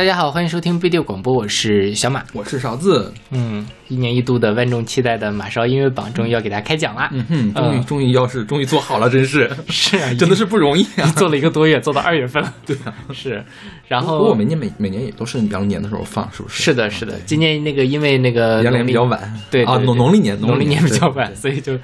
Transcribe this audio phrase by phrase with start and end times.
[0.00, 3.12] 大家好，欢迎收听 B 六广播，我是小马，我是勺子。
[3.32, 7.06] 嗯，一年一度的万众期待的马勺音乐榜终于要给大家开奖了！
[7.12, 11.04] 嗯哼，终于终于要是终于做好了，真是是啊， 真的是不容易啊！
[11.16, 12.50] 做了一个多月，做到二月份了。
[12.64, 13.44] 对啊，是。
[13.88, 16.62] 然后不过每年每每年也都是比较年的时候放，是不是？
[16.62, 17.20] 是的，是的。
[17.26, 19.20] 今年那个因为那个阳历比较晚，
[19.50, 21.78] 对啊，农农历年农历年比较晚，所以就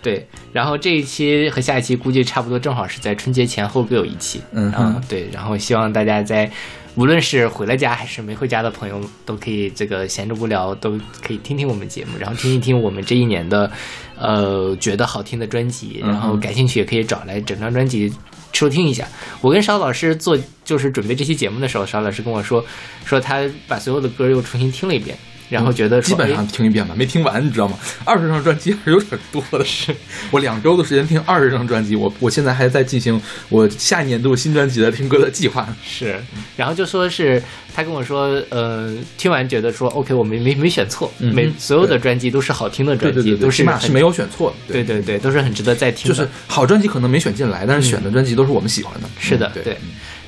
[0.00, 0.26] 对。
[0.54, 4.40] 然后这一期和下一期估计差不多，正好是在春节前后各有一期。
[4.52, 5.28] 嗯嗯，对。
[5.30, 6.50] 然后希望大家在。
[6.98, 13.70] 无论是回了家还是没回家的朋友，都可以这个闲着无聊，都可以听听我们节目，然后听一听我们这一年的，
[14.16, 18.12] 呃，觉得好听的专辑，然后感兴趣也可以找来整张专辑
[18.52, 19.06] 收听一下。
[19.40, 22.64] 我跟邵老师做就是准备这期节目的时候，邵老师跟我说，
[23.04, 25.16] 说他把所有的歌又重新听了一遍。
[25.48, 27.78] 然后觉得基本上听一遍吧，没听完，你知道吗？
[28.04, 29.64] 二十张专辑还是有点多的。
[29.64, 29.94] 是
[30.30, 35.68] 我两周的时间听二十张专辑，我我现在还在进行我下一年度新专辑的听歌的计划。
[35.82, 36.20] 是，
[36.56, 37.42] 然后就说是
[37.74, 44.54] 他跟我说，呃，听完觉得说，OK，我没没没选错，每所有的专辑都是好听的专辑，都是是没有选错。
[44.66, 46.14] 对对对，都是很值得再听的。
[46.16, 49.08] 就是好专辑可能没选进来，但是选的专辑都是我们喜欢的。
[49.18, 49.76] 是的，对。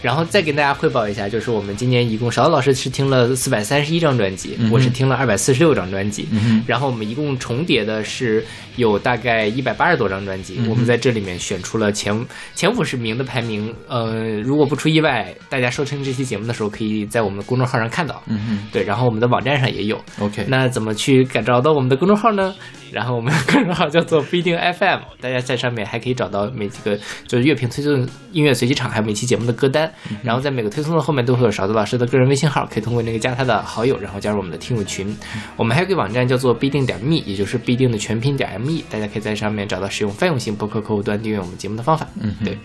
[0.03, 6.27] 然后再跟大家汇报一下，就是我们今年一共，勺子老师是听了四百三十一张专辑，我是听了二百四十六张专辑，
[6.67, 8.45] 然后我们一共重叠的是
[8.77, 13.75] 有大概一百八十多张专辑，我们在这里面选出了前前五十名的排名。
[13.89, 18.23] 呃，如果不出意外，大家收听这期节目的时候，可以在我们的公众号上看到。
[18.27, 20.01] 嗯嗯，对，然后我们的网站上也有。
[20.19, 22.55] OK，那怎么去感找到我们的公众号呢？
[22.93, 29.91] 然后我们公众号叫做不一定 FM，大家在上面还可以找到每几个就是乐评推送、音乐随机场，还有每期节目的歌单。
[30.23, 35.17] 然后在每个推送的后面都会有勺子老师的个人微信号，可以通过那个加他的好友，然后加入我们的听友群。
[35.57, 42.07] 我们还有个网站叫做不一定点 me，也就是不一定的全拼点 me，大家可以在上面找到使用泛用型博客客户端订阅我们节目的方法。
[42.21, 42.59] 嗯，对。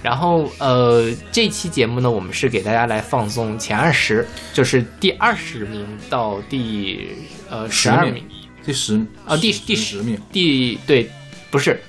[0.00, 7.08] 然后呃，这期节目呢，我们是给大家来放送前二十，就是第二十名到第
[7.50, 8.22] 呃十二名。
[8.68, 11.08] 第十啊，第第十名，第对，
[11.50, 11.80] 不是，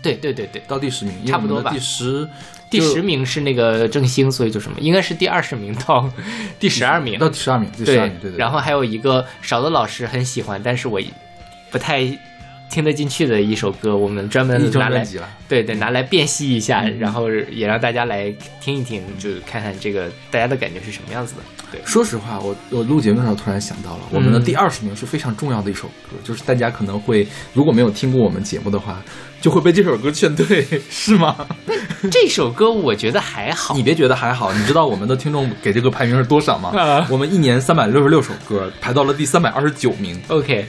[0.00, 1.70] 对对对对，到第十名，差不多吧。
[1.70, 2.26] 第十
[2.70, 6.10] 第十名是那个正兴，所以就什么，应该是第二十名到
[6.58, 8.38] 第十二名，到第十二名，第十二名，对对。
[8.38, 10.98] 然后还有一个少的老师很喜欢，但是我
[11.70, 12.00] 不太
[12.70, 15.06] 听得进去的一首歌，我们专门拿来，
[15.46, 21.42] 对对，拿来辨析一下，然后也让大家来听一听，就看看这个大家的感觉是什么样子的。
[21.72, 29.02] 对，说实话，我我录节目的时候突然想到了，我们的第二十名是非常重要的一首歌，就是大家可能会如果没有听过我们节目的话，
[29.40, 31.36] 就会被这首歌劝退， 是吗？
[32.10, 37.06] 这首歌我觉得还好，你别觉得还好，你知道我们的听众给这个排名是多少吗？
[37.10, 40.20] 我们一年三百六十六首歌，排到了第三百二十九名。
[40.28, 40.66] OK，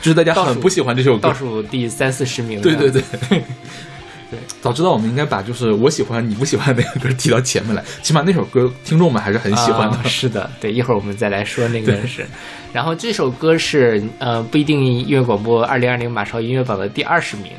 [0.00, 2.60] 就是大家很不喜欢这首歌，倒数第三四十名。
[2.62, 3.02] 对对对。
[4.60, 10.08] 早知道我们应该把就是我喜欢你不喜欢那个歌提到前面来，起码那首歌听众们还是很喜欢的。
[10.08, 12.26] 是的，对，一会儿我们再来说那个是。
[12.72, 17.52] 然后这首歌是呃不一定音乐广播二零二零马超音乐榜的第二十名，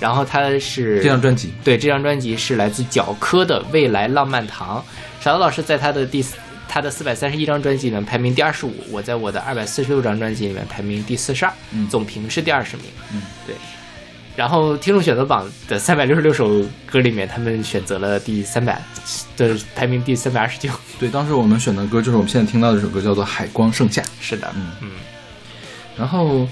[0.00, 4.82] 然后它是这张专辑，对，这张专辑是来自角科的未来浪漫堂。
[5.20, 6.24] 小老师在他的第
[6.68, 11.52] 他的四百三十一张专辑里面排名第二十五，我在我的二百四十六张专辑里面排名第四十二，
[11.90, 12.86] 总评是第二十名。
[13.12, 13.54] 嗯，对。
[14.34, 18.80] 然后听众选择榜的三百六十六首歌里面，他们选择了第三百
[19.36, 20.70] 的排名第三百二十九。
[20.98, 24.00] 对，当时我们选的歌就是我们现在听到的这首歌，叫做《海光盛夏》。
[24.20, 24.90] 是的，嗯嗯。
[25.98, 26.48] 然后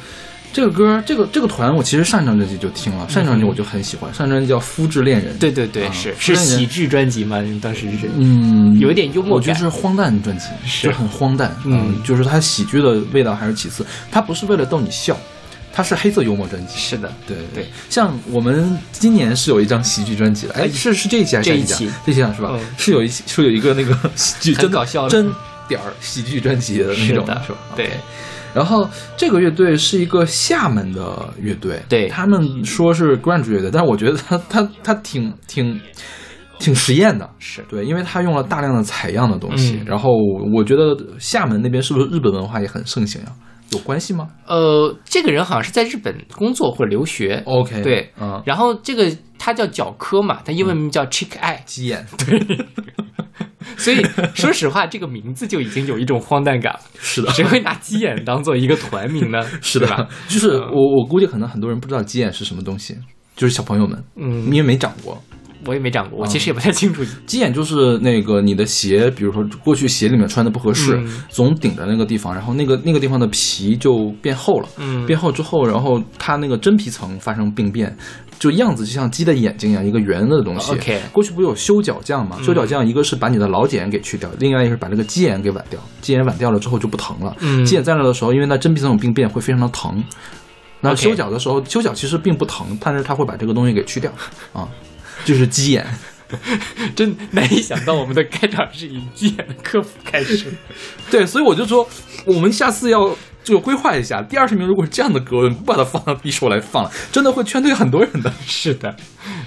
[0.53, 4.13] 这个歌，这个这个团，我其实上张专辑就听了，上张专辑我就很喜欢。
[4.13, 5.35] 上张专辑叫《肤质恋人》。
[5.39, 7.43] 对对对，是是喜剧专辑吗？
[7.63, 11.57] 当时是嗯，有一点幽默我觉得是荒诞专辑，是很荒诞。
[11.65, 15.17] 嗯，就是它喜剧的味道还是其次，它不是为了逗你笑。
[15.73, 17.67] 它是黑色幽默专辑，是的，对对。
[17.89, 21.89] 像我们今年是有一张喜剧专辑的，哎，是是这一期还是这一期？
[22.05, 22.59] 这一期是吧？
[22.77, 25.33] 是有一是有一个那个喜剧，真搞笑，真
[25.69, 27.59] 点儿喜剧专辑的那种，是吧？
[27.77, 27.91] 对。
[28.53, 35.81] 然后这个乐队是一个厦门的乐队，对他们说是 grunge 乐队，但是我觉得他 他他挺挺
[36.59, 39.81] 挺实验的，是对，因为他用了大量的采样的东西。
[39.87, 40.11] 然后
[40.53, 43.29] 我觉得厦门那边是不是日本文化也很盛行呀？
[43.71, 44.29] 有关系吗？
[44.47, 47.43] 呃，这个人好像是在日本工作或者留学。
[47.47, 52.05] OK，对，嗯，然后这个他叫角科嘛，他英文名叫 Chick Eye，鸡眼。
[52.19, 52.57] 对，
[53.77, 56.81] 所以说实话，这个名字就已经有一种荒诞感了。
[56.99, 59.41] 是的，谁会拿鸡眼当做一个团名呢？
[59.63, 62.97] 是的，就是我我估计可能很多人不知道鸡眼是什么东西，
[63.37, 65.23] 就是小朋友们，嗯，因为没长过。
[65.67, 67.03] 我也没长过，我其实也不太清楚。
[67.27, 77.97] 鸡眼就是那个你的鞋，比如说过去鞋里面穿的不合适，嗯总顶着那个地方，然后那个那个地方的皮就变厚了，嗯变厚之后，然后它那个真皮层发生病变，
[78.39, 80.73] 就样子就像鸡的眼睛一样，一个圆的东西。
[80.73, 82.37] OK 过去不有修脚匠吗？
[82.39, 87.37] 嗯修脚匠一个是把你的老茧给去掉，另外一个是把那个鸡眼给剜掉，鸡眼剜掉了之后就不疼了。
[87.41, 90.03] 嗯鸡眼在那的时候，因为那真皮层有病变，会非常的疼。
[90.83, 94.11] 那修脚的时候，修脚其实并不疼，但是它会把这个东西给去掉
[94.55, 94.67] 啊，
[95.25, 95.87] 就是鸡眼。
[96.95, 100.47] 真难以想到我们的开场是以鸡眼的科普开始。
[101.11, 101.89] 对，所以我就说，
[102.25, 108.33] 我们下次要就规划一下，第二十名如果是这样的歌，你不把它放到第一首来放了，真的会劝退很多人的。
[108.47, 108.95] 是的，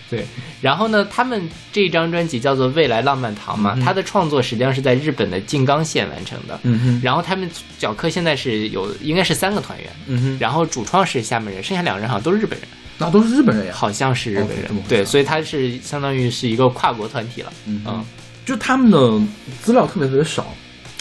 [0.10, 0.26] 对。
[0.60, 6.60] 然后呢，他们这张专辑叫做《未来浪漫堂》嘛，它的创作实际上是在日本的静冈县完成的。
[6.64, 7.50] 嗯哼，然后他们
[7.80, 12.68] 角科现在是有应该是三个团员，嗯哼，然后主创是厦门人，剩下两个人好像都是日本人，
[13.04, 13.74] 那都是日本人呀。
[13.76, 14.70] 好像是日本人。
[14.88, 17.52] 对，所以他是相当于是一个跨国团体了。
[17.66, 18.04] 嗯嗯，
[18.46, 19.22] 就他们的
[19.62, 20.46] 资料特别特别少，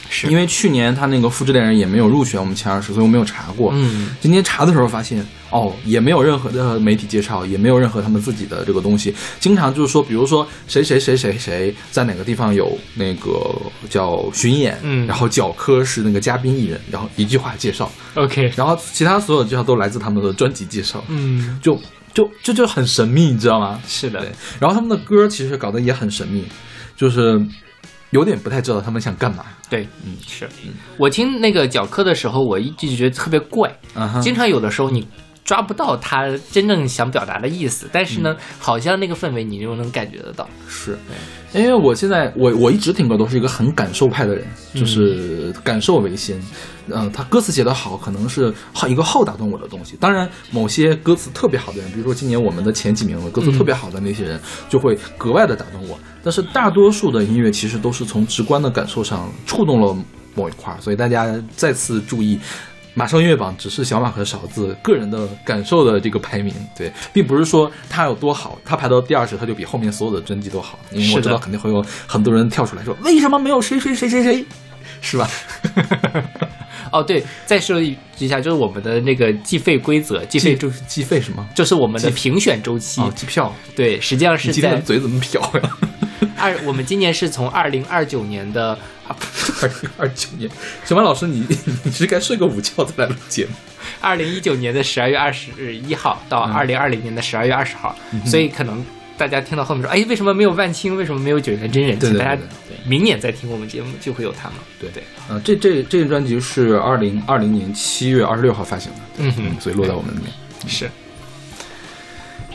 [0.08, 3.70] 是因为去年他那个复制恋人也没有入选我们前二十，所以我没有查过。
[3.74, 9.14] 嗯，今天查的时候发现，哦，也没有任何的媒体介绍，也没有任何他们自己的这个东西。
[9.38, 13.54] 经常就是说，比如说谁谁谁谁谁在哪个地方有那个
[13.88, 15.06] 叫巡演，嗯。
[15.06, 21.78] 然后角科是那个嘉宾艺人，然后一句话介绍，OK，然后其他所有介绍都来自他们的专辑介绍，嗯，就
[22.14, 23.78] 就就就很神秘，你知道吗？
[23.86, 24.26] 是的，，
[24.58, 26.44] 然后他们的歌其实搞得也很神秘，
[26.96, 27.38] 就是
[28.10, 29.44] 有点不太知道他们想干嘛。
[29.68, 30.48] 对，嗯，是。
[30.98, 33.74] 我听那个角科的时候，我一直觉得特别怪，
[34.22, 35.06] 经常有的时候你
[35.44, 40.48] 抓不到他真正想表达的意思，但是嗯呢，好像那个氛围你就能感觉得到。
[40.68, 40.96] 是，
[41.52, 46.40] 因为我现在我我一直听歌都是一个很感受派的人，就是感受为先。
[46.88, 49.96] 嗯、他歌词写得好，可能是好一个好打动我的东西。
[50.00, 55.98] 当然，某些歌词特别好的人，比如说今年我们的前几名的歌词特别好的那些人，就会格外的打动我。
[56.24, 59.96] 但是大多数的音乐其实都是从直观的感受上触动了
[60.34, 62.38] 某一块儿，所以大家再次注意。
[62.94, 70.78] 马上音乐榜只是小马和勺子个人的感受的这个排名，对，并不是说它有多好，它排到第二十，它就比后面所有的专辑都好。
[70.90, 74.44] 因为我知道肯定会有很多人跳出来说，为什么没有谁谁谁谁谁，
[75.00, 75.28] 是吧？
[76.92, 77.96] 哦，对，再说一
[78.28, 81.48] 下，就是我们的那个计费规则，计费就是计费什么？
[81.54, 83.00] 就是我们的评选周期。
[83.00, 83.50] 哦，机票。
[83.74, 85.78] 对，实际上是你今天嘴怎么瓢呀？
[86.42, 90.50] 二，我们今年是从二零二九年的 二零二九年，
[90.84, 91.46] 小马老师，你
[91.84, 93.52] 你是该睡个午觉再来录节目。
[94.00, 97.94] 二零一九年的十二月二十一号到二零二零年的十二月二十号，
[98.26, 98.84] 所以可能
[99.16, 100.96] 大家听到后面说，哎，为什么没有万青？
[100.96, 101.96] 为什么没有九元真人？
[101.96, 102.42] 对大家
[102.84, 104.58] 明年再听我们节目就会有他们。
[104.80, 110.32] 对对，呃，这这这个专辑是二零二零年七月二十六号发行的，嗯哼，所以落在我们里面。
[110.66, 110.90] 是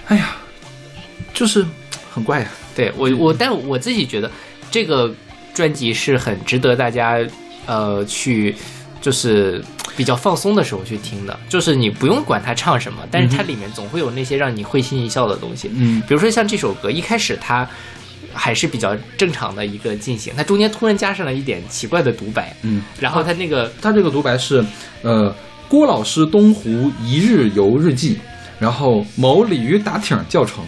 [0.08, 0.36] 哎呀，
[1.34, 1.66] 就是
[2.14, 2.48] 很怪呀。
[2.78, 4.30] 对我我，但我自己觉得
[4.70, 5.12] 这个
[5.52, 7.18] 专辑是很值得大家
[7.66, 8.56] 呃去
[9.02, 9.64] 就是
[9.96, 15.72] 比较放松的时候去听的，就是你不用管他唱什么，但是它里面总会有那些让你会心一笑的东西。
[15.74, 16.00] 嗯。
[16.08, 17.68] 比如说像这首歌，一开始它
[18.32, 24.64] 还是比较正常的一个进行，它中间突然加上了一点奇怪的独白，嗯，然后它那个它这个独白是，
[25.02, 25.34] 呃，
[25.68, 28.20] 郭老师东湖一日游日记，
[28.60, 30.64] 然后某鲤鱼打挺教程，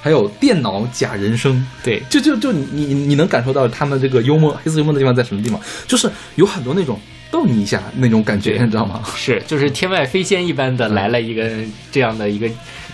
[0.00, 2.02] 还有电脑假人生，对。
[2.08, 5.60] 就就就你你你能感受到他们这个幽默黑色幽默的地方在什么地方？
[5.86, 6.98] 就是有很多那种
[7.30, 9.02] 逗你一下那种感觉，你知道吗？
[9.14, 11.48] 是就是天外飞仙一般的来了一个
[11.92, 12.48] 这样的一个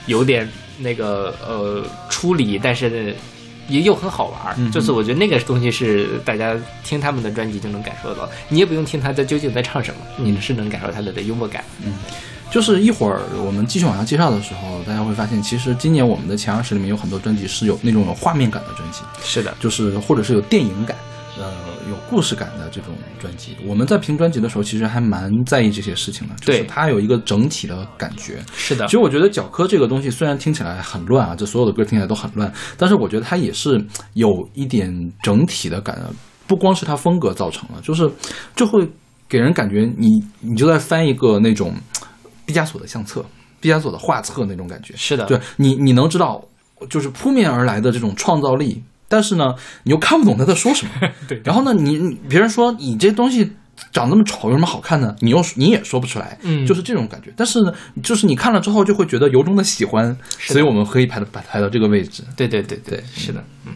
[0.07, 0.49] 有点
[0.79, 3.15] 那个呃出离，但是
[3.69, 11.65] 也又很好玩就是我觉得那个东西是大家听他们的专辑就能感受到，你也不用听他在究竟在唱什么，你是能感受他的的幽默感。
[12.51, 20.97] 就是一会儿我们继续往下介绍的时候，大家会发现，其实今年我们的前二十里面有很多专辑是有那种有画面感的专辑，是的，就是或者是有电影感，
[21.39, 21.53] 呃，
[21.91, 23.57] 有故事感的这种专辑。
[23.67, 28.41] 我们在评专辑的时候，其实还蛮在意这些事情的，就是它有一个整体的感觉。
[28.57, 33.85] 是的其，实我觉得角科这个东西虽然听起来很乱啊，这所有的歌听起来都很乱，但是我觉得它也是
[34.15, 34.89] 有一点
[35.23, 36.01] 整体的感，
[36.47, 38.09] 不光是它风格造成了，就是
[38.55, 38.89] 就会
[39.29, 40.09] 给人感觉你
[40.41, 41.75] 你就在翻一个那种
[42.47, 43.23] 毕加索的相册、
[43.61, 44.95] 毕加索的画册那种感觉。
[44.97, 46.43] 是的，对你，你能知道，
[46.89, 50.93] 就是扑面而来的这种创造力，但是呢，你又看不懂他在说什么。
[51.29, 53.53] 对然后呢，你你别人说你这东西
[53.93, 55.15] 长那么丑，有什么好看的？
[55.21, 57.33] 你又你也说不出来，嗯就是这种感觉。
[57.37, 57.73] 但是呢，
[58.03, 62.23] 就是你看了之后就会觉得由衷的喜欢，所以我们可以排到排排到这个位置。
[62.37, 63.73] 对对对对，是的，嗯。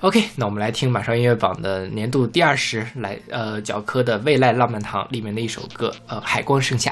[0.00, 6.90] OK，那我们来听马上音乐榜的年度第二十，来呃角科的《未来浪漫堂》里面的一首歌，呃《海光盛夏》。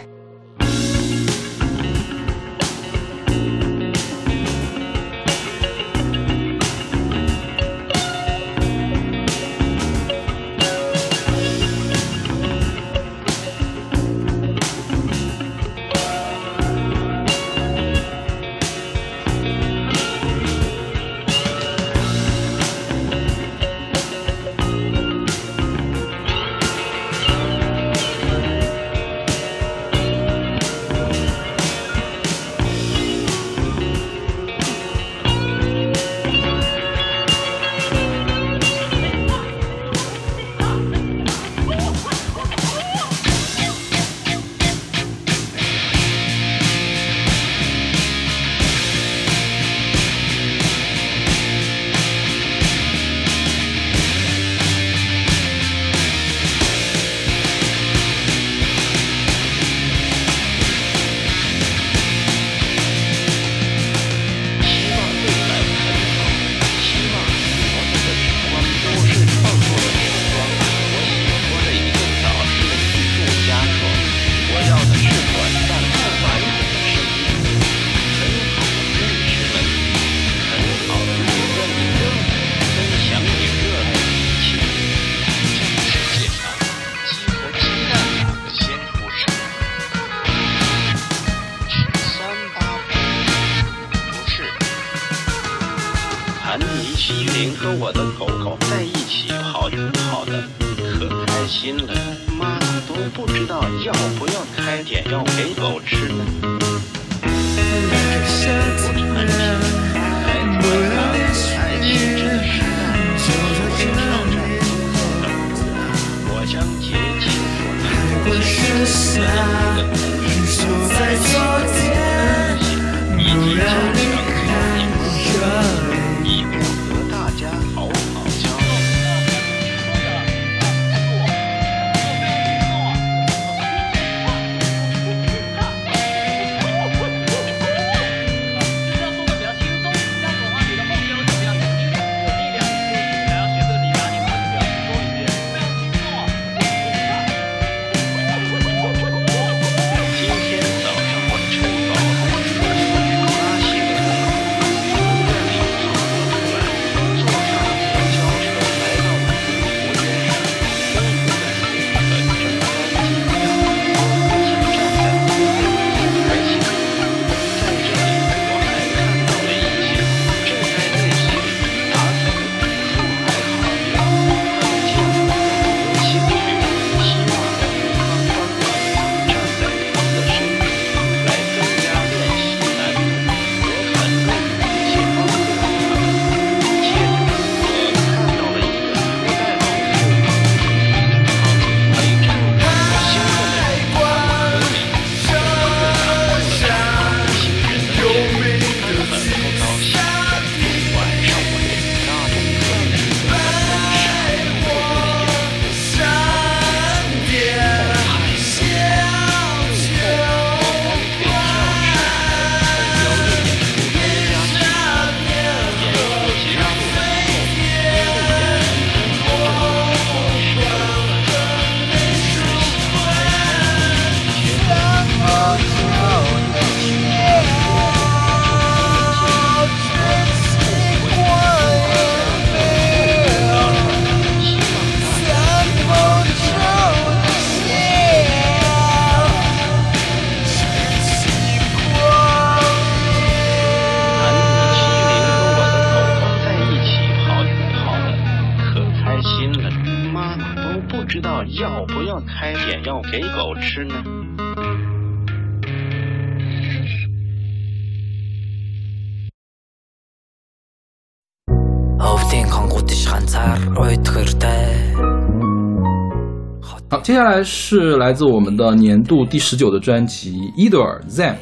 [267.33, 271.33] 来是来自我们的年度第十九的专辑《Either Then》，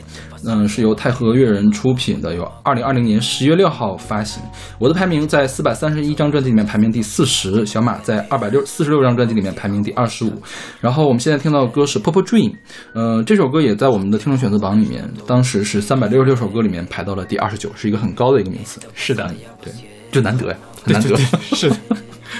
[0.46, 4.40] 嗯，是由太和乐人出品的，由二零二零年十月六号发行。
[4.78, 10.32] 我的排名在四百三十一张专辑里面排名第四十，小马在二百六四十六张专辑里面排名第二十五。
[10.80, 12.50] 然后我们现在听到的歌是《Purple Dream》，
[12.94, 18.80] 呃，这首歌也在我们的听众选择榜里面，当时是三百六十六首歌里面排到了第二十九，是一个很高的一个名次。
[18.94, 19.28] 是的，
[19.60, 19.72] 对，
[20.12, 21.16] 就难得呀，很难得。
[21.56, 21.76] 是的，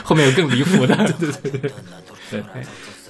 [0.04, 1.70] 后面有更离谱的， 对对对
[2.30, 2.44] 对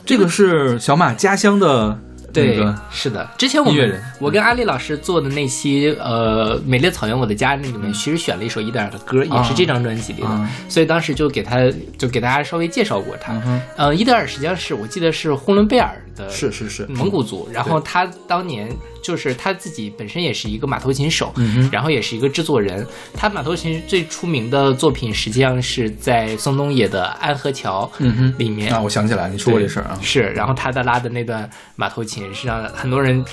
[0.04, 3.28] 这个是小马家乡的那对个，是的。
[3.37, 3.73] 之前我
[4.21, 11.59] 我跟阿丽老师做的那期呃《美丽草原我的家》那里面，其实选了一首伊德尔的歌，也是这张专辑里的，啊所以当时就给他
[11.99, 13.33] 就给大家稍微介绍过他。
[13.45, 17.49] 嗯呃，伊德尔实际上是我记得是呼伦贝尔的，是是是蒙古族。
[17.52, 18.69] 然后他当年
[19.11, 22.87] 就是他自己本身也是一个马头琴手，嗯然后也是一个制作人。
[23.12, 27.90] 他马头琴最出名的作品实际上是在宋冬野的《安河桥》
[28.38, 28.73] 里面。
[28.73, 33.25] 啊，我想起来你说过这事儿啊，是，然后他的拉的那段马头琴，是让很多人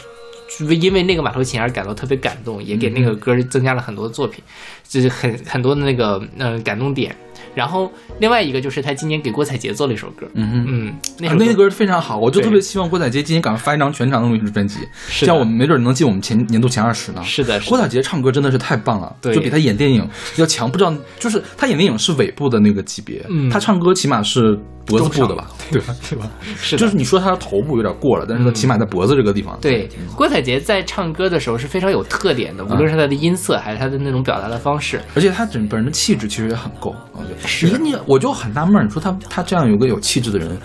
[0.82, 4.44] 因为那个马头琴而感到特别感动，也给那嗯个歌增加了很多作品，
[4.88, 7.16] 就是很很多的那个嗯、呃感动点。
[7.54, 10.66] 然后另外一个就是他今年给郭采洁做了一首歌，嗯哼。
[10.68, 14.78] 嗯，那那个歌非常好，我就特别希望郭采洁今年赶快发一张全长的录音专辑，
[15.10, 17.24] 是这样我们没准能进我们前年度前二十呢。
[17.24, 20.70] 是的，郭，采洁唱歌真的是太棒了，对就比她演电影要强。
[20.70, 25.96] 不知道，就是她演电影是尾部的那个级别，嗯她唱歌起码是脖子部的吧，对吧？
[26.08, 26.30] 对吧？
[26.62, 29.58] 是，就是你说她的头部有点过了，但是她起码在脖子这个地方。
[29.60, 35.02] 对，郭采洁在唱歌的时候是非常有特点的，无论是她的音色还是她的那种表达的方式。
[35.16, 37.48] 而且她整本人的气质其实也很够，我觉得。
[37.48, 40.58] 是你你我就很纳闷儿，你说她她这样有个有气质的人，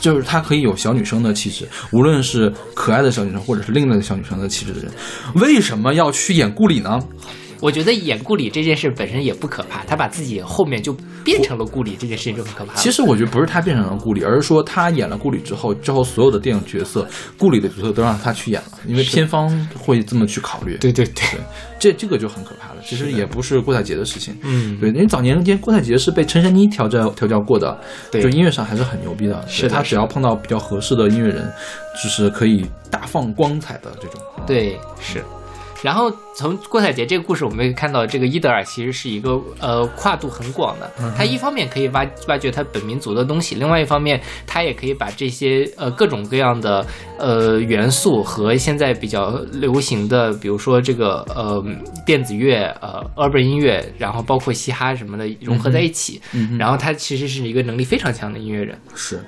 [0.00, 4.90] 就是她可以有小女生的气质，无论是可爱的小女生，或者是另类的小女生的气质的人，
[5.34, 7.00] 为什么要去演顾里呢？
[7.60, 12.74] 我觉得演顾里这件事本身也不可怕，他把自己后面就变成了顾里这件事情就很可怕。
[12.74, 17.06] 其实我觉得不是他变成了顾里，而是说他演了顾里之后，之后所有的电影角色，
[17.38, 19.48] 顾里的角色都让他去演了，因为片方
[19.78, 20.76] 会这么去考虑。
[20.78, 21.24] 对对对，
[21.78, 22.80] 这这个就很可怕了。
[22.82, 27.78] 其实也不是郭采洁的事情，嗯对，因为早年间郭采洁是被陈珊妮调教调教过的，
[28.10, 29.46] 对就音乐上还是很牛逼的。
[29.46, 31.52] 是他只要碰到比较合适的音乐人，
[32.02, 34.20] 就是可以大放光彩的这种。
[34.46, 35.22] 对，是。
[35.82, 40.90] 然后从郭采洁这个故事，我们可以看到，这个伊德尔其实是一个呃跨度很广的。
[41.16, 46.86] 他一方面可以挖挖掘他本民族的东西，另外一方面，他也可以把这些呃各种各样的
[47.18, 51.64] 呃元素和现在比较流行的，比如说这个呃
[52.04, 56.20] 电子乐、呃 urban 音乐，然后包括嘻哈什么的融合在一起。
[56.32, 58.78] 嗯然后他其实是一个能力非常强的音乐人。
[58.94, 59.24] 是，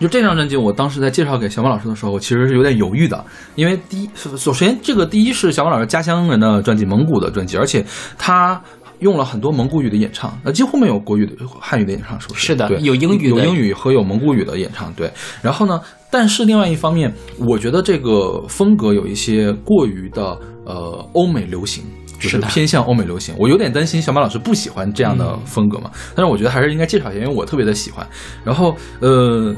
[0.00, 7.84] 就这张专辑，我当时在介绍给小马老师的时候，我其实是有点犹豫的，因为第一，首首先这个第一是小马老师家乡人的专辑，蒙古的专辑，而且
[8.18, 8.60] 他。
[9.00, 12.46] 用了很多蒙古语的演唱，那几乎没有国语的汉语的演唱，是不是？
[12.46, 15.12] 是的，有英语的有英语和有蒙古语的演唱，对。
[15.42, 15.78] 然后呢，
[16.10, 17.12] 但是另外一方面，
[17.46, 21.84] 我觉得这个风格有一些过于的呃欧美流行，
[22.18, 23.34] 就是偏向欧美流行。
[23.38, 28.06] 我有点担心小马老师不喜欢这样的风格嘛，但是我觉得还是应该介绍一下，因为我特别的喜欢。
[28.42, 29.54] 然后呃，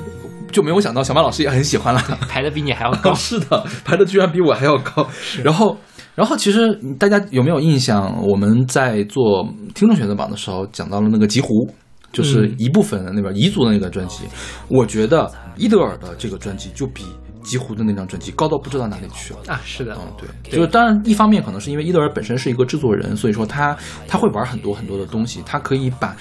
[0.50, 2.00] 就没有想到小马老师也很喜欢了。
[2.28, 3.12] 排的比你还要高。
[3.16, 5.08] 是的，排的居然比我还要高。
[5.42, 5.76] 然后，
[6.14, 8.20] 然后其实大家有没有印象？
[8.26, 11.70] 我们在做听众选择榜的时候讲到了那个极狐，
[12.12, 14.24] 就是一部分的那边彝族的那个专辑。
[14.68, 17.04] 我觉得伊德尔的这个专辑就比
[17.42, 19.40] 极狐的那张专辑高到不知道哪里去了。
[19.46, 26.14] 啊，是的，嗯，对，就是当然，一方面可能是因为伊德尔本身是一个制作人，所以说他他会玩很多很多的东西，他可以把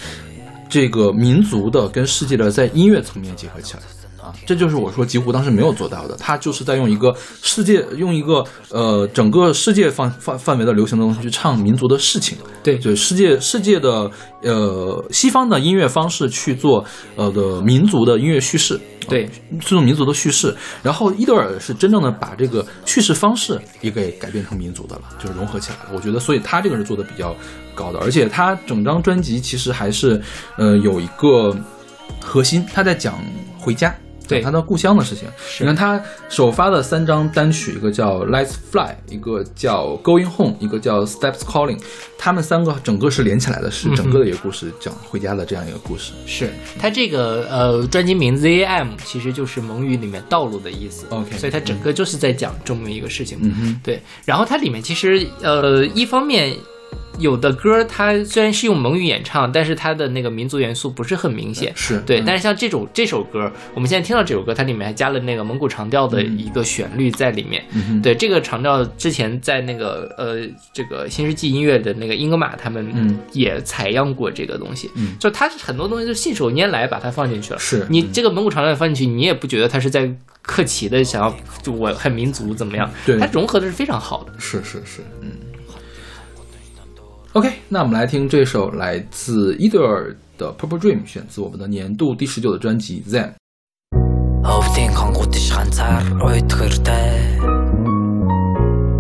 [0.70, 3.84] 这个民族的跟世界的在音乐层面结合起来。
[4.28, 14.12] 啊，这就是我说极狐当时没有做到的，他就是在用一个世界，用一个呃整个世界范范范围的流行的东西去唱民族的事情，对对世界世界的
[14.42, 16.84] 呃西方的音乐方式去做
[17.16, 19.30] 呃的民族的音乐叙事，对
[19.62, 20.54] 这种民族的叙事。
[20.84, 25.92] 然后伊德尔是真正的把这个叙事方式也给改变成民族的了，就是融合起来了。
[25.94, 27.36] 我觉得，所以他这个是做的比较
[27.74, 30.22] 高的，而且他整张专辑其实还是
[30.58, 31.56] 呃有一个
[32.20, 33.16] 核心，他在讲
[33.60, 33.96] 回家。
[34.28, 35.28] 对讲他的故乡的事情。
[35.60, 41.78] 你看他首发的三张单曲，一个叫《Let's Fly》，一个叫《Going Home》，一个叫《Steps Calling》，
[42.18, 46.14] 他们三个整个是连起来的，是整个的一个故事，讲回家的这样一个故事。
[46.26, 53.38] 是他这个呃专辑名字 ZAM 其实就是蒙语里面道路的意思 OK 所以它整个就是在讲这么一个事情。
[53.42, 56.56] 嗯哼，对，然后它里面其实呃一方面。
[57.20, 61.72] 有的歌它虽然是用蒙语演唱，但是它的那个民族元素不是很明显。
[61.76, 67.64] 是对，嗯但是像这种这首歌，我们现在听到这首歌，它里面还加了那个蒙古长调的一个旋律在里面。
[67.74, 74.90] 嗯对，这个长调之前在那个呃这个新世纪音乐的那个英格玛他们嗯也采样过这个东西。
[74.96, 77.60] 嗯就它很多东西就信手拈来把它放进去了。
[77.60, 80.10] 是你这个蒙古长调放进去，你也不觉得它是在
[80.42, 82.90] 客气的想要就我很民族怎么样？
[83.06, 84.32] 对它融合的是非常好的。
[84.38, 85.32] 是是是，嗯。
[87.37, 93.25] OK，那我们来听这首来自伊德尔的《Purple Dream》，选自我们的年度第十九的专辑《Zen》。
[94.43, 97.39] Өвдийн хонгууд иш ганцаар уйдгэртэй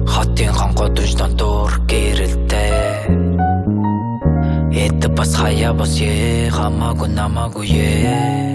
[0.06, 3.10] Хотын хонгууд унш дондуур гэрэлтэй
[4.70, 8.54] Эд бас хаяа бас е хамаагүй намаагүй е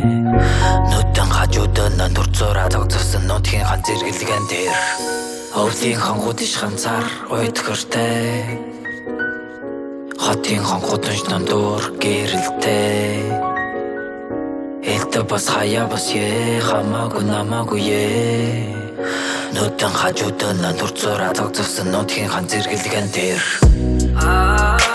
[0.89, 4.79] Нүдэн хажуудаа нандур зураа тогтсон нутгийн хан зэрэглэгэн дээр
[5.59, 8.80] Өвдийн хонгууд иш ганцаар уйдгэртэй
[10.22, 13.26] Хотын хонгууд унш дондуур гэрэлтэй.
[14.96, 18.82] Это бас хаяа бас е хамаагүй намаагүй е
[19.54, 23.42] Нүдэн хажуудаа нандур зураа тогтсон нутгийн хан зэрэглэгэн дээр.
[24.16, 24.91] Oh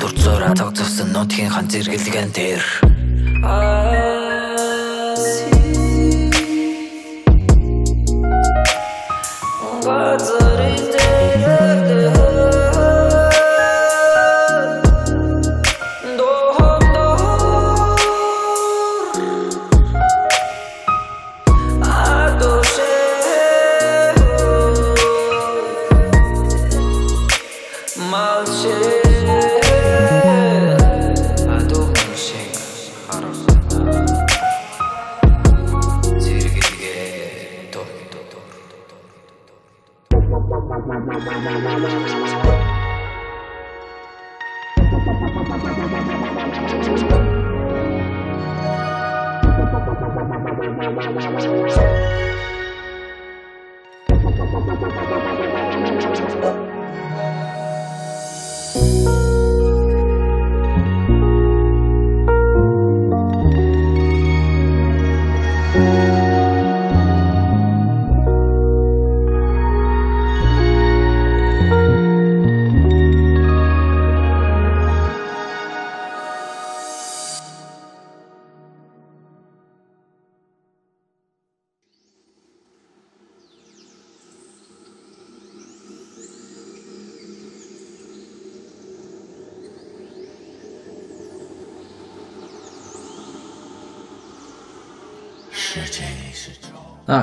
[0.00, 2.81] Дүр зураа цаг завсан нутгийн хан зэрэглэгэн дээр.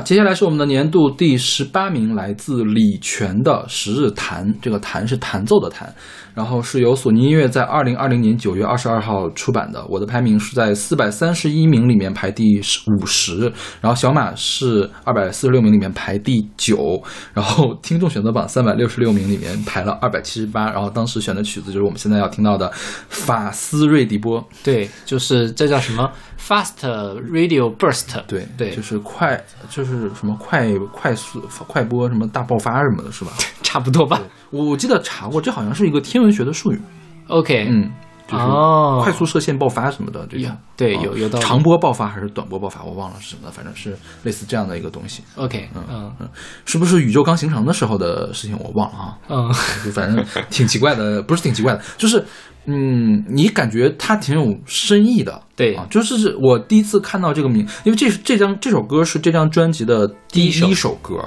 [0.09, 5.93] 接下来是我们的年度第十八名，来自李泉的《十日弹》，这个“弹”是弹奏的“弹”，
[6.33, 9.85] 然后是由索尼音乐在二零二零年九月二十二号出版的。
[9.87, 17.01] 我的排名是在四百三十一名里面排第五十，然后小马是二百四十六名里面排第九，
[17.33, 22.71] 然后听众选择榜三百六十六名里面排了二百七十八，然后当时选的曲子就是我们现在要听到的
[23.09, 26.85] 法斯瑞迪波，对，就是这叫什么 Fast
[27.31, 33.31] Radio Burst，对对，就是快，就是什么快快速快播什么大爆发什么的，是吧？
[33.63, 34.21] 差不多吧。
[34.51, 36.79] 我我记得查过，这好像是一个天文学的术语
[37.27, 37.91] ，OK，嗯，
[38.27, 39.01] 就是哦。
[39.03, 40.57] 快速射线爆发什么的这有种。
[40.75, 41.45] 对啊有有道理。
[41.45, 45.23] 长波爆发还是短波爆发，我忘了是什么了，反正是类似这样的一个东西。
[45.35, 46.29] OK，嗯嗯。
[46.65, 49.17] 是不是宇宙刚形成的时候的事情我忘了啊？
[49.29, 49.47] 嗯，
[49.85, 52.23] 就反正挺奇怪的，不是挺奇怪的，就是
[52.65, 55.41] 嗯，你感觉它挺有深意的。
[55.55, 55.75] 对。
[55.75, 61.23] 啊，就是我第一次看到这个名，因为这这张这首歌是这张专辑的第一首歌，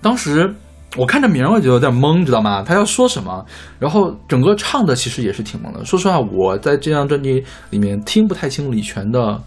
[0.00, 0.54] 当时
[0.96, 2.62] 我看这名儿我就有点懵，知道吗？
[2.62, 3.44] 他要说什么？
[3.78, 5.84] 然后整个唱的其实也是挺懵的。
[5.84, 9.40] 说实话，我在这张专辑里面听不太清李泉的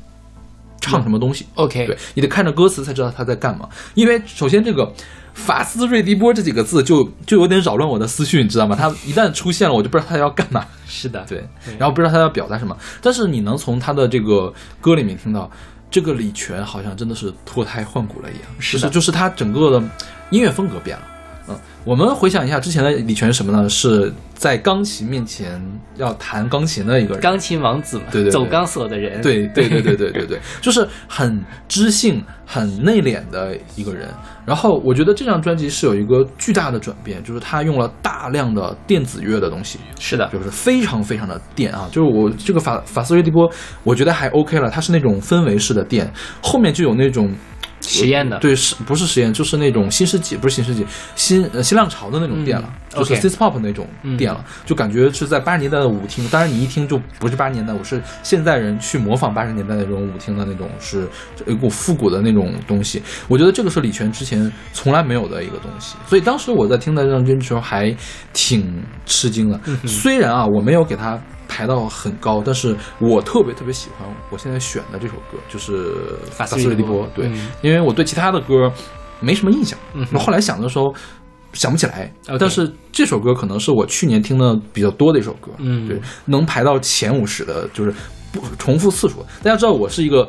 [0.82, 1.46] 唱什么东西。
[1.56, 3.68] OK，对你得看着歌词才知道他在干嘛。
[3.94, 4.92] 因为首先这个
[5.34, 8.76] “法斯瑞迪波”这几个字就就有点扰乱我的思绪，你知道吗？
[8.76, 10.66] 他一旦出现了，我就不知道他要干嘛。
[10.86, 12.76] 是的，对，然后不知道他要表达什么。
[13.02, 15.50] 但是你能从他的这个歌里面听到，
[15.90, 19.82] 这个李泉好像真的是脱胎换骨了一样，是的就是就是他整个的
[20.30, 21.04] 音乐风格变了。
[21.50, 21.56] 嗯，
[21.86, 23.68] 我们回想一下之前的李泉是什么呢？
[23.70, 25.62] 是在钢琴面前
[25.96, 27.22] 要弹钢琴的一个人。
[27.22, 34.10] 钢琴王子嘛，对对对走钢索的人，对对对对对对对，就是很知性、很内敛的一个人。
[34.46, 41.88] 然后我觉得这张专辑是有一个巨大的转变，就是他用了大量的电子乐的东西，是的，就是非常非常的电啊！
[41.92, 43.50] 就是我这个法法斯瑞迪波，
[43.84, 47.34] 我觉得还 OK 了，它是那种氛围式的电，后面就有那种。
[47.88, 49.32] 实验的对，是不是实验？
[49.34, 56.28] 就是那种新世纪，不是新世纪，新呃新浪潮的那种店了，嗯就是 synth pop 那种店了，就感觉是在八十年代的舞厅。
[56.30, 61.08] 当然，你一听就不是八十年代，我是现代人去模仿八十年代那种舞厅的那种，是
[61.46, 63.02] 有一股复古的那种东西。
[63.28, 67.96] 我觉得这个是李泉之前从来没有的一个东西，所以当时我在听到这张专辑的时候还
[68.34, 69.60] 挺吃惊的。
[69.86, 75.94] 虽然啊，我没有给他排到很高，但是我特别特别喜欢我现在选的这首歌，就是
[76.32, 77.08] 法斯斯瑞迪波波。
[77.16, 78.72] 对，嗯因为我对其他的歌
[79.20, 80.94] 没什么印象，嗯那后来想的时候
[81.54, 82.12] 想不起来。
[82.40, 87.94] 但是这首歌可能是我去年听的比较多的一首歌，嗯对，能排到前五十的，就是
[88.32, 89.26] 不重复次数。
[89.42, 90.28] 大家知道我是一个。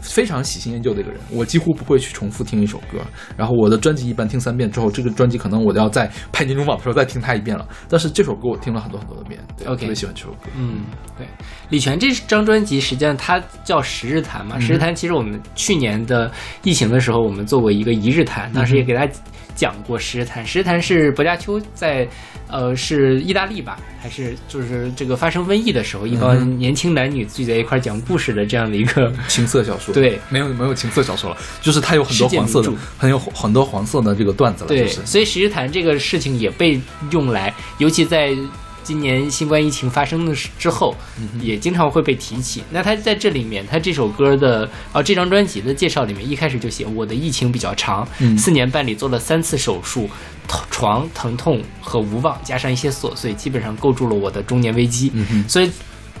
[0.00, 2.98] 非常喜新厌旧的一个人，我几乎不会去重复听一首歌。
[3.36, 7.66] 然后我的专辑一般听三遍之后，这个专辑可能我要在拍年终榜的时候再听它一遍了。
[7.88, 10.48] 但是这首歌我听了很多很多的遍，对 OK 我特别喜欢这首歌。
[10.56, 10.80] 嗯，
[11.16, 11.26] 对，
[11.68, 16.30] 李泉这张专辑实际上它叫《十日谈》嘛，十日谈》其实我们去年的
[16.62, 19.12] 疫情的时候，我们做过一个一日谈，当时也给大家
[19.60, 22.08] 讲过《石日谈》，《十日谈》是薄伽丘在，
[22.48, 30.18] 呃，是意大利吧，还是就是这个发生瘟疫的时候，一帮年轻男女聚在一块讲故事的这样的一个，情色小说，对。
[30.30, 35.04] 没有没有情色小说了，就是它有很多黄色的，很有很多黄色的这个段子了，对，就是。
[35.04, 38.34] 所以《石日谈》这个事情也被用来，尤其在
[38.82, 40.94] 今年新冠疫情发生的时之后，
[41.40, 42.62] 也经常会被提起。
[42.70, 50.08] 那他在这里面，他这首歌的啊这张专辑的介绍里面，一开始就写我的疫情比较长，嗯四年半里做了三次手术，
[50.48, 55.10] 头床疼痛和无望，加上一些琐碎，基本上构筑了我的中年危机。
[55.14, 55.70] 嗯所以。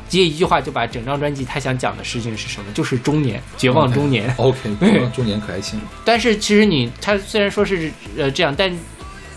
[0.08, 2.72] 接一句话就把整张专辑他想讲的事情是什么？
[2.72, 4.28] 就是中年，绝望中年。
[4.38, 8.76] OK，绝 望中年可爱型，但是其实你他虽然说是呃这样，但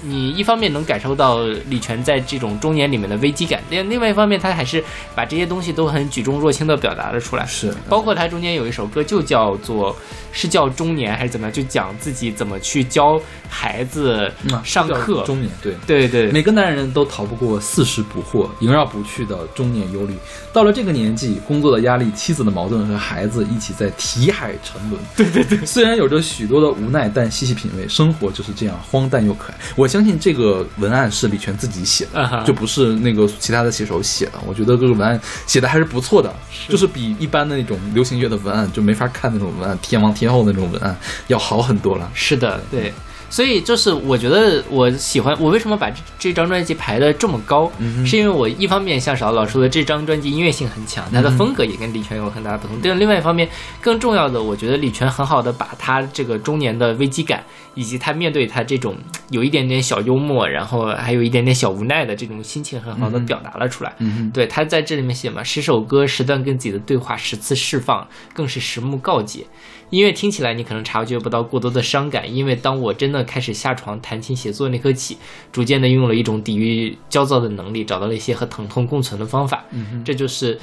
[0.03, 1.39] 你一方面能感受到
[1.69, 4.83] 李泉在这种中年里面的危机感，另另外一方面他还是
[5.15, 7.45] 把这些东西都很举重若轻的表达了出来。
[7.45, 9.95] 是包括他中间有一首歌就叫做
[10.31, 15.23] 是叫中年还是怎么样，就讲自己怎么去教孩子嗯上课。
[15.23, 15.73] 中年对。
[15.85, 20.15] 对对每个男人都逃不过四十不惑、萦绕不去的中年忧虑。
[20.51, 25.01] 到了这个年纪，工作的压力、妻子的矛盾和孩子一起在题海沉沦。
[25.15, 29.55] 对对对，虽然有着许多的无奈，但细细品味，生活就是这样荒诞又可爱。
[29.75, 34.39] 我相信这个文案是李泉自己写的，就不是那个其他的写手写的。
[34.43, 36.33] 我觉得这个文案写的还是不错的，
[36.67, 42.09] 就是比一般的那种流行乐的文案就没法看那种文案，天王天后那种文案要好很多了。
[42.15, 42.91] 是的，对。
[43.33, 47.71] 所以就是我觉得我喜欢我为什么把这这张专辑排的这么高，
[48.05, 52.77] 是因为我一方面像少老说的，这张专辑音乐性很强，它的风格也跟李泉有很大的不同。
[52.83, 53.49] 但另外一方面，
[53.81, 57.43] 更重要的，我觉得李泉很好的把他这个中年的危机感，
[57.73, 58.95] 以及他面对他这种
[59.31, 63.95] 有一点点小幽默，然后还有一点点小无奈的这种心情，很好的表达了出来。
[63.97, 69.47] 嗯对，他在这里面写嘛，十首歌，十段跟自己的对话，十次释放，更是十目告解。
[69.93, 75.15] 音乐听起来你可能察觉不到过多的伤感，因为当我真的开始下床弹琴写作那刻起，
[75.51, 79.63] 逐渐的拥有了一种抵御焦躁的能力，找到了一些和疼痛共存的方法。
[79.69, 80.57] 嗯这就是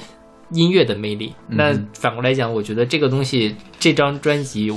[0.51, 1.33] 音乐的魅力。
[1.47, 4.69] 那反过来讲，我觉得这个东西，这张专辑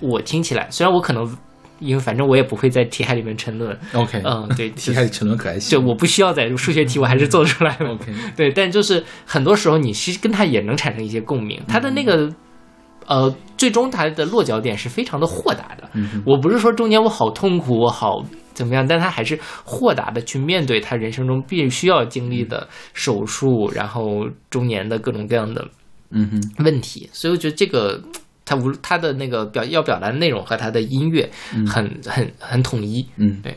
[0.00, 1.26] 我听起来，虽然我可能
[1.78, 5.82] 因为反正我也不会在题海里面沉沦，OK，嗯，对，题海里沉沦可爱就型。
[5.82, 7.92] 我不需要在数学题，我还是做出来了。
[7.92, 12.30] OK，对，但就是很多时候你其实跟他也能产生一些共鸣，他的那个。
[13.06, 15.88] 呃，最终他的落脚点是非常的豁达的。
[15.94, 25.66] 嗯我不是说中间我好痛苦，我好怎么样，但他还是豁达的去面对他人生中必须要经历的手术，然后中年的各种各样的
[26.10, 27.08] 嗯哼，问题。
[27.12, 28.00] 所以我觉得这个
[28.44, 31.30] 他无他的那个表要表达的内容和他的音乐
[31.66, 33.04] 很、很很统一。
[33.16, 33.56] 嗯，对，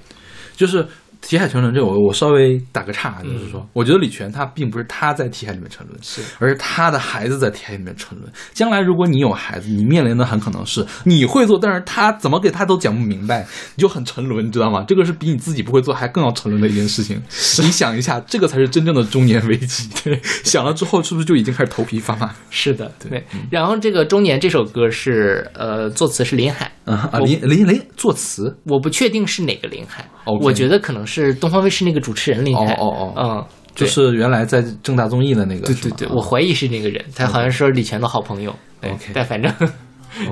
[0.55, 0.85] 就是
[1.27, 8.31] 题海沉沦这个，我我稍微打个岔，就是说，我觉得李泉他并不是他在题海里面沉沦，是而是他的孩子在题海里面沉沦。
[8.53, 14.85] 将来如果你有孩子，你面临的很可能是你会做，但是他怎么给他都讲不明白，你就很沉沦，你知道吗？
[14.87, 17.21] 这个是比你自己不会做还更要沉沦的一件事情。
[17.63, 19.89] 你想一下，这个才是真正的中年危机。
[20.05, 22.33] 对，想了之后是不是就已经开始头皮发麻？
[22.49, 23.25] 是的，对。
[23.51, 30.05] 然后这个中年这首歌是呃作词是林海，嗯啊，林林林作词，我不确定是哪个林海
[30.41, 32.73] 我觉得可能是东方卫视那个主持人林凯。
[32.73, 33.23] 哦哦哦。
[33.37, 38.55] 嗯，就是原来在正大综艺的那个，对对对，我怀疑是那个人，他好像是李泉的好朋友。
[38.81, 39.51] 对 OK 但反正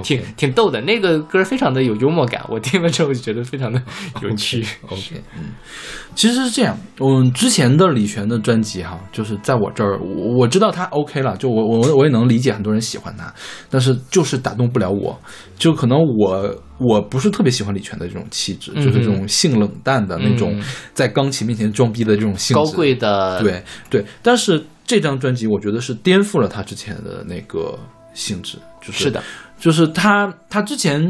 [0.03, 3.81] 挺挺逗的，那个歌非常的有幽默感，我听了之后就觉得非常的
[4.21, 4.65] 有趣。
[4.83, 5.51] OK， 嗯，
[6.15, 13.33] 其实是这样，嗯，之前的李泉的专辑哈，就是在我这儿，我我知道他 OK 了，就我我我也能理解很多人喜欢他，
[13.69, 15.19] 但是就是打动不了我，
[15.57, 27.77] 就可能我我不是特别喜欢李泉的这种气质，就是这种性冷淡的那种嗯，在钢琴面前装逼的这种性质，高贵的，对对，但是这张专辑我觉得是颠覆了他之前的那个
[28.13, 29.23] 性质，就是是的，
[29.65, 31.01] 就是他他之前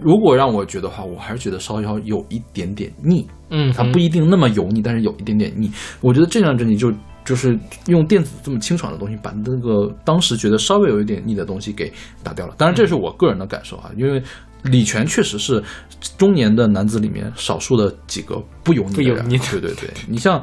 [0.00, 5.68] 如果让我觉得话，我还是觉得稍稍有一点点腻，嗯，它不一定那么油腻，但是有一点点腻。
[6.00, 6.92] 我觉得这张专辑就
[7.24, 11.92] 就是用电子这么清爽的东西，把那个当时觉得稍微有一点腻的东西给
[12.22, 12.54] 打掉了。
[12.56, 14.22] 当然，这是我个人的感受啊，因为
[14.62, 15.60] 李泉确实是
[16.16, 19.14] 中年的男子里面少数的几个不油腻的人。
[19.14, 20.40] 不油腻的对对对，你像。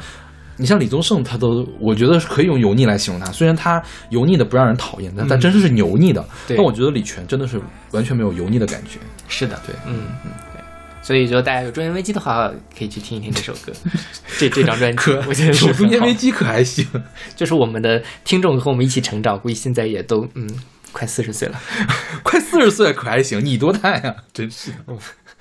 [0.59, 3.31] 你像李宗盛，他都我觉得是可以用油腻来形容他。
[3.31, 6.23] 虽然他油腻的不让人讨厌，但但真是油腻的。
[6.45, 7.59] 对但我觉得李泉真的是
[7.91, 8.99] 完全没有油腻的感觉。
[9.29, 10.61] 是的，对嗯嗯，对。
[11.01, 13.71] 所以说，大家有中年危机的话，可以去听一听这首歌，
[14.37, 16.85] 这这张专辑，我觉得是有中年危机可还行。
[17.37, 20.47] 就是我们的听众和我们一起成长，估计现在也都嗯
[20.91, 21.59] 快四十岁了，
[22.21, 24.13] 快四十岁可还行，你多大呀？
[24.33, 24.71] 真是。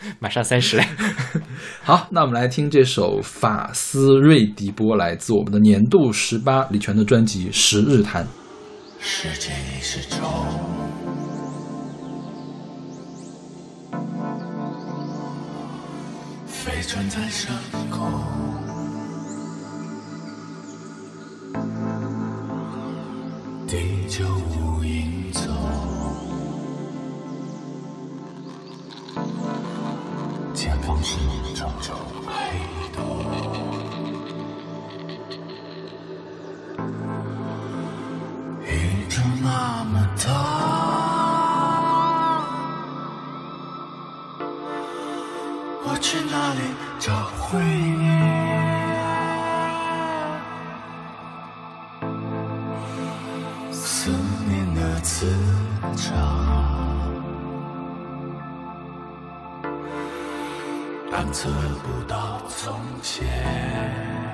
[0.21, 0.85] 马上三十了。
[1.83, 8.25] 好，那我们来听这首法斯瑞迪波，来自我们的年度十八李泉的专辑《十日谈》。
[9.01, 10.17] 时间已是舟，
[16.47, 17.55] 飞船在上
[17.91, 18.11] 空。
[23.69, 23.77] 地
[24.09, 24.25] 久
[30.55, 31.19] 前方是
[31.55, 31.93] 怅怅
[32.27, 32.33] 黑
[32.93, 32.99] 洞。
[38.65, 40.29] 宇宙那么大，
[45.85, 46.61] 我去哪里
[46.99, 47.99] 找回忆？
[53.73, 54.11] 思
[54.49, 55.27] 念的磁
[55.97, 56.17] 场，
[61.11, 61.49] 探测
[61.83, 64.28] 不到从前。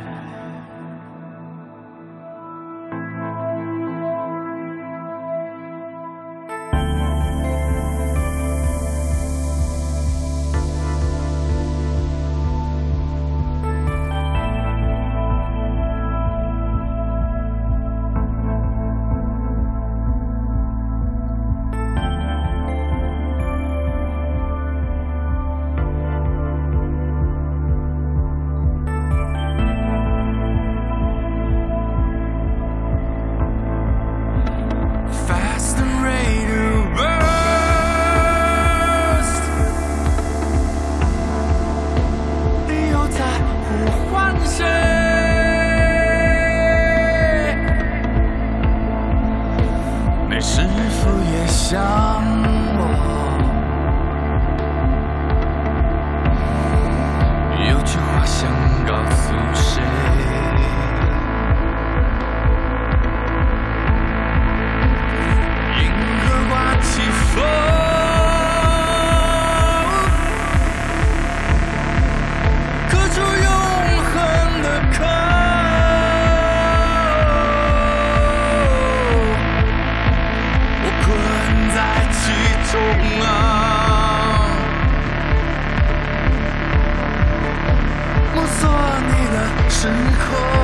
[89.84, 90.63] 等候。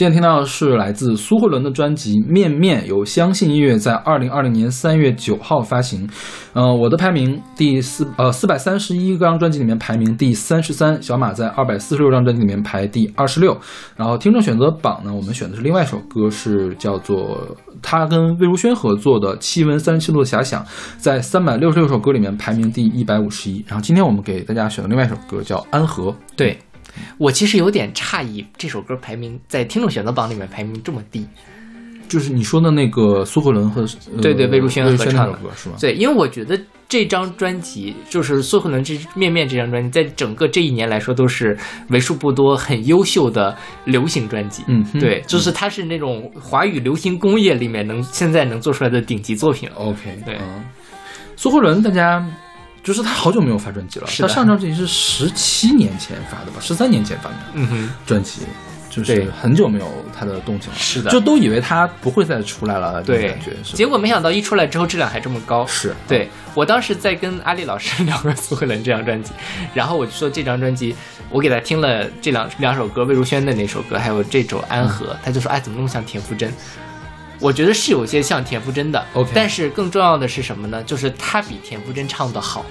[0.00, 6.08] 今天听到的是来自苏慧伦的专辑《面面》，由相信音乐在二零二零年三月九号发行。
[6.54, 13.54] 呃，我的排名第四呃四百三十一张专辑里面排名第三十三，小马在二百四十六张专辑里面排第二十六。
[13.94, 20.64] 然后听众选择榜呢，我们选的是另外一首歌，是叫做他跟魏如萱合作的《气温三十七度的遐想》，
[20.96, 23.62] 在三百六十六首歌里面排名第一百五十一。
[23.68, 26.04] 然后今天我们给大家选的另外一首歌叫《安和》。
[26.34, 26.58] 对
[27.18, 31.26] 我其实有点诧异，这首歌排名在听众选择榜里面排名这么低。
[32.08, 35.76] 就是你说的那个苏慧伦和、呃、对对魏如萱合唱的歌是吗？
[35.80, 41.56] 对，因为我觉得这张专辑就是苏慧伦这《面面》这张专辑，在整个这一年来说都是
[41.90, 44.64] 为数不多很优秀的流行专辑。
[44.66, 49.68] 嗯对，就是它是那种华语流行工业里面能现在能做出来的顶级作品。
[49.76, 50.64] OK，对嗯，
[51.36, 52.26] 苏慧伦，大家
[52.82, 58.42] 就是他好久没有发专辑了，他上张专辑是十七年前发的吧，十三年前发的嗯哼，专辑，
[58.88, 59.30] 就是对。
[59.30, 59.86] 很久没有
[60.18, 61.10] 他的动静了，是的。
[61.10, 63.28] 就都以为他不会再出来了，对。
[63.28, 65.66] 感觉是结果没想到一出来之后质量还这么高。
[65.66, 69.32] 是对我当时在跟阿丽老师聊过苏慧伦这张专辑，
[69.74, 70.96] 然后我就说这张专辑，
[71.28, 76.52] 我给他听了这两两首歌，魏如萱的那首歌，还有这首《安和》，他就说哎怎么那么像田馥甄？
[77.40, 80.82] 我觉得是有些像田馥甄的 OK 但是更重要的是什么呢？
[80.84, 82.64] 就是她比田馥甄唱的好。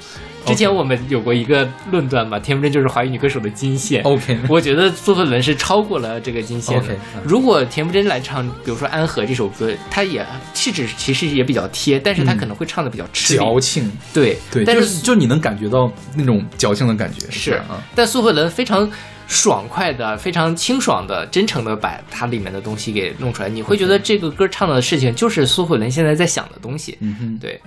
[0.46, 4.02] 之前我们有过一个论断嘛，田馥甄就是华语女歌手的金线。
[4.04, 6.86] OK 我觉得苏慧伦是超过了这个金线的。
[6.86, 13.40] OK，嗯如果田馥甄来唱，比如说《安和》这首歌，她也气质其实也比较贴，但是她嗯可能会唱的比较吃力。
[13.40, 18.90] 矫情，对对，但是就你能感觉到那种矫情的感觉，是啊，但苏慧伦非常
[19.30, 26.98] 爽快的、非常清爽的、真诚的把它里面的东西给弄出来，你会觉得这个歌唱的事情就是苏慧伦现在在想的东西。
[27.00, 27.62] 嗯哼，对，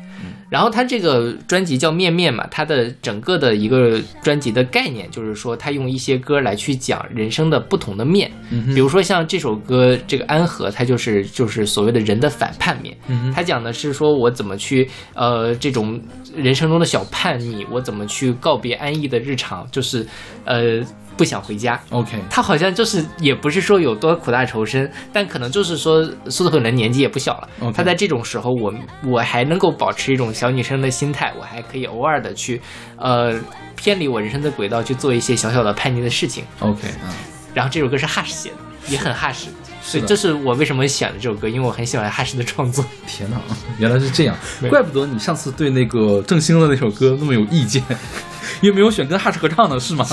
[0.50, 8.74] 然后他这个专辑叫《面面》嘛，他的整个的一个专辑的概念就是说，他用一些歌来去讲人生的不同的面，嗯哼。
[8.74, 13.32] 比如说像这首歌这个安和，它就是就是所谓的人的反叛面，嗯哼。
[13.32, 16.00] 他讲的是说我怎么去呃这种
[16.34, 20.04] 人生中的小叛逆，我怎么去告别安逸的日常，就是
[20.44, 20.80] 呃
[21.16, 21.78] 不想回家。
[21.90, 28.72] ，OK，他好像就是也不是说有多苦大仇深，但可能就是说苏慧伦年纪也不小了他在这种时候，我
[29.04, 32.60] 我还能够保持一种小女生的心态，我还可以偶尔的去
[32.96, 33.34] 呃
[33.76, 36.44] 偏离我人生的轨道，去做一些小小的叛逆的事情。
[36.60, 37.10] OK，嗯，
[37.54, 38.56] 然后这首歌是 Hush 写的，
[38.88, 39.46] 也很 Hush，
[39.82, 42.84] 所以的这是我为什么选了这首歌，因为我很喜欢 Hush 的创作。
[43.06, 43.36] 天哪，
[43.78, 44.36] 原来是这样，
[44.70, 47.82] 怪不得你上次对那个郑兴的那首歌那么有意见，
[48.62, 50.06] 因为没有选跟 Hush 合唱的是吗？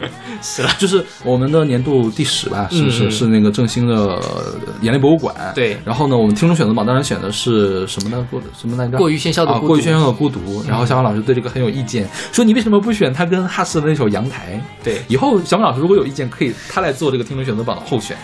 [0.42, 3.06] 是了，就是我们的年度第十吧，是不是？
[3.06, 5.34] 嗯是那个正兴的呃眼泪博物馆。
[5.54, 8.26] 对然后呢，我们听众选择榜当然选的是什么呢？
[8.30, 8.96] 过什么来着？
[8.96, 10.62] 过于喧嚣的过于喧嚣的孤独。
[10.68, 14.62] 然后小马老师对这个很有意见，说你为什么不选他跟哈斯的那首《阳台》？
[14.84, 18.16] 对，以后小马老师如果有意见，可以他来做这个听众选择榜的候选。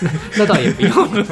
[0.36, 1.24] 那倒也不用，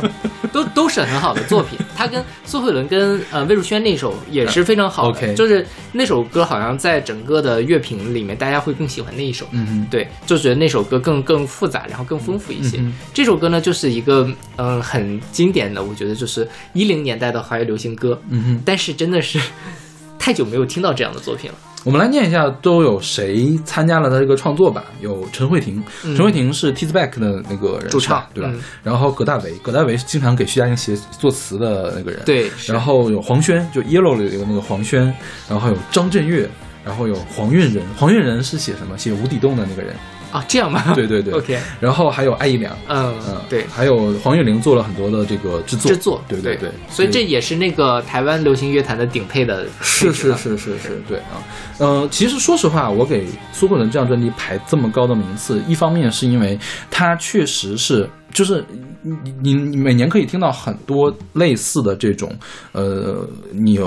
[0.53, 1.78] 都都是很好的作品。
[1.97, 9.47] 他跟苏慧伦跟呃魏如萱那首也是非常好的就是那首歌好像在整个的乐评里面，大家会更喜欢那一首。
[9.51, 12.79] 嗯哼，对，就觉得那首歌更更复杂，然后更丰富一些。
[12.79, 18.20] 嗯这首歌呢，就是一个嗯、很经典的，我觉得就是一零年代的华语流行歌。
[18.29, 19.41] 嗯哼，但是真的是
[20.18, 21.57] 太久没有听到这样的作品了。
[21.85, 24.85] 我们来念一下都有谁参加了他这个创作吧。
[25.01, 28.51] 有陈慧婷，陈慧婷是 T Back 的那个人嗯主唱对吧？
[28.53, 32.20] 嗯然后葛大为，葛大为是经常给徐佳莹写作词的那个人。
[32.27, 35.05] 对然后有黄轩，就 Yellow 里的那个黄轩，
[35.49, 36.51] 然后还有张震岳，
[36.87, 38.97] 然后有黄韵仁，黄韵仁是写什么？
[38.97, 39.95] 写无底洞的那个人。
[40.32, 40.82] 啊，这样吗？
[40.95, 43.64] 对对对 OK，然后还有艾怡良，嗯嗯，对。
[43.70, 51.39] 还有黄韵玲做了很多的这个制作，制作，对对对，所以这也是那个台湾流行乐坛的顶配的是是是是是，对啊，
[51.78, 56.59] 呃，其实说实话，我给苏慧伦这张专辑排这么高的名次，一方面是因为
[56.91, 58.64] 它确实是，就是
[59.03, 62.31] 你你你每年可以听到很多类似的这种，
[62.72, 63.79] 呃，你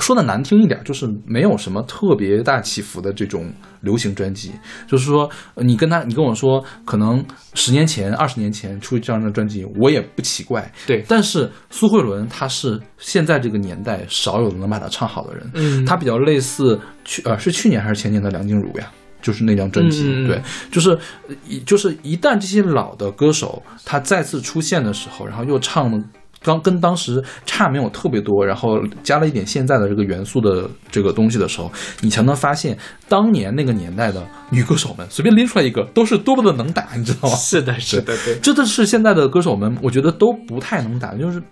[0.00, 4.52] 说的难听一点，就是没有什么特别大起伏的这种流行专辑，
[4.86, 7.24] 就是说呃你跟他，你跟我说，可能
[7.54, 11.04] 十年前、二十年前出这样的专辑，我也不奇怪，对。
[11.08, 15.84] 但是苏慧伦她是现在这个年代少有能把它唱好的人，嗯。
[15.84, 18.92] 她比较类似去呃是去年还是前年的梁静茹呀？
[19.26, 20.90] 就是那张专辑，对，就是
[21.28, 26.00] 呃一就是一旦这些老的歌手他再次出现的时候，然后又唱的。
[26.42, 31.72] 刚跟当时差没有特别多，然后加了一点现在的这个元素的这个东西的时候，
[32.02, 37.34] 你才能发现当年那个年代的女歌手们随便拎出来一个都是多么的能打，你知道吗？
[37.34, 41.42] 是的，是的，对，真的是现在的歌手们，我觉得都不太能打，就是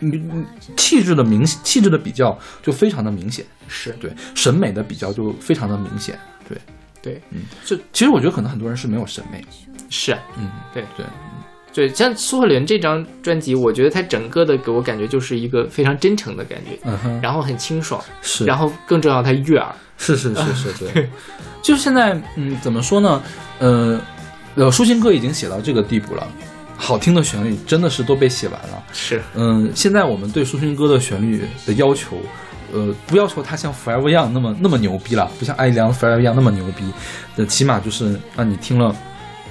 [0.00, 0.44] 你你
[0.76, 3.92] 气质的明气质的比较就非常的明显，是。
[4.00, 4.10] 对。
[4.34, 6.18] 审美的比较就非常的明显，
[6.48, 6.58] 对，
[7.02, 9.44] 对，嗯，就其实我觉得可能很多人是没有审美，
[9.88, 11.06] 是，嗯，对对，
[11.72, 21.08] 对，像苏慧伦这张专辑，我觉得它整个的给我感觉就是一个非常真诚的感觉，嗯哼，然后很清爽，是，然后更重要，它悦耳，是是是是，对，
[21.62, 23.22] 就是现在，嗯，怎么说呢？
[23.60, 24.00] 呃，
[24.56, 26.26] 呃，抒情歌已经写到这个地步了，
[26.76, 28.82] 好听的旋律真的是都被写完了。
[28.92, 32.18] 是，嗯，现在我们对抒情歌的旋律的要求，
[32.72, 36.84] 呃，不要求它像 Forever Young 那么那么牛逼了，不像艾怡良 Forever Young 那么牛逼，
[37.36, 38.94] 的起码就是让你听了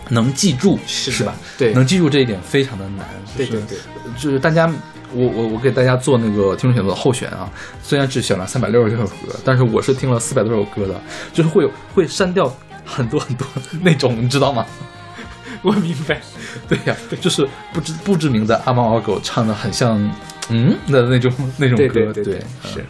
[0.10, 1.36] 能记住，是是吧？
[1.58, 3.06] 对，能记住这一点非常的难。
[3.38, 3.78] 就是对对对，
[4.18, 4.70] 就是大家，
[5.14, 7.50] 我我我给大家做那个听众选择的候选啊，
[7.84, 11.00] 虽然只选了三百六十六首歌，但是我是听了四百多首歌的，
[11.32, 12.52] 就是会有会删掉
[12.86, 13.46] 很多很多
[13.82, 14.66] 那种，你知道吗？
[15.62, 16.22] 我明白，
[16.70, 20.00] 对呀、就是不知不知名的阿猫阿狗唱的很像
[20.48, 22.86] 嗯的那种那种歌，对对对是。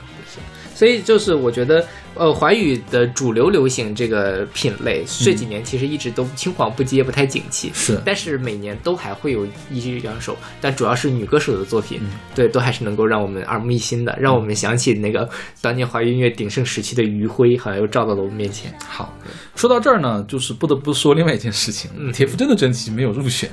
[0.80, 7.70] 所以就是我觉得，呃，华语的主流流行这个品类这几年其实一直都青黄不接，不太景气。
[7.74, 18.74] 是但是每年都还会有一两首，但主要是女歌手的作品，嗯对，都还是能够让我们耳目一新的，让我们想起那个当年华语音乐鼎盛时期的余晖，好像又照到了我们面前。
[18.88, 19.14] 好，
[19.58, 23.50] 说到这儿呢，就是不得不说另外一件事情，嗯铁夫真的专辑没有入选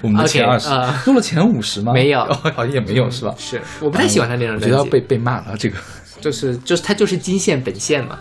[0.00, 1.92] 我们的前二十、啊入了前五十吗？
[1.92, 3.34] 没有 哦好像也没有是吧？
[3.36, 5.76] 是，我不太喜欢他那张专辑，我觉得要被被骂了这个。
[6.20, 8.18] 就是就是他就是金线本线嘛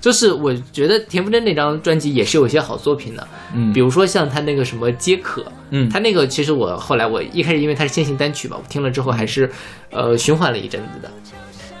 [0.00, 9.50] 就是我觉得田馥甄那张专辑也是有一些好作品的，嗯比如说像他那个什么皆可，嗯他那个其实我后来我一开始因为它是先行单曲嘛，我听了之后还是
[9.90, 11.10] 呃循环了一阵子的，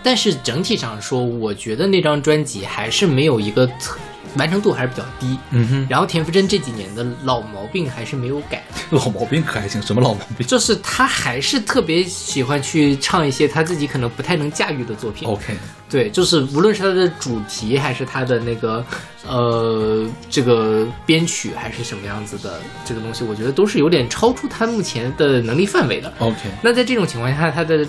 [0.02, 3.98] 但是整体上说，我觉得那张专辑还是没有一个特
[4.36, 5.38] 完成度还是比较低。
[5.50, 9.80] 嗯哼，然后田馥甄这几年的老毛病还是没有改， 老毛病可还行？
[9.82, 15.28] 什么老毛病就是他还是特别喜欢去唱一些他自己可能不太能驾驭的作品。
[15.28, 15.56] ？OK，
[15.88, 18.84] 对，就是无论是他的主题，还是他的那个
[19.26, 26.12] 呃这个编曲，还是什么样子的这个东西，我觉得都是有点超出他目前的能力范围的。
[26.18, 27.86] OK，那在这种情况下，他的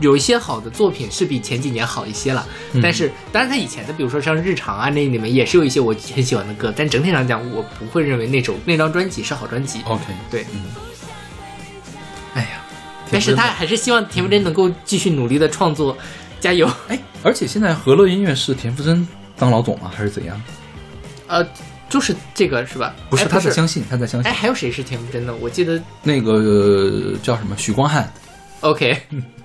[0.00, 9.80] 有一些好的作品是比前几年好一些了，嗯但是当然他以前的，比如说像日常啊那里面也是有一些我很喜欢的歌，但整体上讲，我不会认为那首那张专辑是好专辑。
[9.86, 10.62] OK，对，嗯
[12.34, 12.48] 哎呀，
[13.10, 15.96] 但是他还是希望田馥甄能够继续努力的创作，
[16.40, 16.70] 加油。
[16.88, 19.90] 哎，而且现在和乐音乐是田馥甄当老总吗？
[19.94, 20.40] 还是怎样？
[21.26, 21.44] 呃，
[21.88, 22.94] 就是这个是吧？
[23.10, 24.34] 不是，哎他在相信，他在相信哎，。
[24.34, 25.34] 还有谁是田馥甄呢？
[25.40, 28.12] 我记得那个、呃叫什么许光汉
[28.60, 28.96] ，OK，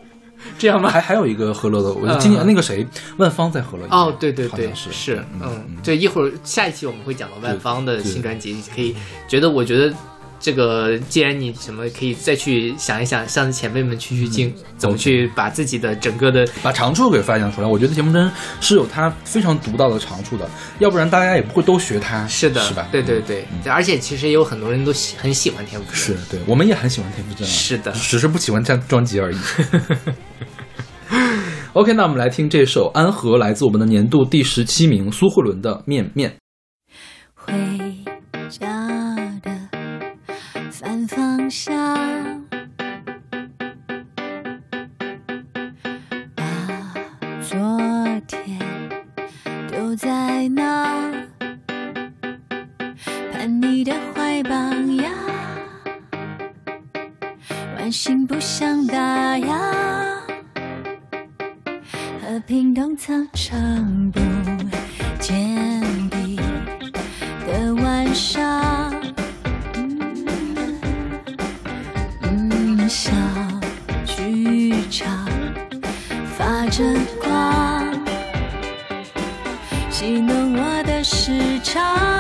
[0.58, 0.90] 这样吗？
[0.90, 2.86] 还还有一个和乐的，我嗯今年那个谁，
[3.18, 8.96] 万芳在和乐哦，对对对，是是，嗯嗯，对，一会儿下一期我们会讲到万芳的新专辑，可以
[9.28, 9.94] 觉得，我觉得
[10.44, 17.68] 这个，既然你什么可以再去想一想，上次前辈们去取经，怎么去把自己的整个的把长处给发扬出来。
[17.68, 18.30] 我觉得田馥甄
[18.60, 20.46] 是有他非常独到的长处的，
[20.80, 22.86] 要不然大家也不会都学他，是的，是吧？
[22.92, 29.38] 对对对，而且其实也有很多人都喜很喜欢田馥甄，是对，我们也很喜欢田馥甄啊，是的只是不喜欢这专辑而已。
[31.72, 36.32] OK，那我们来听这首《安和》，来自我们的年度第十七名苏慧伦的《面面》。
[41.54, 42.44] 反方向，
[46.36, 46.44] 把
[47.42, 48.60] 昨天
[49.68, 51.12] 丢在那，
[53.32, 54.50] 盼你的怀抱
[55.04, 55.12] 呀，
[57.78, 59.54] 唤醒不想打烊。
[62.22, 64.20] 和平东操场不
[65.20, 65.83] 见
[76.76, 76.84] 着
[77.22, 77.94] 光，
[79.92, 82.13] 戏弄我的时长，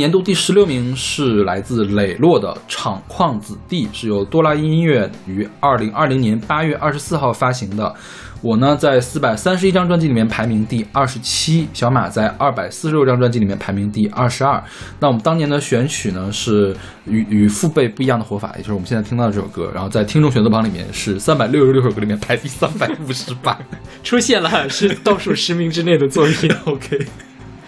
[0.00, 7.94] 年度第十六名是来自磊落的《厂矿子弟》，是由多拉音乐于二零二零年八月二十四号发行的。
[8.40, 14.64] 我呢，在四百三十一张专辑里面排名第二十七，小马在二百四十六张专辑里面排名第二十二。
[14.98, 16.74] 那我们当年的选曲呢是
[17.04, 23.58] 与与父辈不一样的活法，也就是我们现在听到的这首歌，然后在听众选择榜里面是三百六十六首歌里面排第三百五十八。
[24.02, 26.50] 出现了是倒数十名之内的作品。
[26.64, 26.98] OK，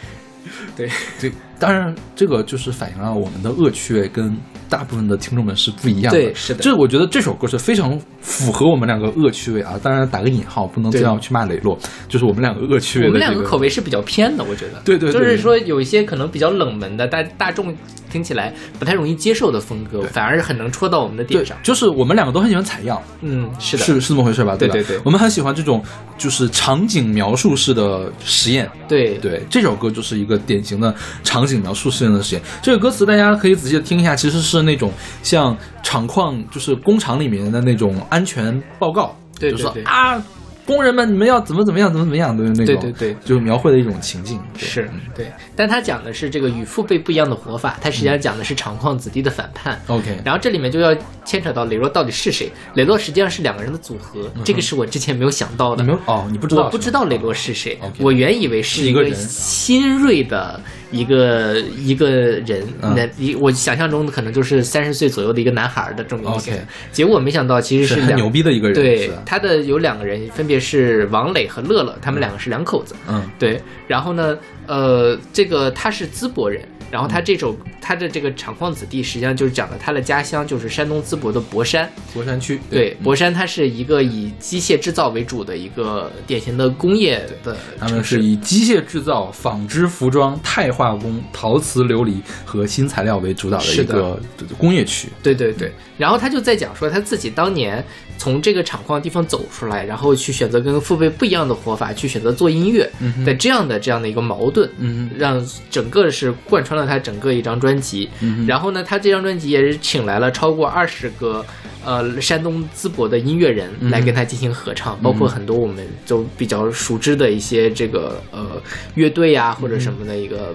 [0.74, 0.88] 对，
[1.20, 1.30] 对，
[1.62, 4.36] 当然这个就是反映了我们的恶趣味跟
[4.72, 6.18] 大部分的听众们是不一样的。
[6.18, 9.78] 对是的这我觉得这首歌是非常符合我们两个恶趣味啊。
[9.82, 13.18] 当然打个引号，不能这样去骂磊落，就是我们两个恶趣味、这个。
[13.18, 14.80] 我们两个口味是比较偏的，我觉得。
[14.82, 17.74] 对对对就是说有一些可能比较冷门的，大大众
[18.10, 21.54] 听起来不太容易接受的风格，反而是很能戳到我们的点上，。
[21.62, 24.52] 就是我们两个都很喜欢采样，嗯，是的，是是这么回事吧？
[24.52, 24.56] 吧？
[24.56, 25.82] 对对对我们很喜欢这种
[26.16, 28.70] 就是场景描述式的实验。
[28.88, 30.94] 对对，这首歌就是一个典型的
[31.24, 32.42] 场景描述式的实验。
[32.62, 34.92] 这个歌词大家可以仔细的听一下，其实是那种
[35.22, 40.22] 像厂矿，就是工厂里面的那种安全报告，就是说对对对啊，
[40.64, 43.16] 工人们你们要怎么怎么样，怎么怎么样的那种，对对对。
[43.24, 44.40] 就是描绘的一种情境。
[44.56, 44.62] 对。
[44.64, 49.80] 是嗯对，但他讲的是这个与父辈不一样的活法，他实际上讲的是厂矿子弟的反叛。
[49.88, 52.50] OK，然后这里面就要牵扯到磊落到底是谁？
[52.74, 55.82] 磊落实际上是两个人的组合，这个是我之前没有想到的。
[55.82, 55.98] 没有？
[56.06, 57.78] 哦，你不知道，我不知道磊落是谁。
[57.98, 60.60] 我原以为是一个新锐的
[60.92, 62.94] 一个一个人，嗯。
[62.94, 66.60] 那一我想象中的可能就是三十岁左右的一个男孩的这么一个 OK
[66.92, 72.94] 结果没想到其实是很两牛逼的一个人对，他的有两个人，分别是王磊和乐乐，他们两个是两口子。
[73.08, 73.28] 嗯。
[73.38, 74.36] 对，然后呢，
[74.66, 76.62] 呃，这个他是淄博人，
[76.92, 81.90] 然后他这首他的这个厂矿子弟，实际上就是讲的他的家乡就是山东淄博的博山。
[82.12, 88.04] 博山区，对，博山它是一个以机械制造为主的一个典型的工业的他们。
[88.04, 94.20] 是以机械制造、纺织服装、钛化工、陶瓷琉璃和新材料为主导的一个
[94.58, 95.08] 工业区。
[95.22, 97.82] 对对对，然后他就在讲说他自己当年
[98.18, 102.88] 从这个厂矿地方走出来，然后去选择跟父辈不一样的活法，去选择做音乐
[103.24, 108.08] 的这样的这样的一个矛盾，嗯让整个是贯穿了他整个一张专辑。
[108.20, 111.44] 嗯然后呢，他这张专辑也是请来了超过二十个
[111.84, 118.62] 呃山东淄博的音乐人来跟他进行合唱，包括很多我们都比较熟知的一些这个呃
[118.94, 120.54] 乐队呀、或者什么的一个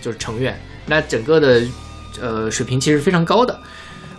[0.00, 0.58] 就是成员。
[0.86, 1.62] 那整个的
[2.20, 3.60] 呃水平其实非常高的。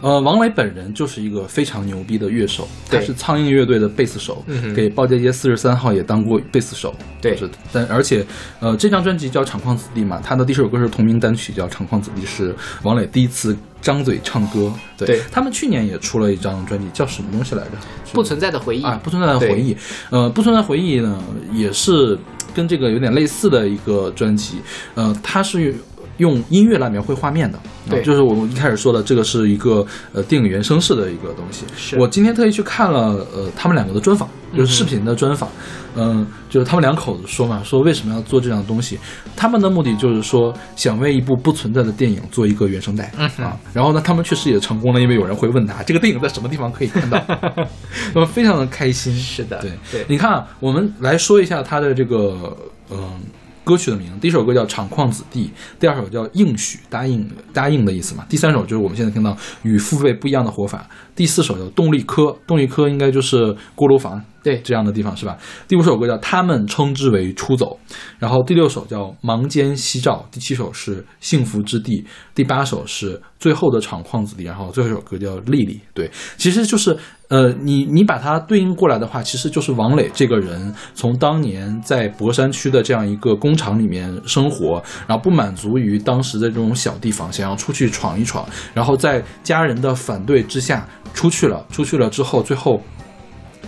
[0.04, 6.94] 呃，王磊本人就是一个非常牛逼的乐手，他是苍蝇乐队的贝斯手，嗯给鲍家街四十三号也当过贝斯手。
[7.22, 8.26] 对是，但而且，
[8.60, 14.74] 呃，这张专辑叫《厂矿子弟》嘛，他的第一首歌是同名单曲叫《厂矿子弟》，是王磊第一次张嘴唱歌。
[14.98, 17.70] 对对他们去年也出了一张专辑，叫什么东西来着？
[18.12, 19.74] 不存在的回忆啊，不存在的回忆。
[20.10, 21.18] 呃，不存在回忆呢，
[21.54, 22.20] 也是
[22.54, 24.58] 跟这个有点类似的一个专辑。
[24.96, 25.74] 呃，它是
[26.18, 27.58] 用音乐来描绘画面的。
[27.58, 31.66] 啊对就是我们一开始说的，这个是一个呃电影原声式的一个东西。
[31.76, 35.50] 是我今天特意去看了呃他们两个的专访，就是视频的专访。
[35.96, 38.98] 嗯、就是他们两口子说嘛，说为什么要做这样的东西？
[39.36, 43.60] 他们的目的就是说想为一部不存在的电影做一个原声带、嗯啊。
[43.74, 47.22] 然后呢，他们确实也成功了，因为有人会问他这个电影在什么地方可以看到，
[48.16, 49.14] 那么非常的开心。
[49.14, 52.58] 是的对对你看啊，我们来说一下他的这个
[52.90, 53.20] 嗯、
[53.64, 54.20] 歌曲的名字。
[54.20, 55.46] 第一首歌叫《厂矿子弟》，
[55.80, 58.26] 第二首叫《应许》，答应答应的意思嘛。
[58.30, 59.32] 第三首就是我们现在听到
[59.64, 60.88] 《与父辈不一样的活法》。
[61.16, 65.38] 第四首叫《动力科》，动力科应该就是锅炉房对这样的地方是吧？
[65.68, 67.78] 第五首歌叫他们称之为出走，
[68.18, 72.04] 然后第六首叫盲间夕照，第七首是幸福之地，
[72.34, 75.80] 第八首是最后的厂矿子弟，然后最后一首歌叫丽丽。
[75.94, 76.98] 对，其实就是
[77.34, 92.80] 呃，你你把它对应过来的话，其实就是王磊这个人从当年在博山区的这样一个工厂里面生活，然后不满足于当时的这种小地方，想要出去闯一闯，然后在家人的反对之下出去了，出去了之后，最后。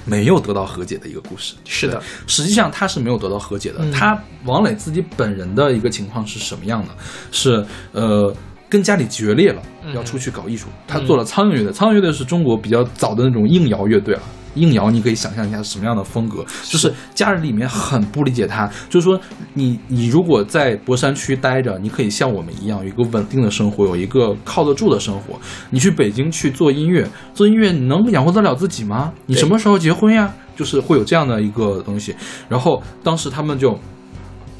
[0.07, 3.80] 没有得到和解的一个故事，是的，实际上他是没有得到和解的。
[3.80, 6.89] 嗯他王磊自己本人的一个情况是什么样的？
[7.32, 8.32] 是呃。
[8.70, 10.68] 跟家里决裂了，嗯要出去搞艺术。
[10.88, 14.22] 他做了苍蝇乐队，苍蝇乐队是中国比较早的那种硬摇乐队了。
[14.55, 19.20] 硬摇你可以想象一下是什么样的风格，就是家人里面很不理解他，就是说
[19.53, 25.38] 你你如果在博山区待着，你可以像我们一样有一个稳定的生活，有一个靠得住的生活。
[25.72, 29.11] 你去北京去做音乐，做音乐你能养活得了自己吗？
[29.26, 30.34] 你什么时候结婚呀？
[30.55, 32.16] 就是会有这样的一个东西。
[32.47, 33.78] 然后当时他们就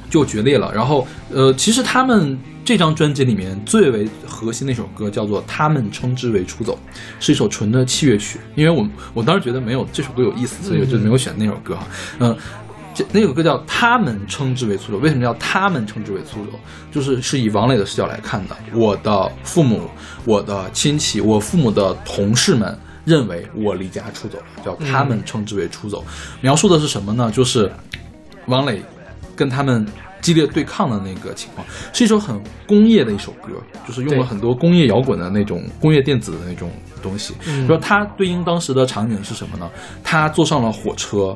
[0.10, 0.70] 就决裂了。
[0.76, 6.78] 然后呃，其实他们这张专辑里面最为核心的一首歌叫做《他们称之为出走》，
[7.24, 8.40] 是一首纯的器乐曲。
[8.56, 11.88] 因为我我当时觉得没有这首歌有意思，所以我就没有选那首歌哈。
[12.18, 12.36] 嗯、
[12.92, 16.60] 这那首歌叫《他们称之为出走》，为什么叫他们称之为出走？
[16.92, 18.58] 就是是以王磊的视角来看的。
[18.74, 19.88] 我的父母、
[20.26, 26.04] 我的亲戚、我父母的同事们认为我离家出走了，叫他们称之为出走。
[26.42, 27.30] 描述的是什么呢？
[27.32, 27.72] 就是
[28.48, 28.82] 王磊
[29.36, 29.86] 跟他们
[30.22, 37.36] 激烈对抗的那个情况，是一首很工业的一首歌，就是用了很多工业摇滚的那种工业电子的那种东西。
[37.48, 39.70] 嗯说它对应当时的场景是什么呢？
[40.04, 41.36] 他坐上了火车，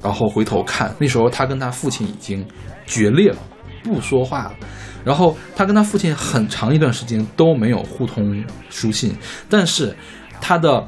[0.00, 2.46] 然后回头看，那时候他跟他父亲已经
[2.86, 3.38] 决裂了，
[3.82, 4.54] 不说话了。
[5.04, 9.12] 然后他跟他父亲很长一段时间都没有互通书信，
[9.48, 9.92] 但是
[10.40, 10.86] 他的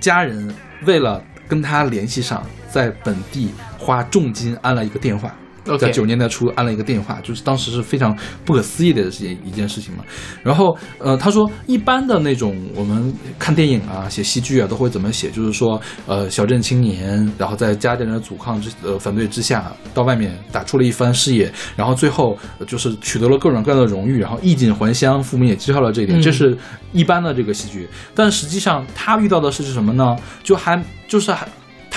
[0.00, 0.54] 家人
[0.84, 5.34] 为了跟他联系上，在本地花重金安了一个电话。
[5.78, 10.04] 在九十年代初安了一个电话，就是当时是非常不可思议的事情一件事情嘛。
[10.42, 26.56] 然后呃，他说一般的那种我们看电影啊、写戏剧啊都会怎么写，就是说呃小镇青年，然后在家里人的阻抗之呃反对之下，到外面打出了一番事业，然后最后呃就是取得了各种各样的荣誉，然后衣锦还乡，父母也知道了这一点，嗯这是
[26.92, 27.88] 一般的这个戏剧。
[28.14, 30.16] 但实际上他遇到的是什么呢？
[30.42, 31.46] 就还就是还。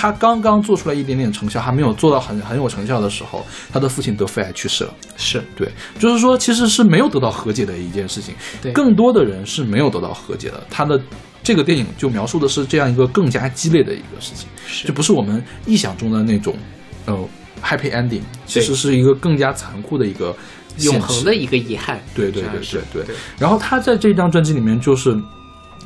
[0.00, 4.94] 他刚刚做出来一点点成效，还没有做到很很有成效的时候，他的父亲得肺癌去世了。
[5.18, 8.34] 是对，就是说其实是没有得到和解的一件事情。
[8.62, 10.66] 对更多的人是没有得到和解的。
[10.70, 10.98] 他的
[11.42, 16.56] 这个电影就描述的是这样一个更加激烈的一个事情，是就不是我们臆想中的那种，
[17.04, 17.28] 呃
[17.62, 20.34] ，happy ending，其实是一个更加残酷的一个
[20.78, 22.00] 永恒的一个遗憾。
[22.14, 23.14] 对对对对对。
[23.38, 25.14] 然后他在这张专辑里面就是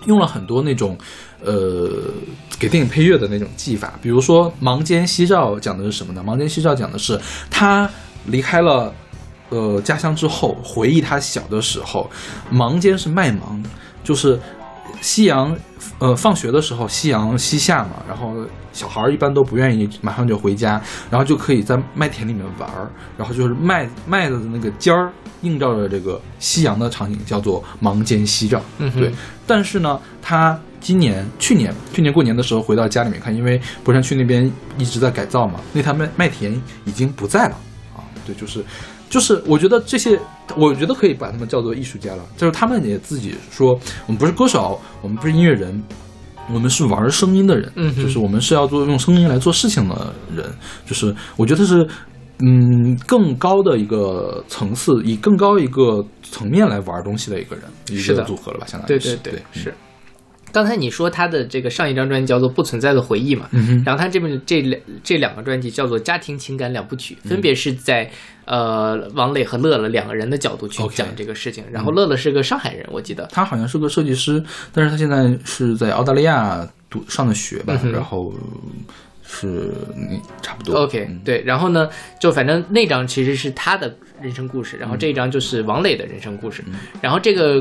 [0.07, 0.97] 用了很多那种
[1.45, 1.91] 呃
[2.59, 6.23] 给电影配乐的那种技法，比如说《盲间夕照》讲的是什么呢？
[6.29, 7.21] 《盲间夕照》讲的是
[7.51, 7.89] 他
[8.27, 8.93] 离开了。
[9.51, 12.11] 呃，家乡之后，回忆他小的时候，
[12.51, 13.63] 盲间是麦芒，
[14.03, 14.41] 就是
[15.01, 15.55] 夕阳，
[16.01, 18.35] 呃，放学的时候夕阳西下嘛，然后
[18.73, 28.61] 小孩儿一般都不愿意马上就回家，然后就可以在麦田里面玩儿，然后就是麦麦子的那个尖儿映照着这个夕阳的场景，叫做盲间夕照。
[28.79, 29.13] 嗯对。
[29.47, 36.53] 但是呢，他今年、去年、去年过年的时候回到家里面看，因为博山区那边一直在改造嘛，那台麦麦田
[36.85, 37.57] 已经不在了
[37.97, 38.05] 啊。
[38.27, 38.63] 对，就是
[39.09, 40.21] 就是，我觉得这些，
[40.59, 42.23] 我觉得可以把他们叫做艺术家了。
[42.37, 43.73] 就是他们也自己说，
[44.07, 45.83] 我们不是歌手，我们不是音乐人，
[46.53, 50.45] 我们是玩声音的人，嗯就是我们是要做用声音来做事情的人。
[50.85, 51.89] 就是我觉得是。
[52.41, 59.73] 嗯，更高的一个层次，以更高一个层面来玩东西的一个人，一是的个组合了吧，相当于对是对是。
[60.55, 68.09] 刚才你说他的这个上一张专辑叫做《不存在的回忆》嘛，嗯然后他这边这两这两个专辑叫做《家庭情感两部曲》，分别是在
[68.45, 71.65] 呃王磊和乐乐两个人的角度去讲这个事情。
[71.73, 73.29] 然后乐乐是个上海人，我记得。
[73.33, 74.41] 他好像是个设计师，
[74.73, 78.33] 但是他现在是在澳大利亚读上的学吧，嗯然后
[79.25, 79.73] 是
[80.09, 80.83] 你差不多。
[80.83, 81.21] OK，嗯。
[81.25, 81.89] 对，然后呢，
[82.21, 83.93] 就反正那张其实是他的
[84.23, 86.75] 人生故事，然后这一张就是王磊的人生故事，嗯。
[87.01, 87.61] 然后这个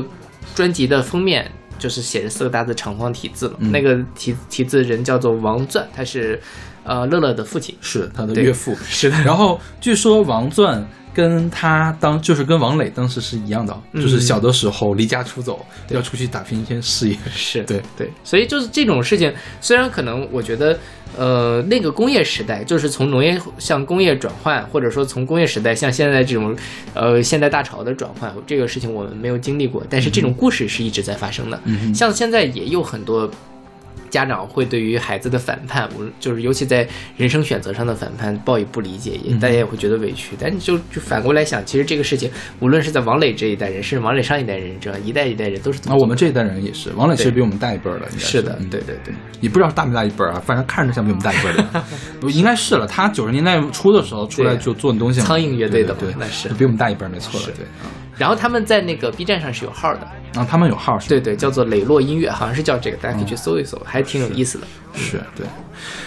[0.54, 3.72] 专辑的封面就是写着四个大字长方体字嘛，嗯。
[3.72, 6.40] 那个题题字人叫做王钻，他是
[6.84, 8.74] 呃乐乐的父亲，是他的岳父。
[8.84, 17.16] 是的，然后据说王钻跟他当就是跟王磊当时是一样的，嗯就是小的时候离家出走，要出去打拼一片事业。
[17.30, 20.78] 是对对，所以就是这种事情，虽然可能我觉得，
[21.16, 26.54] 呃，那个工业时代就是从农业向工业转换，或者说从工业时代向现在这种
[26.94, 31.60] 呃现代大潮的转换，这个事情我们没有经历过，但是这种故事是一直在发生的。
[31.64, 33.30] 嗯像现在也有很多。
[34.14, 36.86] 家长会对于孩子的反叛，无论就是尤其在
[37.16, 40.36] 人生选择上的反叛，报以不理解，嗯也大家也会觉得委屈。
[40.38, 49.12] 但就就反过来想，其实这个事情，无论是在王磊这一代人，甚至王磊上一代人，这样一代一代人都是这啊，么做我们这一代人也是，王磊其实比我们大一辈儿了，应该是的嗯，对对对。
[49.40, 52.86] 也不知道大没大一辈儿啊，反正看着像比我们大一辈儿的， 应该是了。
[52.86, 57.90] 他九十年代初的时候出来就做东西嘛，苍蝇乐队的嘛对对，那是比我们大一辈儿，没错了，对啊。
[58.16, 61.08] 然后他们在那个 B 站上是有号的，然后他们有号是吧？
[61.08, 64.66] 对对，叫做磊落音乐，好像是叫这个，大家可以去搜一搜，还挺有意思的。
[64.94, 65.44] 是对。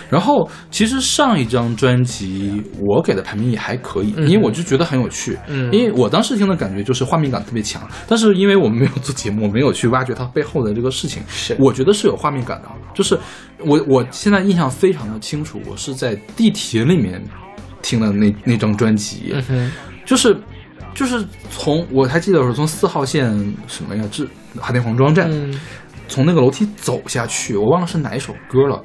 [0.09, 5.69] 然后其实上一张专辑我给的排名也还可以，因为我就觉得很有趣，嗯。
[5.73, 13.19] 因为我当时听的感觉就是画面感特别强，但是因为我们没有做节目，我没有去挖掘它背后的这个事情，是我觉得是有画面感的，就是
[13.59, 17.21] 我我现在印象非常的清楚，我是在地铁里面
[17.81, 19.69] 听的那那张专辑，嗯，
[20.05, 20.35] 就是
[20.97, 23.31] 就是从我还记得我是从四号线
[23.67, 24.27] 什么呀至
[24.59, 25.53] 海淀黄庄站，嗯
[26.09, 28.81] 从那个楼梯走下去，我忘了是哪一首歌了。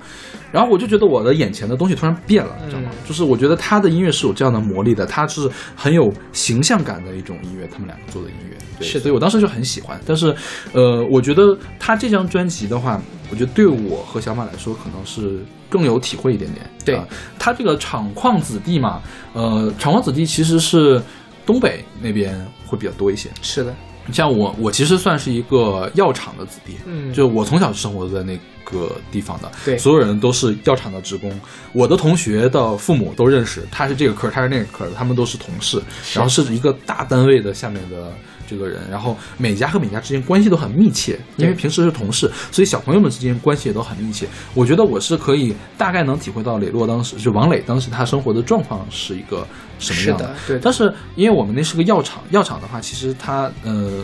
[0.51, 2.91] 然后我就觉得我的眼前的东西突然变了，你知道吗？
[3.07, 9.99] 就是我觉得他的音乐是有这样的魔力的，他是很有形象感的一种音乐，他们两个做的音乐，对是所以我当时就很喜欢。
[10.05, 10.35] 但是，
[10.75, 13.01] 呃，我觉得他这张专辑的话，
[13.31, 16.69] 我觉得对我和小马来说，可能是更有体会一点点。
[16.85, 17.07] 对啊
[17.39, 19.01] 他这个厂矿子弟嘛，
[19.33, 21.01] 呃，厂矿子弟其实是
[21.45, 22.35] 东北那边
[22.67, 23.29] 会比较多一些。
[23.43, 23.75] 是的，
[24.13, 27.13] 像我，我其实算是一个药厂的子弟，嗯。
[27.13, 29.77] 就我从小生活在那个地方的，对。
[29.79, 31.33] 所有人都是药厂的职工，
[31.73, 35.83] 我的同学的父母都认识，他是这个科，他是那个科的，他们都是同事，
[36.15, 38.13] 然后是一个大单位的下面的
[38.49, 44.27] 这个人，然后每家和每家之间关系都很密切，因为平时是同事，所以小朋友们之间关系也都很密切。
[44.55, 49.47] 我觉得我是可以大概能体会到磊落当时就王磊当时他生活的状况是一个
[49.83, 54.03] 什么样是的对的但是因为我们那是个药厂，药厂的话，其实它呃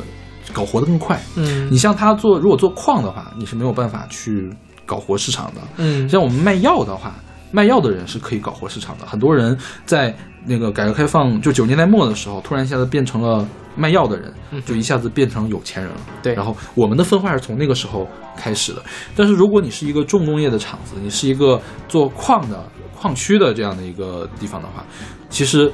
[0.52, 1.20] 搞活得更快。
[1.36, 4.50] 嗯你像它做，如果做矿的话，你是没有办法去
[4.84, 5.60] 搞活市场的。
[5.76, 7.14] 嗯像我们卖药的话，
[7.52, 9.06] 卖药的人是可以搞活市场的。
[9.06, 9.56] 很多人
[9.86, 10.14] 在
[10.46, 14.32] 那个改革开放就九十年代末的时候，突然一下子变成了卖药的人，
[14.64, 16.00] 就一下子变成有钱人了。
[16.08, 18.82] 嗯对然后我们的分化是从那个时候开始的。
[19.14, 22.64] 但是如果你是一个重工业的厂子，你是一个做矿的
[22.98, 24.84] 矿区的这样的一个地方的话，
[25.30, 25.70] 其实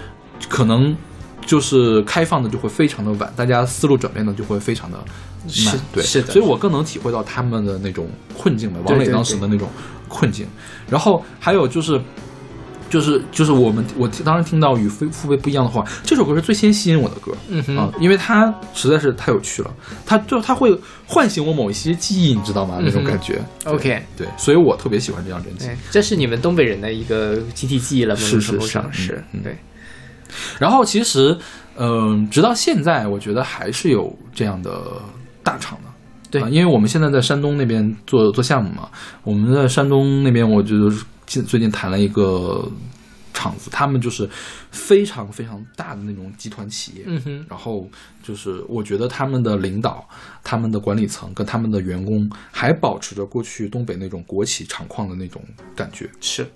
[0.49, 0.97] 可能。
[1.47, 9.69] 就是开放的就会非常的晚，大家思路转变的就会非常的慢是，对，是的所以我更能体会到他们的那种困境吧，王磊当时的那种
[10.09, 10.47] 困境。
[10.89, 12.01] 然后还有就是。
[12.91, 19.75] 就是就是我们我当时听到与父父辈不一样的话，这首歌是最先吸引我的歌，嗯哼啊，因为它实在是太有趣了，
[20.07, 22.79] 它就它会唤醒我某一些记忆，你知道吗？
[22.81, 23.43] 那种感觉。
[23.65, 25.67] 对 OK 对，所以我特别喜欢这张专辑。
[25.67, 29.57] 对，这是你们东北人的一个集体记忆了，某种是是程度上是是对，
[30.59, 31.37] 然后其实，
[31.77, 35.01] 嗯、直到现在，我觉得还是有这样的
[35.43, 35.89] 大厂的。
[36.31, 38.89] 对啊因为我们现在在山东那边做做项目嘛，
[39.23, 42.71] 我们在山东那边，我就是近最近谈了一个
[43.33, 44.29] 厂子，他们就是
[44.71, 47.89] 非常非常大的那种集团企业，嗯哼，然后
[48.23, 50.09] 就是我觉得他们的领导、
[50.43, 55.43] 他们的管理层跟他们的员工还保持着过去东北那种国企厂矿的那种
[55.75, 56.47] 感觉，是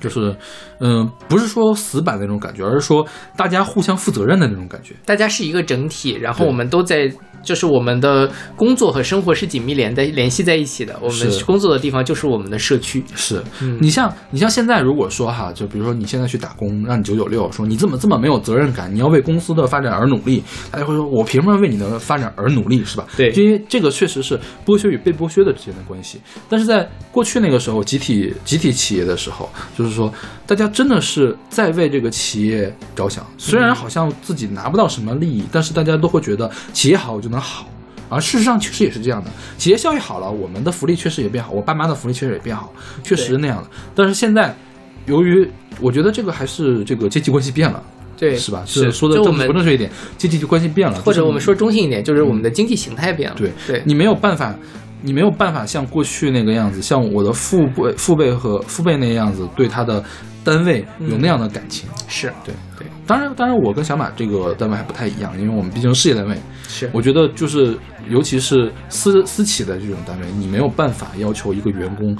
[0.00, 0.34] 就是，
[0.80, 4.94] 嗯、不是说死板的那种感觉，而是说大家互相负责任的那种感觉。
[5.04, 7.10] 大家是一个整体，然后我们都在，
[7.42, 10.98] 就是我们的工作和生活是紧密连在联系在一起的。
[11.00, 13.02] 我们工作的地方就是我们的社区。
[13.14, 23.06] 是嗯你像你像现在如果说哈，就比如说你现在去打工，让你九九六，说你怎么这么没有责任感，你要为公司的发展而努力，大家会说我凭什么为你的发展而努力，是吧？
[23.16, 26.20] 对因为这个确实是剥削与被剥削的之间的关系。
[26.48, 30.12] 但是在过去那个时候，集体集体企业的时候，就是说
[30.46, 37.66] 大家真的是在为这个企业着想，虽然好像自己拿不到什么利益，但是大家都会觉得企业好我就能好。
[38.10, 42.72] 而事实上确实也是这样的，企业效益好了，我们的福利确实也变好，我爸妈的福利确实也变好，
[43.02, 43.68] 确实是那样的。
[43.94, 44.56] 但是现在，
[45.04, 45.46] 由于
[45.78, 47.82] 我觉得这个还是这个阶级关系变了，
[48.16, 48.62] 对，是吧？
[48.64, 53.36] 是说的正不正确一点，阶级关系变了，或者我们说中性一点，就是我们的经济形态变了。
[53.36, 54.54] 对对，你没有办法，
[55.02, 60.02] 你没有办法像过去那个样子，像我的父辈、父辈和父辈那个样子，对他的
[60.44, 61.88] 单位有那样的感情。
[62.08, 66.36] 是对对当然，当然，我跟小马这个单位还不太一样，因为我们毕竟是事业单位。
[66.66, 67.78] 是，我觉得就是，
[68.08, 72.16] 尤其是私私企的这种单位，你没有办法要求一个员工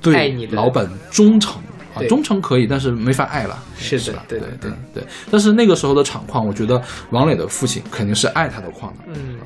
[0.00, 1.60] 对老板忠诚
[1.94, 4.24] 啊，忠诚可以，但是没法爱了，是的是吧？
[4.28, 5.04] 对对对对对。
[5.30, 9.04] 但是那个时候的厂矿，我觉得王磊的父亲肯定是爱他的矿的。
[9.08, 9.36] 嗯，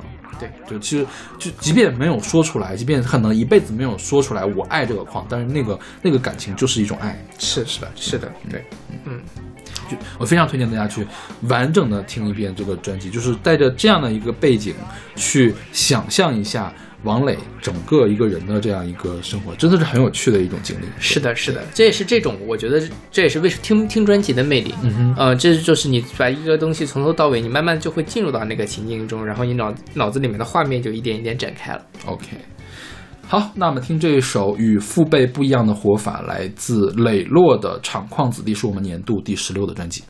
[0.69, 1.07] 对，就其实
[1.39, 7.91] 就即便没有说出来，即便可能一辈子没有说出来我爱这个矿，但是那个那个感情就是一种爱，是是的？
[7.95, 8.65] 是的，对，
[9.05, 9.21] 嗯，
[9.91, 11.07] 就我非常推荐大家去
[11.43, 14.75] 完整的听一遍这个专辑，就是带着这样的一个背景
[15.17, 16.73] 去想象一下
[17.05, 20.85] 王磊整个一个人的这样一个生活，真的是很有趣的一种经历。
[20.99, 22.81] 是的，是的，这也是这种，我觉得
[23.11, 24.73] 这也是为听听专辑的魅力。
[24.83, 31.83] 嗯哼，呃，这就是你把一个东西从头到尾，你慢慢就会进入到那个情境中，然后你脑脑子里面的画面就一点一点展开了。
[32.07, 32.27] OK，
[33.27, 40.05] 好，那我们听这一首与父辈不一样的活法，来自磊落的《厂矿子弟》，是我们年度第十六的专辑。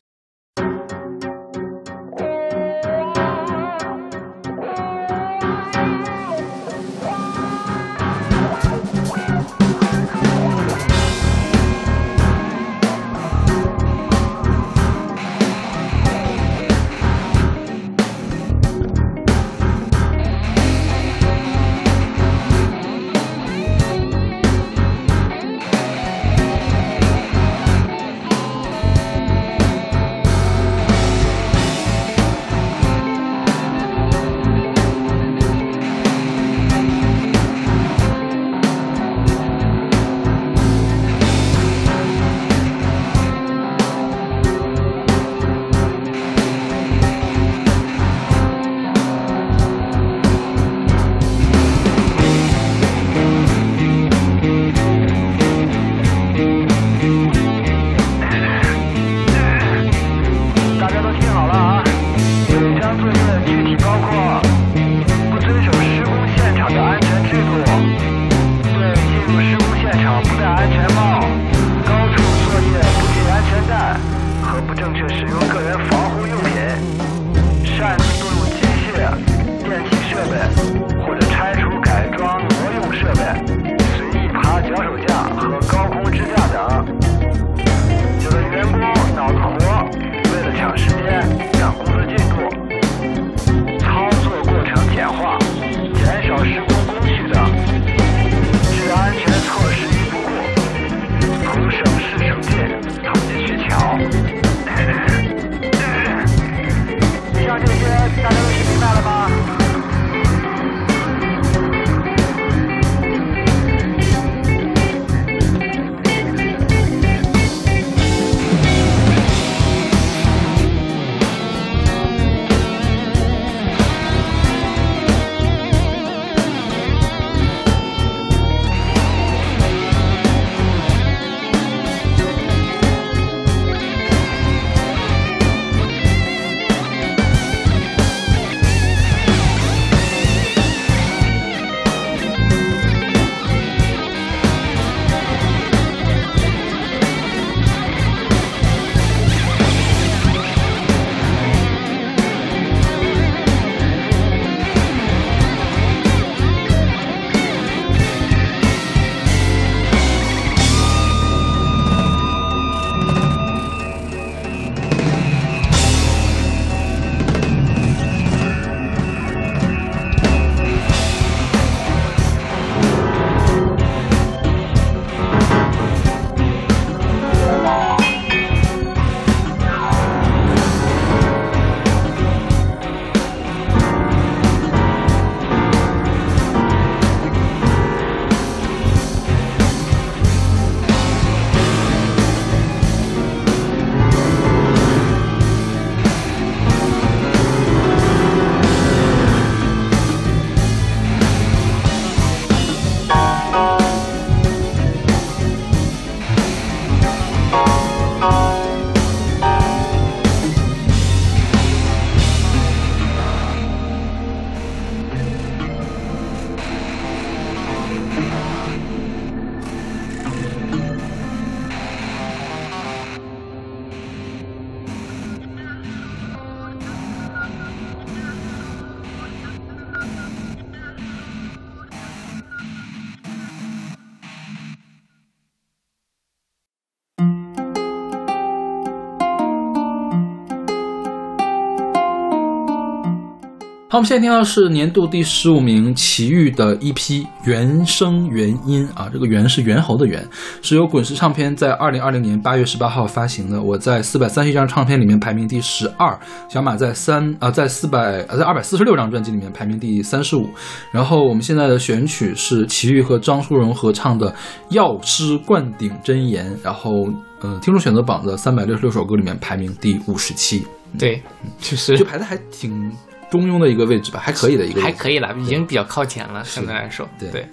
[243.93, 250.26] 好，我们现在听到是年度第十五名齐豫的一批原声原音啊，这个原是猿猴的猿，
[250.62, 253.62] 是由滚石唱片在二零二零年八月十八号发行的。
[253.62, 256.18] 我在四百三十一张唱片里面排名第十二，
[256.49, 260.49] 小马在三啊、在四百呃在二百四十六张专辑里面排名第三十五。
[260.90, 264.30] 然后我们现在的选曲是齐豫和张淑荣合唱的
[264.70, 267.11] 《药师灌顶真言》，然后
[267.43, 270.66] 呃听众选择榜的三百六十六首歌里面排名第五十七，
[270.99, 271.22] 对，
[271.61, 272.90] 就是就排的还挺
[273.33, 277.49] 中庸的一个位置吧，还可以的一个位置，还可以了，已经比较靠前了，相对来说，对对，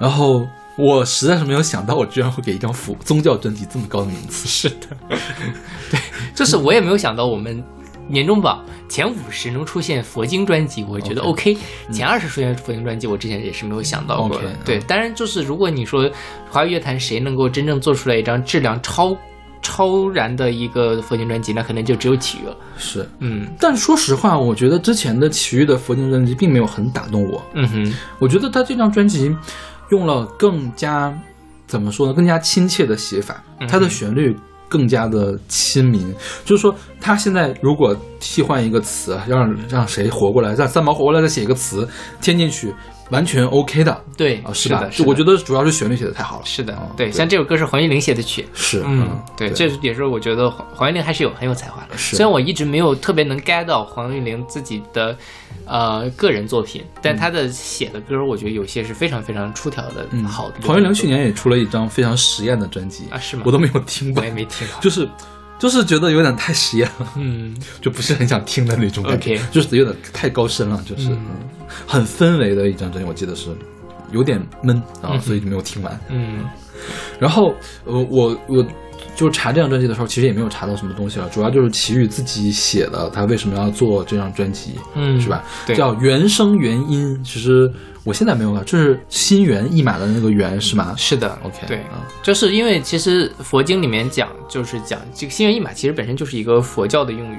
[0.00, 0.44] 然后
[0.76, 4.48] 我实在是没有想到，我居然会给一张佛宗教专辑这么高的名次。
[4.68, 4.88] 是的，
[5.88, 6.00] 对，
[6.34, 7.62] 就是我也没有想到我们
[8.08, 11.56] 年终榜前五十能出现佛经专辑，我觉得 OK。
[11.92, 14.52] 前二十出现佛经专辑，我之前也是没有想到过的。
[14.64, 16.10] 对，当然就是如果你说
[16.50, 19.16] 华语乐坛谁能够真正做出来一张质量超
[19.66, 22.56] 超然的一个佛经专辑，那可能就只有体育了。
[22.78, 27.42] 是，嗯但说实话，我觉得之前的奇遇的佛经专辑并没有很打动我。
[27.54, 29.34] 嗯哼，我觉得他这张专辑
[29.90, 31.12] 用了更加
[31.66, 34.36] 怎么说呢，更加亲切的写法，嗯它的旋律
[34.68, 36.14] 更加的亲民。
[36.44, 41.88] 就是说，他现在如果替换一个词，让让谁活过来，让三毛活过来再写一个词
[42.20, 42.72] 添进去，
[43.10, 44.42] 完全 OK 的对？
[44.52, 46.44] 是的，就我觉得得主要是旋律写的太好了。
[46.44, 48.46] 是的啊，对，像这首歌是黄韵玲写的曲。
[48.52, 51.96] 是，嗯，对，对这也是我觉得黄黄韵玲还是有很有才华的。
[51.96, 55.16] 是虽然我一直没有特别能 get 到黄韵玲自己的
[55.66, 60.56] 呃个人作品，但她的写的歌，我觉得有些是非常非常出挑的、嗯，好的。
[60.66, 64.78] 黄韵玲去年也出了一张非常实验的专辑啊是吗我都没有听过我也，没听过。
[64.82, 65.08] 就是
[65.58, 67.56] 就是觉得有点太实验了，嗯。
[67.80, 71.18] 就不是很想听的那种感觉就是有点太高深了，就是、嗯。
[71.86, 73.50] 很氛围的一张专辑，我记得是
[74.12, 75.20] 有点闷啊，嗯。
[75.20, 76.00] 所以就没有听完。
[76.08, 76.40] 嗯。
[77.18, 77.54] 然后
[77.84, 78.66] 呃，我我
[79.16, 85.42] 就查这张专辑的时候，其实也没有查到什么东西了，主要就是齐豫自己写的，他为什么要做这张专辑，嗯，是吧？
[85.66, 85.74] 对。
[85.74, 87.72] 叫原声原音，其实
[88.06, 90.94] 我现在没有了，就是心猿意马的那个猿是吗？
[90.96, 97.38] 是的 OK，对嗯，就是因为其实佛经里面讲，就是讲这个心猿意马，其实本身就是一个佛教的用语。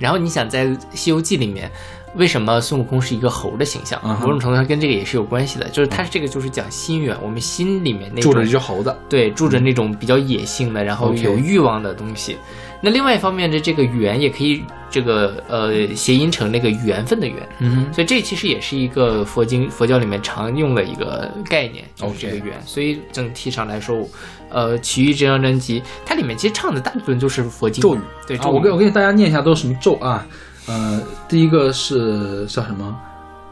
[0.00, 1.70] 然后你想在《西游记》里面，
[2.16, 4.00] 为什么孙悟空是一个猴的形象？
[4.20, 12.36] 某种程度上跟这个也是有关系的，就是他这个就是讲心猿，我们心里面那住着一只猴子，对，住着那种比较野性的，然后有欲望的东西。
[12.80, 22.54] 那另外一方面的这个缘也可以这个呃谐音成那个缘分的缘，嗯所以这其实也是一个佛经佛教里面常用的一个概念，就是这个缘。
[22.64, 24.08] 所以整体上来说，
[24.48, 28.54] 呃，奇遇这张专辑，它里面其实唱的大部分就是佛经咒语，对，啊，咒语。
[28.54, 30.26] 我给我给大家念一下都是什么咒啊？
[30.66, 32.96] 呃，第一个是叫什么？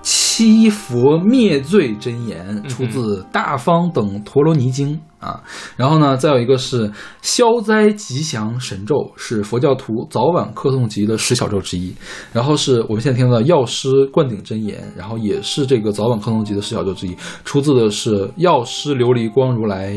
[0.08, 4.94] 七佛灭罪真言，出自《大方等陀罗尼经》
[5.26, 5.42] 啊。
[5.76, 6.92] 然后呢，再有一个是
[7.22, 11.92] 消灾吉祥神咒，是佛教徒早晚课诵集的十小咒之一。
[12.32, 19.92] 然后是我们现在听到的药师灌顶真言，然后也是这个早晚课诵集的十小咒之一，出自的是药师琉璃光如来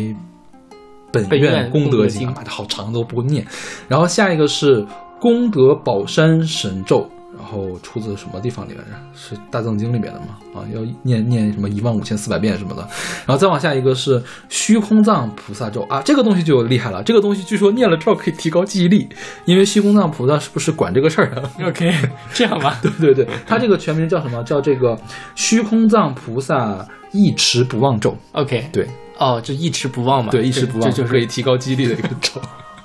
[1.14, 3.46] 本本愿愿功功德经德经啊，妈的好长都不会念。
[3.88, 4.84] 然后下一个是
[5.22, 7.19] 功德宝山神咒，然
[7.50, 8.92] 后出自什么地方里来着？
[9.14, 10.38] 是大藏经里面的吗？
[10.54, 12.82] 啊，要念念什么一万五千四百遍什么的。
[13.26, 17.02] 然后再往下一个是虚空藏菩萨咒啊，这个东西就厉害了。
[17.04, 19.10] 这个东西据说念了之后可以提高记忆力，
[19.46, 21.50] 因为虚空藏菩萨是不是管这个事儿的？
[21.68, 21.94] OK，
[22.34, 24.44] 这样吧，对 对对，他这个全名叫什么？
[24.44, 25.00] 叫这个
[25.36, 28.16] 虚空藏菩萨一持不忘咒。
[28.34, 32.40] OK，对哦，就一持不忘嘛，对，一持不忘这就是可以提高记忆力的一个咒。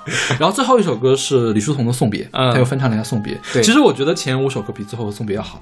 [0.39, 2.51] 然后最后一首歌是李叔同的《送别》，嗯。
[2.53, 3.33] 他又翻唱了一下《送别》。
[3.53, 3.63] 对。
[3.63, 5.61] 其实我觉得前五首歌比最后的《送别》要好。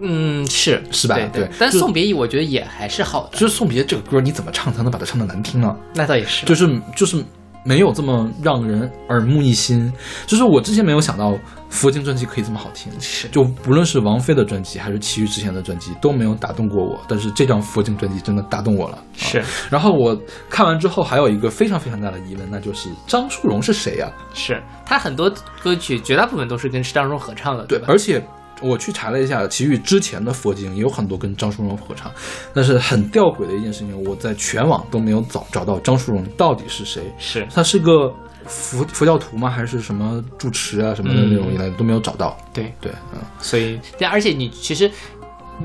[0.00, 0.82] 嗯是。
[0.90, 1.14] 是吧？
[1.14, 1.44] 对对。
[1.44, 1.50] 对。
[1.58, 5.76] 但送别意我觉得也还是好的，就是《送别》这个歌，你怎么唱才能把它唱的难听呢？
[5.94, 7.24] 那倒也是，就是就是
[7.64, 9.92] 没有这么让人耳目一新。
[10.26, 11.36] 就是我之前没有想到
[11.68, 18.98] 佛经专辑可以这么好听，是就不论是王菲的专辑还是齐豫之前的专辑都没有打动过我，但是这张佛经专辑真的打动我了。
[19.16, 20.16] 是啊然后我
[20.48, 25.32] 看完之后还有一个非常非常大的疑问，那就是张树荣是谁呀、是，他很多
[25.62, 27.66] 歌曲绝大部分都是跟张荣合唱的，吧？
[27.68, 28.22] 对而且
[28.64, 32.10] 我去查了一下，齐豫之前的佛经也有很多跟张淑荣合唱，
[32.54, 37.02] 但是很吊诡的一件事情，我在全网都没有找找到张淑荣到底是谁。
[37.18, 38.12] 是他是个
[38.46, 39.50] 佛佛教徒吗？
[39.50, 42.36] 还是什么住持啊什么的那种嗯一类、都没有找到。
[42.52, 44.90] 对，对，嗯，所以对而且你其实。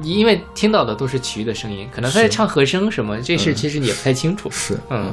[0.03, 4.47] 你因为听到的都是齐豫的声音，可能他在是唱和声什么，这事其实你也不太清楚。
[4.51, 5.11] 是，嗯，对，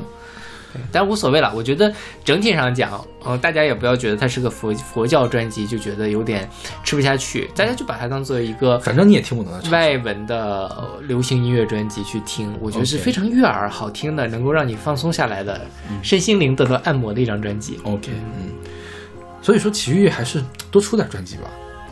[0.92, 1.52] 但无所谓了。
[1.54, 1.92] 我觉得
[2.24, 6.48] 整体上讲，嗯、大家也不要觉得它是个佛佛教专辑，就觉得有点
[6.84, 7.50] 吃不下去。
[7.54, 9.52] 大家就把它当做一个反正你也听不懂。
[9.70, 15.60] 外文的呃流行音乐专辑去听，我觉得是非常悦耳、好听的，能够让你放松下来的，
[16.02, 17.78] 身心灵得到按摩的一张专辑。
[17.84, 18.50] OK，嗯，
[19.42, 21.44] 所以说齐豫还是多出点专辑吧。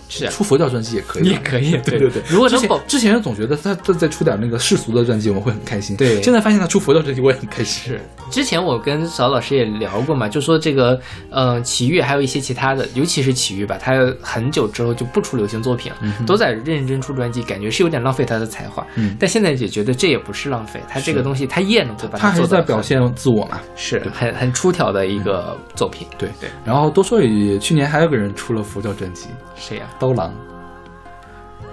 [0.09, 1.99] 是出佛教专辑也可以，也可以对。
[1.99, 5.97] 对对如果能保之前总觉得他他再出点那个世俗的专辑，我们会很开心。
[5.97, 6.23] 对。
[6.23, 7.93] 现在发现他出佛教专辑，我也很开心。
[7.93, 8.01] 是，
[8.31, 10.99] 之前我跟邵老师也聊过嘛，就说这个，
[11.31, 18.87] 呃，奇遇还有一些其他的，尤其是奇遇吧，他很久之后就不出流行作品了，都在认真出专辑，感觉是有点浪费他的才华。
[18.97, 19.17] 嗯。
[19.19, 23.61] 但现在也觉得这也不是浪费，他这个东西他也能够把他还是它做到在表现自我嘛。
[23.77, 26.07] 是很很出挑的一个作品。
[26.19, 29.85] 对对，然后多说一句，去年还有个人出了佛教专辑，谁呀？
[30.05, 30.33] 刀郎，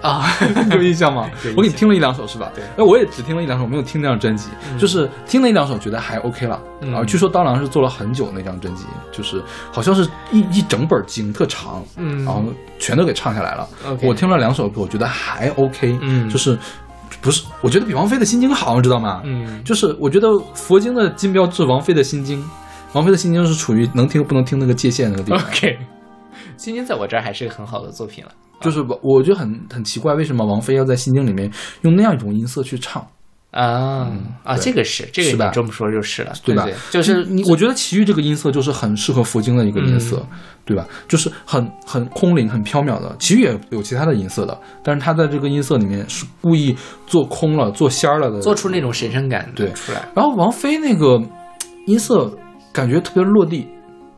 [0.00, 0.26] 啊，
[0.68, 2.50] 你 有印象吗我给你听了一两首是吧？
[2.54, 4.48] 对哎，我也只听了一两首，没有听那张专辑，
[4.78, 6.58] 就是听了一两首，觉得还 OK 了。
[6.80, 9.40] 嗯然后据说刀郎是做了很久那张专辑，就是
[9.70, 12.42] 好像是一一整本经特长，嗯然后
[12.78, 13.68] 全都给唱下来了。
[14.02, 16.58] 我听了两首歌，我觉得还 OK，嗯就是
[17.20, 17.44] 不是？
[17.60, 19.20] 我觉得比王菲的心经好，你知道吗？
[19.24, 22.44] 嗯就是我觉得佛经的金标志，王菲的心经，
[22.94, 25.40] 王菲的心经是处于能听不能听那个界限那个地方。
[25.46, 25.78] ，OK，
[26.56, 28.30] 今天在我这儿还是个很好的作品了。
[28.60, 31.50] 就是我我就很很奇怪，为什么王菲要在心经里面
[31.80, 33.04] 用那样一种音色去唱，
[33.50, 34.08] 啊
[34.44, 36.64] 啊，这个是这个是吧你这么说就是了，对吧？
[36.64, 40.86] 对就是你，我觉得奇遇这个音色就是很适合佛经的一个音色，嗯对吧？
[41.08, 43.16] 就是很很空灵、很飘渺的。
[43.18, 50.08] 奇遇也有其他的音色的，但是他在这个音色里面是故意做空了、做仙儿了的，做出那种神圣感对出来。
[50.14, 51.20] 然后王菲那个
[51.88, 52.32] 音色
[52.72, 53.66] 感觉特别落地，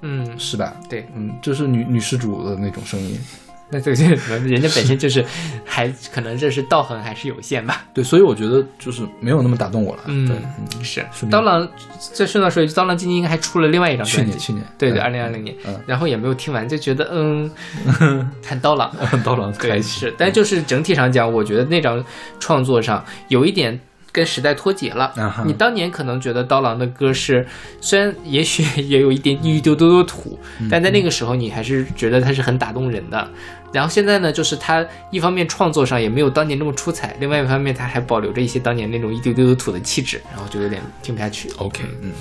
[0.07, 0.77] 嗯，是吧？
[0.89, 3.19] 对，嗯，就是女女施主的那种声音。
[3.71, 4.07] 那对对，
[4.47, 5.25] 人家本身就是
[5.65, 7.87] 还可能这是道行还是有限吧。
[7.95, 10.03] 对，所以我觉得就是没有那么打动我了。
[10.07, 11.67] 嗯对，是刀郎，
[12.13, 17.51] 再顺道说一句，刀郎今年应该还出了另外一张专辑，去年去年对对，嗯二零二零年嗯，然后也没有听完，就觉得嗯，
[18.43, 18.95] 看刀郎，
[19.25, 19.81] 刀郎对。
[19.81, 22.05] 是，但就是整体上讲，我觉得那张
[22.39, 23.81] 创作上有一点。
[24.15, 25.13] 跟时代脱节了。
[25.45, 27.45] 你当年可能觉得刀郎的歌是，
[27.81, 33.29] 虽然也许 也有一点一丢丢的土，嗯但在那个时候你还是觉得它是很打动人的。
[33.73, 41.51] 然后现在呢，就是他一方面创作上也没有当年那么出彩，另外一方面他还保留着一些当年那种一丢丢的土的气质，然后就有点听不下去。
[41.57, 42.13] OK，嗯，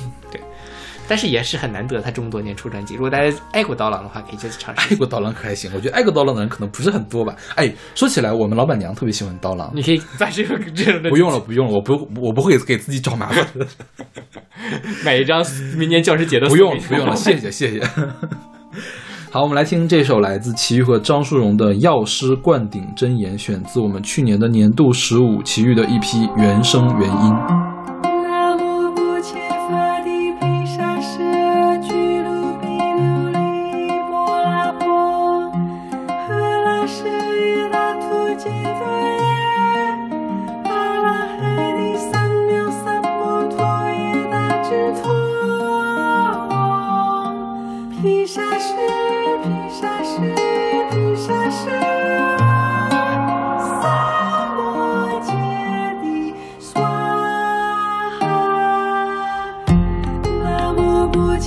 [1.07, 2.95] 但是也是很难得，他这么多年出专辑。
[2.95, 4.93] 如果大家爱过刀郎的话，可以去尝试。
[4.93, 7.35] 爱过刀郎可还行，我觉得爱过刀郎的人可能不是很多吧。
[7.55, 9.71] 哎，说起来，我们老板娘特别喜欢刀郎。
[9.73, 13.67] 你可以把这个这样的不用了，不用了，我不，我不会给自己找麻烦的。
[15.03, 15.43] 买一张
[15.77, 17.81] 明年教师节的不用了，不用了，谢谢，谢谢。
[19.31, 27.72] 好，我们来听这首来自齐豫和张淑荣的《药师灌顶真言》，选自我们去年的年度十五齐豫的一批原声原音。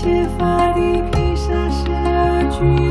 [0.06, 1.88] 揭发的毗沙舍
[2.56, 2.85] 俱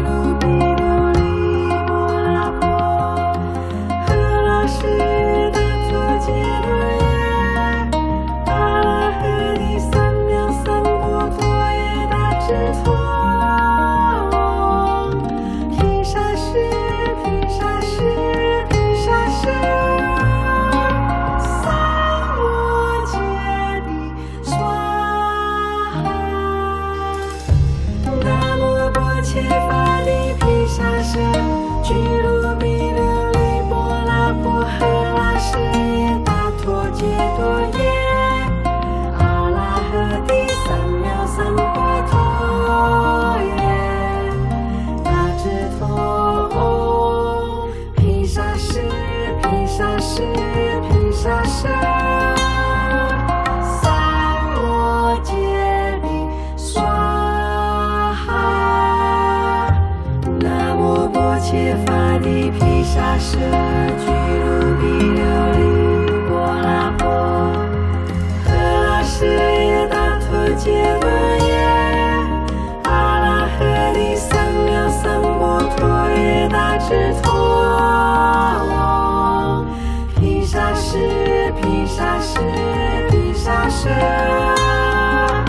[83.86, 85.46] there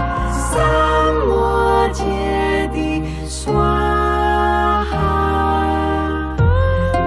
[0.48, 0.68] sa
[1.08, 3.00] summer day
[3.36, 5.10] so ha ha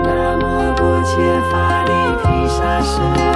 [0.05, 3.29] la mmm gucci lava la pi sa sa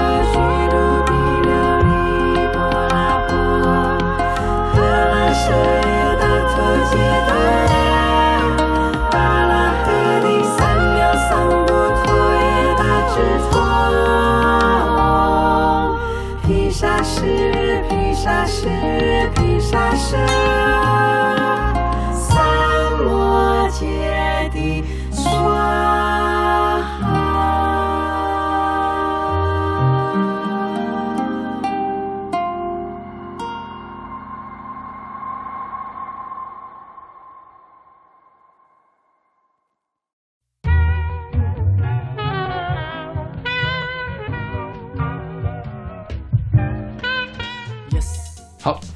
[18.24, 18.70] 沙石，
[19.36, 20.16] 披沙石。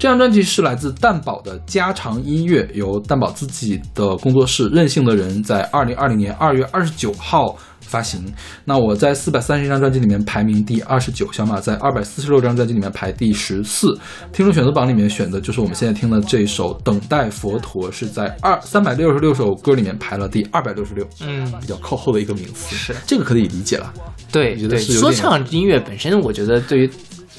[0.08, 8.24] 这张专辑是来自蛋宝的家常音乐，由蛋宝自己的工作室任性的人在二零二零年二月二十九号发行。
[8.64, 14.00] 那我在四百三十张专辑里面排名第二十九，小马在二百四十六张专辑里面排第十四。
[14.32, 22.74] 听众选择榜里面选的就是我们现在听的这首《等待佛陀》，是在二三百六十六首歌里面排了第二百六十六，嗯，比较靠后的一个名次。
[22.74, 23.94] 是这个可以理解了。
[24.32, 26.90] 对我觉得对，说唱音乐本身，我觉得对于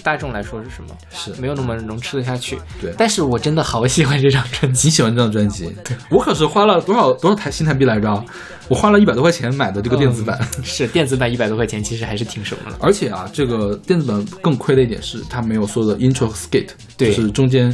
[0.08, 0.96] 大众来说是什么？
[1.10, 2.58] 是没有那么能吃得下去。
[2.80, 4.88] 对但是我真的好喜欢这张专辑。
[4.88, 5.66] 你喜欢这张专辑？
[5.84, 8.24] 对我可是花了多少多少台新台币来着？
[8.68, 10.38] 我花了一百多块钱买的这个电子版。
[10.64, 12.74] 是电子版一百多块钱，其实还是挺省的。
[12.80, 17.70] 而且啊，这个电子版更亏的一点是，它没有所有的 intro skate，对就是中间，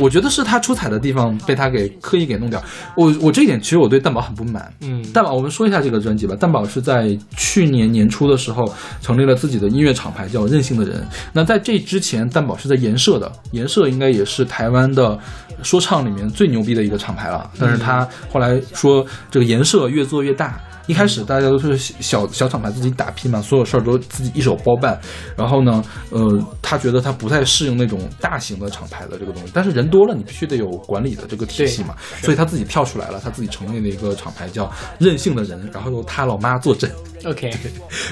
[0.00, 2.62] 我觉得是他出彩的地方被他给刻意给弄掉。
[2.96, 4.72] 我我这一点其实我对蛋宝很不满。
[4.80, 6.34] 嗯蛋宝，我们说一下这个专辑吧。
[6.34, 11.06] 蛋宝是在去年年初的时候成立了自己的音乐厂牌，叫任性的人。
[11.32, 15.18] 那在这之前，蛋宝是在颜社的，颜社应该也是台湾的
[15.62, 17.50] 说唱里面最牛逼的一个厂牌了。
[17.58, 20.60] 但是他后来说，这个颜社越做越大。
[20.86, 25.00] 一开始大家都是小小厂牌自己打拼嘛，所有事儿都自己一手包办。
[25.36, 26.20] 然后呢，呃，
[26.60, 36.90] 他觉得他不太适应那种大型的厂牌的这个东西，但是人多了，你必须得有管理的这个体系嘛，所以他自己跳出来了，他自己成立了一个厂牌叫任性的人，然后由他老妈坐镇。
[37.24, 37.50] OK，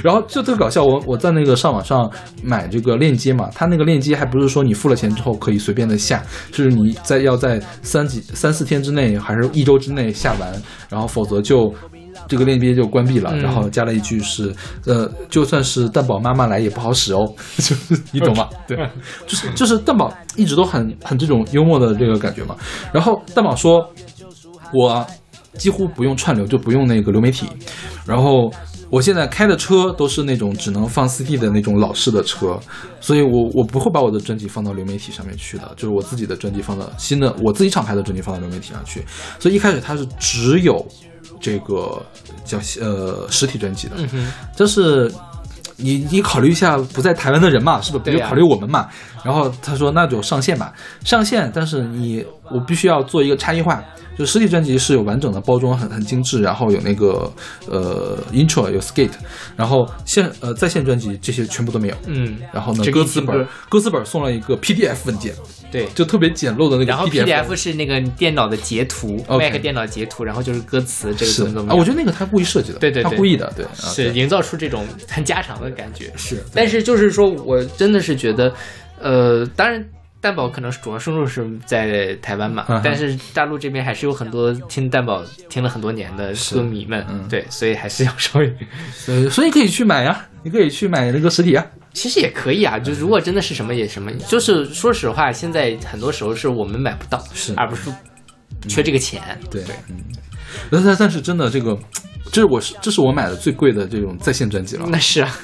[0.03, 2.11] 然后就特别搞笑，我我在那个上网上
[2.43, 10.51] 买这个链接嘛，他那个链接还不是说你付了钱之后可以随便的下，是你在要在三几三四天之内还是一周之内下完，
[10.89, 11.71] 然后否则就
[12.33, 13.31] 这个链接就关闭了。
[13.35, 14.55] 嗯然后加了一句是，
[14.87, 18.49] 呃，就算是蛋宝妈妈来也不好使哦， 就是你懂吗？
[18.67, 18.77] 对，
[19.27, 22.57] 就是就是蛋宝一直都很很这种幽默的这个感觉嘛。
[22.93, 23.87] 然后蛋宝说，
[24.73, 25.07] 我
[25.59, 27.47] 几乎不用串流，就不用那个流媒体，
[28.07, 28.51] 然后
[28.91, 32.59] 我现在开的车都是那种只能放 CD 的那种老式的车，
[33.01, 39.05] 所以我我不会把我的专辑放到流媒体上面去的，就是我自己的专辑放到新的我自己厂牌的专辑放到流媒体上去，
[39.41, 40.87] 所以一开始它是只有
[41.43, 42.01] 这个
[42.45, 45.13] 叫呃实体专辑的，嗯哼，但是
[45.77, 48.05] 你你考虑一下不在台湾的人嘛，是不是？
[48.05, 48.89] 对呀不就考虑我们嘛。
[49.25, 50.73] 然后他说那就上线吧，
[51.05, 53.83] 上线，但是你我必须要做一个差异化。
[54.15, 57.33] 就实体专辑是有完整的包装，很很精致，然后有那个
[57.67, 59.13] 呃 intro 有 skate，
[59.57, 61.95] 然后线呃在线专辑这些全部都没有。
[62.07, 65.35] 嗯，然后呢，歌词本歌词本送了一个 PDF 文件，
[65.73, 65.87] 对。
[65.95, 67.57] 就特别简陋的那个然后 PDF。
[67.57, 76.13] 是那个电脑的截图 OK，Mac 电脑截图，然后就是歌词，这个是啊，东西都没有我觉得那个他故意设计的，对对对他故意的，对，是营造出这种很家常的感觉。
[76.17, 78.53] 是，但是就是说我真的是觉得，
[79.01, 79.85] 呃，当然
[80.21, 88.53] 蛋宝可能是主要收入是在台湾嘛，嗯但是大陆这边还是有很多听蛋宝听了很多年的歌迷们，嗯对，所以还是要稍微，
[89.07, 91.65] 呃，所以可以去买呀，你可以去买那个实体啊。
[91.93, 97.53] 其实也可以啊，就如果真的是什么也什么，就是说实话，现在很多时候是我们买不到，是。
[97.57, 97.91] 而不是
[98.69, 99.21] 缺这个钱。
[99.51, 99.97] 对，嗯，
[100.71, 101.79] 但但但是真的这个，
[102.33, 105.37] 这是我是这是我买的最贵的这种在线专辑了，那是啊，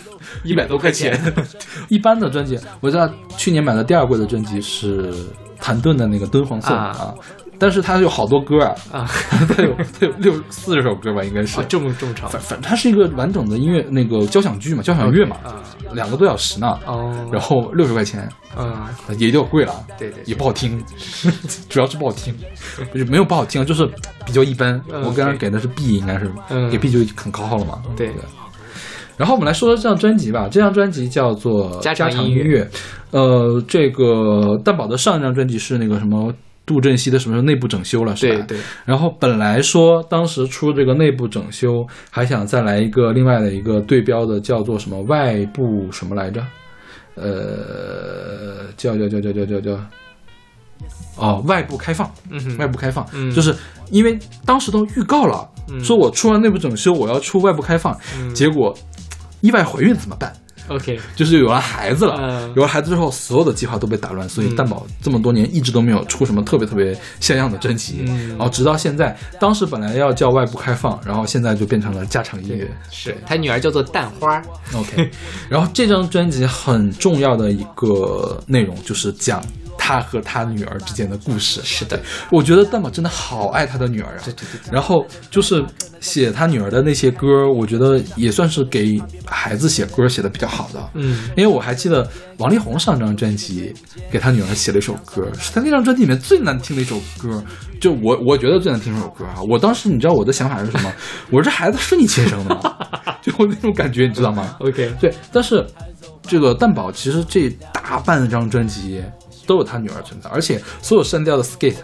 [0.45, 1.19] 一百多块钱。
[1.89, 5.13] 一般的专辑，我知道去年买的第二贵的专辑是
[5.61, 6.87] 谭盾的那个《敦煌颂》啊。
[6.91, 7.15] 啊。
[7.59, 9.11] 但是它有好多歌啊，啊，
[9.55, 11.61] 它有它有六四十首歌吧，应该是。
[11.61, 11.65] 哦，。
[11.69, 12.29] 这么这么长。
[12.31, 15.63] 反反，它是一个完整的音乐那个交响剧嘛，交响乐嘛，啊，
[15.93, 18.87] 两个多小时呢，哦，然后六十块钱，嗯，
[19.19, 20.25] 也有点贵了，对对对。
[20.27, 20.83] 也不好听，
[21.69, 22.35] 主要是不好听，
[22.93, 23.85] 不是没有不好听，就是
[24.25, 24.81] 比较一般。
[24.93, 26.71] 嗯我刚刚给的是 B，应该是，嗯。
[26.71, 27.83] 给 B 就很高了嘛。
[27.97, 28.13] 对。
[29.17, 32.45] 然后我们来说说这张专辑吧，这张专辑叫做《家常常音乐。
[32.45, 32.65] 乐》。
[33.11, 36.33] 呃，这个蛋宝的上一张专辑是那个什么
[36.69, 38.45] 杜振熙的什么时候内部整修了，是吧？
[38.47, 46.45] 对对，然后本来说当时出这个内部整修，还想再来一个另外的一个对标的，叫做什么外部什么来着？
[47.15, 49.81] 呃，叫叫叫叫叫叫叫，
[51.17, 53.53] 哦，外部开放，嗯哼，外部开放，嗯就是
[53.91, 58.73] 因为当时都预告了，嗯说我出完内部整修，我要出外部开放，嗯结果
[59.41, 60.33] 意外怀孕怎么办？
[60.69, 62.53] OK，就是有了孩子了，嗯。
[62.55, 64.57] 有了孩子之后，所有的计划都被打乱，所以嗯。
[64.57, 68.29] 蛋宝这么多年一直都没有出什么特别特别像样的专辑，嗯。
[68.31, 74.43] 然后直到现在，当时本来要叫外部开放，然后现在就变成了家常音乐，是他女儿叫做蛋花
[74.75, 75.11] ，OK，
[75.49, 79.43] 然后这张专辑很重要的一个内容就是讲
[79.89, 81.63] 他和他女儿之间的故事。
[81.65, 81.99] 是的，
[82.31, 84.21] 我觉得蛋宝真的好爱他的女儿啊。
[84.23, 85.65] 对对对对然后就是
[85.99, 90.91] 写他女儿的那些歌，我觉得也算是给孩子写歌写的比较好的。
[90.93, 92.07] 嗯，因为我还记得
[92.37, 93.73] 王力宏上张专辑
[94.11, 97.43] 给他女儿写了一首歌，是他那张专辑里面最难听的一首歌，
[97.81, 99.41] 就我我觉得最难听的一首歌啊！
[99.49, 100.93] 我当时你知道我的想法是什么？
[101.31, 102.61] 我说这孩子是你亲生的吗？
[103.23, 105.67] 就那种感觉，你知道吗？OK，对，但是
[106.23, 109.03] 这个蛋宝其实这大半张专辑
[109.49, 111.79] 都有他女儿存在，而且所有删掉的 skate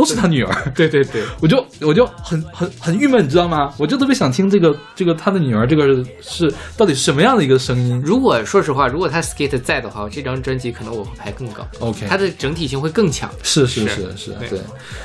[0.00, 0.50] 都是他女儿。
[0.74, 3.70] 对对对，我就我就很很很郁闷，你知道吗？
[3.76, 11.66] 我就特别想听这个这个他的女儿这个是到底是什么样的一个声音如果说实话，如果他 Skate 在的话，这张专辑可能我会排更高。
[11.80, 13.30] ？OK，它的整体性会更强。
[13.42, 14.60] 是是是是是，对对。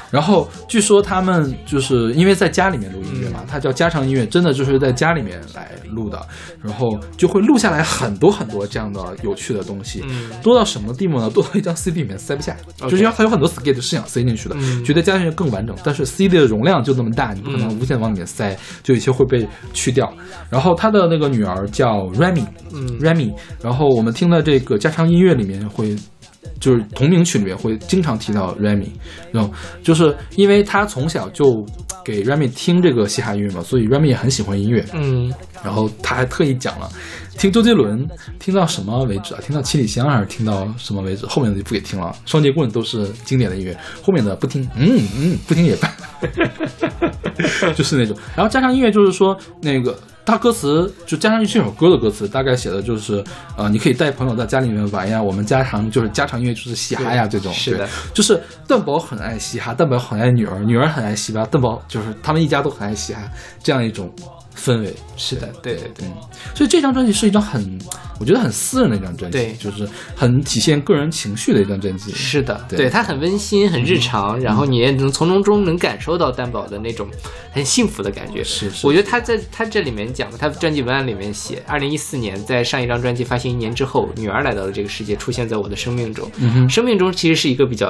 [0.09, 6.25] 然后据说他们就是因为在家里面录音乐嘛，他叫家常音乐，真的就是在家里面来录的，
[6.63, 11.29] 然后就会录下来很多很多这样的有趣的东西，嗯多到什么地步呢？
[11.29, 20.09] 多到一张 CD 里面塞不下，就是因为它有很多 skate 是想塞进去的，嗯觉得家庭更完整，但是 CD 的容量就那么大，你不可能嗯无限往里面塞，就有些会被去掉。
[20.49, 25.95] 然后他的那个女儿叫 Remy，嗯 Remy，然后我们听的这个家常音乐里面会。
[26.65, 28.87] 就是同名曲里面会经常提到 Remy，
[29.31, 31.63] 然后就是因为他从小就
[32.03, 34.83] 给 Remy 听这个嘻哈音乐嘛，所以 Remy 也很喜欢音乐。
[34.93, 35.31] 嗯，
[35.63, 36.89] 然后他还特意讲了，
[37.37, 38.03] 听周杰伦
[38.39, 39.39] 听到什么为止啊？
[39.45, 41.27] 听到七里香还是听到什么为止？
[41.27, 42.15] 后面的就不给听了。
[42.25, 45.95] 双截棍都是经典的音乐，后面的不听，嗯嗯，不听也罢，
[47.75, 48.17] 就是那种。
[48.35, 49.95] 然后加上音乐，就是说那个
[50.25, 53.23] 他歌词就加上这首歌的歌词，大概写的就是
[53.55, 57.53] 呃，你可以带朋友到家里面玩呀，我们家常就是家常音乐就是嘻哈呀这种。
[57.53, 63.21] 是的对，就是蛋宝很爱嘻哈，蛋宝很爱女儿，女儿很爱嘻哈，蛋宝就是他们一家都很爱嘻哈，
[63.61, 64.11] 这样一种
[64.55, 64.93] 氛围。
[65.17, 66.07] 是的，对对对。
[66.07, 66.13] 嗯，
[66.53, 67.79] 所以这张专辑是一张很，
[68.19, 72.11] 我觉得很私人的一张专辑，对就是很体现个人情绪的一张专辑。
[72.11, 77.07] 是的，对对它很温馨，很日常，然后你也能从中中能感受到担保的那种
[77.51, 78.43] 很幸福的感觉。
[78.43, 86.29] 是是我觉得他在他这里面讲的，他专辑文案里面写，二零一四年在上一张专辑发行一年之后，女儿来到了这个世界，出现在我的生命中。
[86.69, 87.87] 生命中其实是一个比较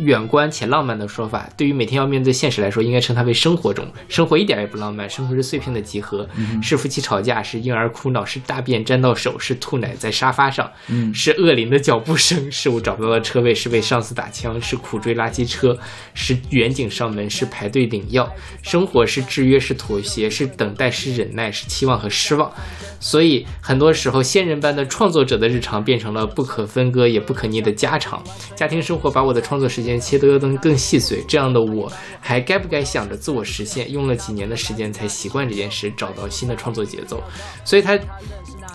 [0.00, 1.48] 远观且浪漫的说法。
[1.56, 3.86] 对于每天要面对现实来说，应该称它为生活中。
[4.08, 15.78] 生活一点也不浪漫，生活是碎片的集合，嗯是夫妻吵架，是婴儿哭闹，是大便沾到手，是吐奶在沙发上，嗯是恶灵的脚步声，是我找不到的车位，是被上司打枪，是苦追垃圾车，
[16.14, 18.32] 是远景上门，是排队领药。
[18.62, 22.52] 生活是制约，是妥协，是等待，是忍耐，是期望和失望。
[22.98, 28.22] 所以很多时候，仙人般的创作者的日常变成了不可分割也不可逆的家常。
[28.54, 31.90] 家庭生活把我的创作时间切得更更细碎，这样的我
[32.20, 33.90] 还该不该想着自我实现？
[33.90, 37.22] 用了几年的时间才习惯这件事，找到新的创作节奏。
[37.64, 37.98] 所以他。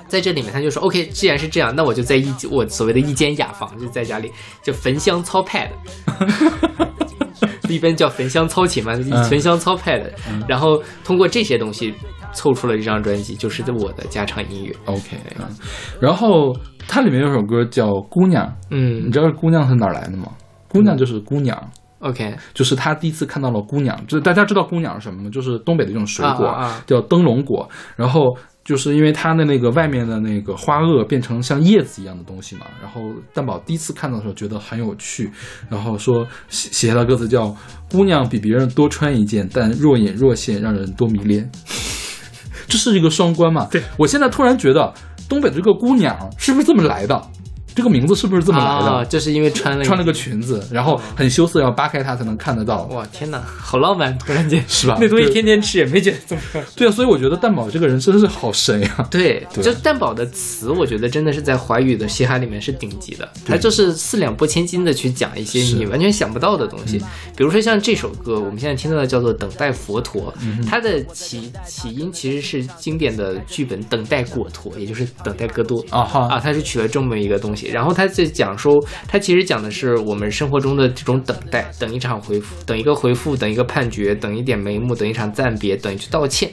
[0.07, 4.31] 在这里面，他就说：“OK，既然是这样，那我就在一我所谓的一间雅房，就在家里
[4.61, 5.67] 就焚香操 pad，
[7.67, 8.93] 一般叫焚香操琴嘛，
[9.27, 10.03] 焚香操 pad，、
[10.47, 11.91] 然后通过这些东西
[12.33, 14.75] 凑出了这张专辑，就是我的家常音乐。
[14.85, 15.45] OK，嗯，
[15.99, 16.55] 然后
[16.87, 20.27] 它里面有首歌叫《姑娘》，嗯你知道姑娘是哪来的吗？
[20.75, 25.29] 姑娘就是姑娘，，OK，就是他第一次看到了姑娘，就是大家知道姑娘是什么吗？
[25.29, 27.67] 就是东北的一种水果，啊啊啊叫灯笼果。
[27.95, 33.01] 然后就是因为它的那个外面的那个花萼变成像叶子一样的东西嘛，然后
[33.33, 35.31] 蛋宝第一次看到的时候觉得很有趣，
[35.69, 37.55] 然后说写写下的歌词叫
[37.89, 41.49] “姑娘比别人多穿一件，但若隐若现，让人多迷恋”。
[42.67, 43.67] 这是一个双关嘛？
[43.71, 44.91] 对我现在突然觉得
[45.29, 47.21] 东北的这个姑娘是不是这么来的？
[47.75, 48.89] 这个名字是不是这么来的？
[48.89, 52.83] 啊，就是因为穿了穿了个裙子，然后很羞涩，要扒开它才能看得到。
[52.83, 54.17] 哇，天哪，好浪漫！
[54.17, 56.63] 突然间是吧那东西天天吃也没觉得怎么样。
[56.75, 66.97] 对啊，所以我觉得蛋宝这个人真是好神呀、 对，对就蛋宝的词，我觉得真的是在华语的嘻哈里面是顶级的，他就是四两拨千斤的去讲一些你完全想不到的东西。
[67.35, 70.33] 比如说像这首歌，我们现在听到的叫做《等待佛陀》，
[70.65, 78.75] 它的起起因其实是经典的剧本《等待果陀》，也就是等待戈多啊哈啊，它是取了这么一个东西，然后他在讲说，
[79.07, 86.51] 他其实讲的是我们生活中的这种等待，等一场回复，等一个回复，等一个判决，等一点眉目，等一场暂别，等一句道歉，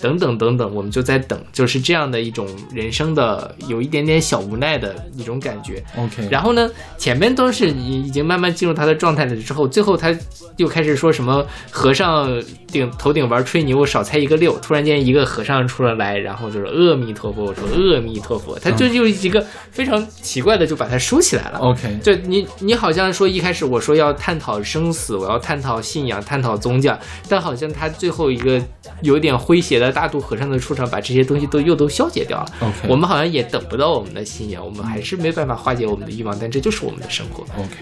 [0.00, 5.82] 等等等等，我们就在等，就是这样的一种人生的有一点点小无奈的一种感觉。
[5.96, 10.16] OK，然后呢，前面都是已已经慢慢进入他的状态了之后，最后他
[10.56, 12.28] 又开始说什么和尚
[12.68, 14.52] 顶头顶玩吹牛，少猜一个六。
[14.58, 21.58] 突然间一个和尚出了来，然后就是阿弥陀佛，我说阿弥陀佛，他就又一个非常奇怪怪的就把它收起来了。
[21.58, 28.60] OK，就你，你好像说一开始我说要探讨生死，我要探讨信仰，探讨宗教，但好像他最后一个
[29.00, 32.46] 有点诙谐的大渡和尚的出场，把这些东西都又都消解掉了。
[32.60, 37.42] OK 我们好像也等不到我们的信仰，我们还是没办法化解我们的欲望，但这就是我们的生活。
[37.56, 37.76] OK，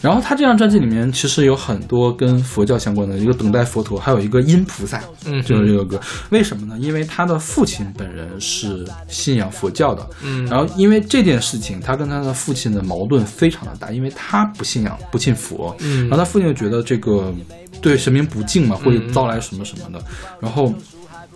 [0.00, 6.00] 然后他这张专辑里面其实有很多跟佛教相关的，一个等待佛陀，还有一个阴菩萨，嗯就是这个歌。
[6.30, 6.78] 为什么呢？
[6.78, 17.34] 因为他的父亲本人是信仰佛教的，嗯然后因为这件事情，他跟他的父亲的矛盾非常的大，因为他不信仰不信佛，嗯然后他父亲就觉得这个
[17.80, 20.04] 对神明不敬嘛，会招来什么什么的，
[20.40, 20.72] 然后。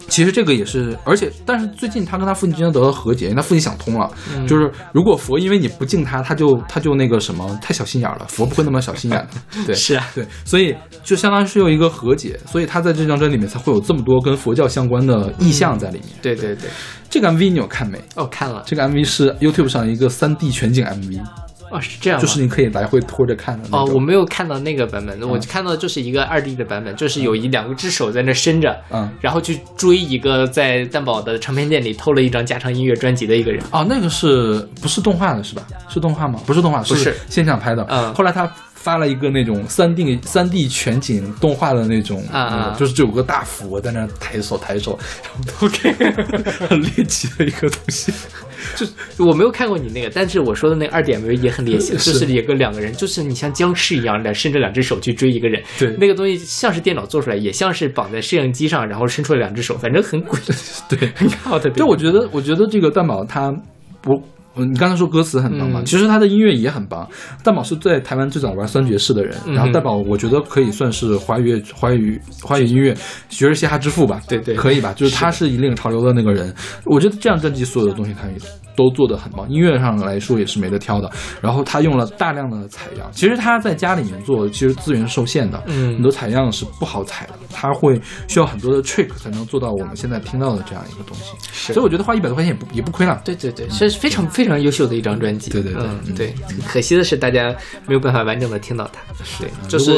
[0.09, 4.47] 其实这个也是，而且但是最近他跟他父亲之间得到和解，因为他父亲想通了，嗯。
[4.47, 9.21] 就是如果佛因为你不敬他，他就他就那个什么太小心眼儿了，佛不会那么小心眼
[9.55, 10.05] 的， 对，是啊。
[10.15, 10.75] 对，所以
[11.05, 16.09] 就相当于是有一个和解，所以他在这张专辑里面才会有这么多跟佛教相关的意象在里面。
[16.23, 16.71] 对对对，
[17.11, 17.99] 这个 MV 你有看没？
[18.17, 21.21] 哦，看了，这个 MV 是 YouTube 上一个 3D 全景 MV，
[21.71, 33.63] 哦，是这样，就是你可以来回拖着看的那哦，我没有看到那个版本，我看到的就是一个二 D 的版本，就是有一两个只手在那伸着，嗯然后去追一个在蛋堡的唱片店里偷了一张加长音乐专辑的一个人。
[33.71, 35.63] 哦，那个是不是动画的，是吧？
[35.89, 36.41] 是动画吗？
[36.47, 37.87] 不是动画，不是现场拍的。
[37.89, 38.51] 嗯后来他
[38.89, 44.99] 发了一个那种三 D 三 D 全景动画的那种，啊啊就是就有个大佛在那抬手抬手，
[45.47, 45.93] 然后 OK，
[46.71, 48.11] 很猎奇的一个东西。
[48.75, 48.87] 就
[49.27, 60.57] 我没有看过你那个，但是我说的那个二点 V 也很猎奇，就是有个两个人，就是你像僵尸一样的伸着两只手去追一个人，对那个东西像是电脑做出来，也像是绑在摄像机上，然后伸出了两只手，反正很诡异，
[60.97, 61.69] 对，很好的。
[61.69, 63.55] 对，我觉得，我觉得这个蛋堡他
[64.01, 64.19] 不。
[64.59, 67.09] 嗯你刚才说歌词很棒嘛，嗯其实他的音乐也很棒。
[67.43, 72.95] 蛋宝是在台湾最早玩三爵士的人，嗯然后蛋宝我觉得可以算是华语华语华语音乐
[73.29, 74.93] 爵士嘻哈之父吧，对对可以吧？
[74.95, 76.55] 就是他是引领潮流的那个人。
[76.85, 78.35] 我觉得这张专辑所有的东西他也
[78.79, 81.11] 都做得很棒，音乐上来说也是没得挑的。
[81.41, 91.33] 然后他用了大量的采样，其实他在家里面做，其实资源是受限的，嗯很多采样是不好采的，他会需要很多的 trick 才能做到我们现在听到的这样一个东西。
[91.53, 93.21] 是所以我觉得花一百多块钱也不也不亏了。
[93.25, 95.51] 对对对，是非常非常优秀的一张专辑。
[95.51, 96.35] 对对对对。
[96.69, 97.53] 可惜的是，大家
[97.89, 99.01] 没有办法完整的听到它。
[99.41, 99.93] 对，就是，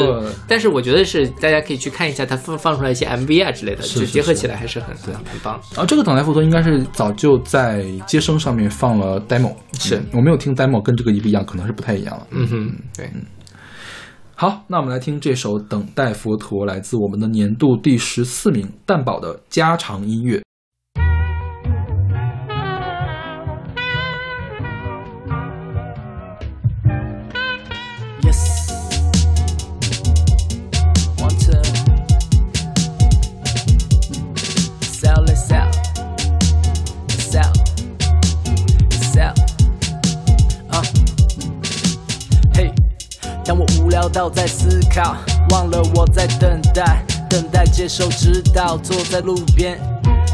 [0.47, 5.59] 但是我觉得是大家可以去看一下他放放出来一些 MV 啊之类的，就结合起来还是很很很棒。
[5.71, 12.25] 然后这个等待佛陀应该是早就在接生上面放了 demo，是嗯我没有听 demo，跟这个一不一样，可能是不太一样了。
[12.31, 13.11] 嗯哼，对，
[14.35, 20.41] 好，那我们来听这首《等待佛陀》，来自我们的年度第十四名蛋堡的家常音乐。
[44.01, 45.15] 当我无聊到在思考，
[45.49, 49.79] 忘了我在等待，等待接受指导，坐在路边。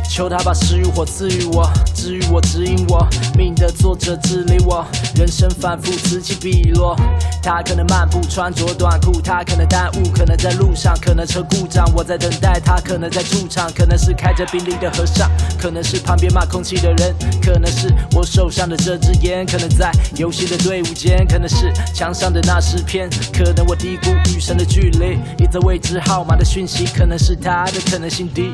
[0.09, 3.07] 求他把食欲火赐予我，治愈我，指引我，
[3.38, 4.84] 命的作者治理我，
[5.15, 6.95] 人生反复此起彼落。
[7.43, 28.51] 他可能漫步穿着短裤，他可能耽误，可能在路上，可能车故障，我在等待他，可能在驻场，可能是开着宾利的和尚，可能是旁边骂空气的人，可能是我手上的这支烟，可能在游戏的队伍间，可能是墙上的那诗篇，可能我低估与神的距离，一则未知号码的讯息，可能是他的可能性低。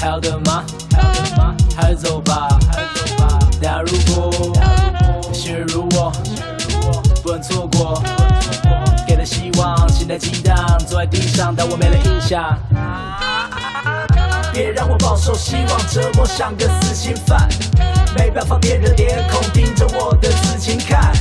[0.00, 0.64] 还要等吗？
[0.90, 1.54] 还要等吗？
[1.76, 3.38] 还是走吧，还是走吧。
[3.60, 4.32] 但如果
[5.30, 6.10] 幸运如我，
[7.22, 8.02] 不能错过，
[9.06, 10.56] 给了希望，心在激荡，
[10.88, 12.58] 坐在地上，但我没了印象。
[14.54, 17.46] 别让我饱受希望折磨，像个死刑犯。
[18.16, 21.12] 没办法，别人脸孔盯着我的刺青看。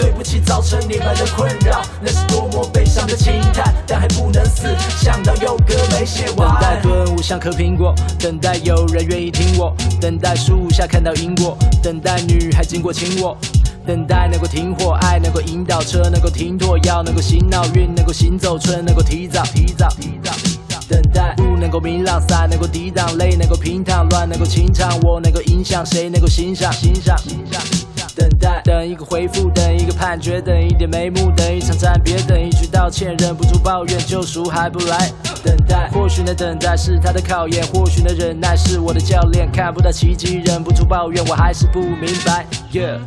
[0.00, 4.66] 对不起，造成你们的困扰，那是多么悲伤的轻叹，但还不能死，
[4.98, 6.48] 想到有歌没写完。
[6.48, 13.36] 等待顿悟像颗苹果，等待有人愿意听我，等待树下看到因果，等待女孩经过亲我。
[13.86, 20.78] 等待能够停火，爱能够引导，车能够停妥，药能够醒脑，运能够行走，春能够提早提早，提早，提早。
[20.88, 27.89] 等待雾能够明朗，伞能够抵挡，泪能够平躺，乱能够清唱，我能够影响，谁能够欣赏，欣赏，欣赏。
[28.16, 35.10] 等待，等一个回复，等一个判决，等一点眉目，等一场暂别，等一句道歉，忍不住抱怨，救赎还不来。
[35.42, 42.46] 等待，或许那等待是他的考验，或许那忍耐是我的教练，看不到奇迹，忍不住抱怨，我还是不明白。
[42.72, 42.98] Yeah。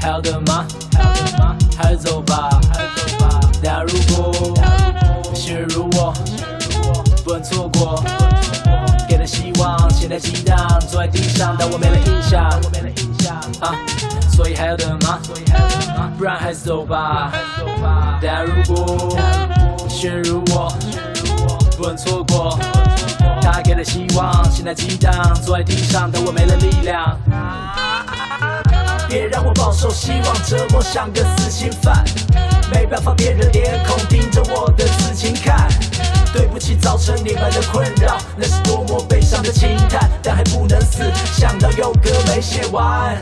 [0.00, 0.66] 还要等吗？
[0.92, 1.56] 还要等吗？
[1.76, 3.40] 还走吧，还走吧。
[3.62, 4.32] 但如果
[5.34, 6.12] 幸运如我，
[7.24, 8.02] 不能错过，
[9.64, 10.56] 望，现在激荡，
[10.90, 12.48] 坐在地上，但我没了印象。
[12.62, 13.74] 我没了印象啊，
[14.30, 15.18] 所以还要等吗？
[15.22, 16.10] 所以还要等吗？
[16.18, 17.32] 不然还是走吧。
[18.20, 19.16] 但如果
[19.82, 20.70] 你选入我，
[21.78, 22.58] 不能错过。
[23.40, 25.12] 他给了希望，心在激荡，
[25.42, 27.18] 坐在地上，但我没了力量。
[29.08, 32.04] 别让我饱受希望折磨，像个死刑犯。
[32.70, 35.68] 没办法，别人脸孔盯着我的刺青看。
[36.34, 43.16] 对不起，造成你们的困扰，那是多么悲伤的轻叹，但还不能死，想到有歌没写完。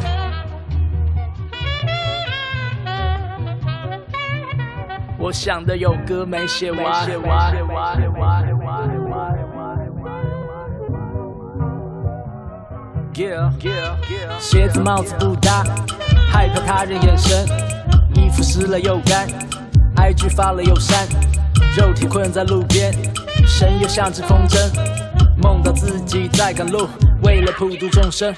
[5.18, 7.06] 我想的有歌没写完。
[13.14, 14.38] Yeah, yeah, yeah.
[14.40, 15.62] 鞋子帽子不搭，
[16.32, 17.46] 害怕他人眼神，
[18.14, 19.28] 衣服湿了又干
[19.96, 21.06] ，IG 发了又删，
[21.74, 22.92] 肉体困在路边，
[23.46, 24.58] 神又像只风筝，
[25.38, 26.86] 梦到自己在赶路，
[27.22, 28.34] 为了普度众生。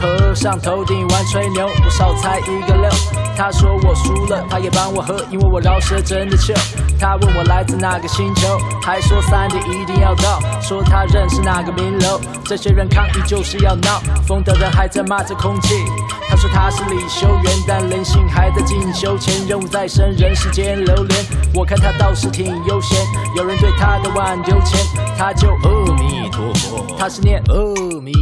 [0.00, 2.90] 和尚头顶玩吹牛，我少猜一个六。
[3.36, 6.52] 他说我输了，他也帮我喝，因为我饶舌真的秀。
[6.98, 12.20] 他问我来自哪个星球，还说三点一定要到，说他认识哪个名流。
[12.44, 15.84] 这些人抗议就是要闹，疯的人还在骂着空气。
[16.28, 21.24] 他说他是李修缘，但人性还在进修，前任务在身，人世间流连。
[21.54, 22.98] 我看他倒是挺悠闲，
[23.36, 24.80] 有人对他的碗丢钱，
[25.16, 28.12] 他就阿弥陀佛，他是念阿弥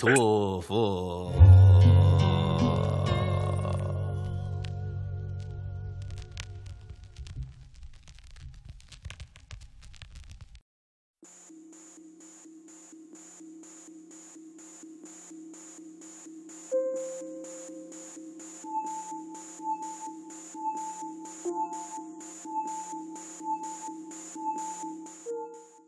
[0.00, 1.47] 陀佛。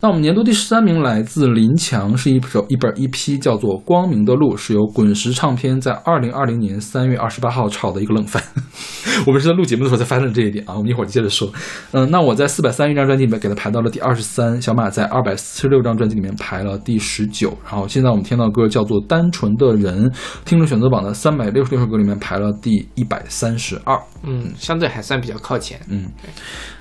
[0.02, 8.42] 那我们年度第十三名来自林强，是一首一本 EP，叫做《光明的路》，是由滚石唱片在二零二零年三月二十八号炒的一个冷饭。
[9.26, 11.52] 我们是在录节目的时候才发现这一点啊，我们一会儿接着说。
[11.92, 17.54] 嗯，那我在四百三十一张专辑里面给它排到了第二十三，小马在二百四十六张专辑里面排了第十九。
[17.62, 20.08] 然后现在我们听到的歌叫做《单纯的人》，
[20.46, 24.00] 听众选择榜的三百六十六首歌里面排了第一百三十二。
[24.22, 25.78] 嗯，相对还算比较靠前。
[25.90, 26.06] 嗯，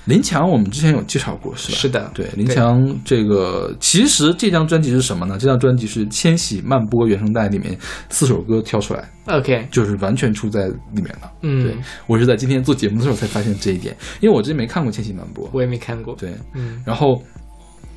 [0.06, 1.78] 林强我们之前有介绍过，是吧？
[1.78, 5.38] 是的对，林强这个其实这张专辑是什么呢？
[5.38, 7.76] 这张专辑是《千禧慢播》原声带里面
[8.08, 11.30] 四首歌挑出来，OK，就是完全出在里面了。
[11.42, 16.14] 嗯对我是在今天做节目的时候才发现这一点，因为我之前没看过《千禧慢播》，我也没看过。
[16.16, 17.22] 对，嗯，然后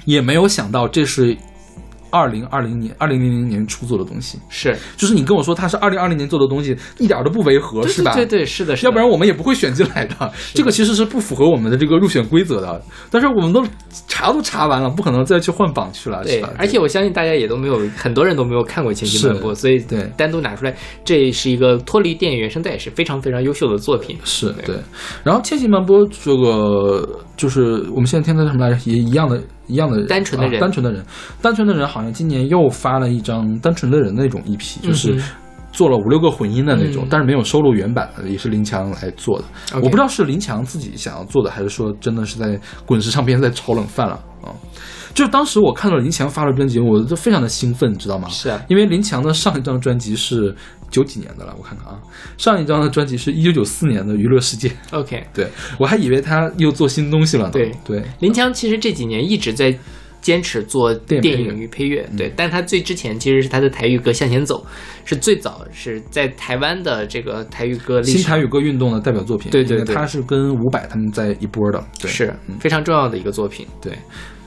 [0.06, 1.36] 也没有想到这是
[2.14, 4.38] 二零二零年、二零零零年初做的东西。
[4.48, 8.14] 是，就是你跟我说它是二零二零年做的东西，一点儿都不违和，是吧？
[8.14, 10.32] 对对对，是的，是的要不然我们也不会选进来的。
[10.54, 12.80] 这个其实是不符合我们的这个入选规则的。
[13.10, 13.66] 但是我们都
[14.08, 24.16] 查都查完了，不可能再去换榜去了，对是吧？，而且我相信大家也都没有，很多人都没有看过《千禧漫播》，所以对单独拿出来，这是一个脱离电影原声带，也是非常非常优秀的作品。
[24.24, 24.76] 是对。
[25.24, 28.92] 然后《千禧慢播》这个就是我们现在听的什么来着？
[28.92, 29.42] 也一样的。
[29.68, 30.58] 一样的单纯的人。
[30.58, 31.06] 啊单纯的人，
[31.42, 35.22] 单纯的人，好像今年又发了一张《单纯的人》的那种 EP，就是
[35.72, 37.08] 做了五六个混音的那种，嗯。
[37.10, 39.46] 但是没有收录原版的，也是林强来做的。
[39.76, 44.14] 我不知道是林强自己想要做的，还是说真的是在滚石唱片在炒冷饭了
[44.44, 44.54] 啊？
[45.14, 48.28] 就是当时我看到林强发了专辑，我都非常的兴奋，你知道吗？
[48.30, 50.56] 是啊，因为林强的上一张专辑是
[50.90, 52.00] 九几年的了，我看看啊，
[52.38, 57.52] 上一张的专辑是一九九四年的《娱乐世界》，OK， 对我还以为他又做新东西了呢。
[57.52, 57.72] 对。
[57.86, 59.78] 对，林强其实这几年一直在
[60.20, 64.66] 坚持做电电影与配乐，对，但他最之前其实是他的台语歌《向前走》，
[65.06, 68.14] 是最早是在台湾的这个台语歌历史。
[68.14, 69.94] 新台语歌运动的代表作品，对对对。
[69.94, 72.56] 他是跟伍佰他们在一波的，对，是嗯。
[72.60, 73.68] 非常重要的一个作品。
[73.82, 73.94] 对。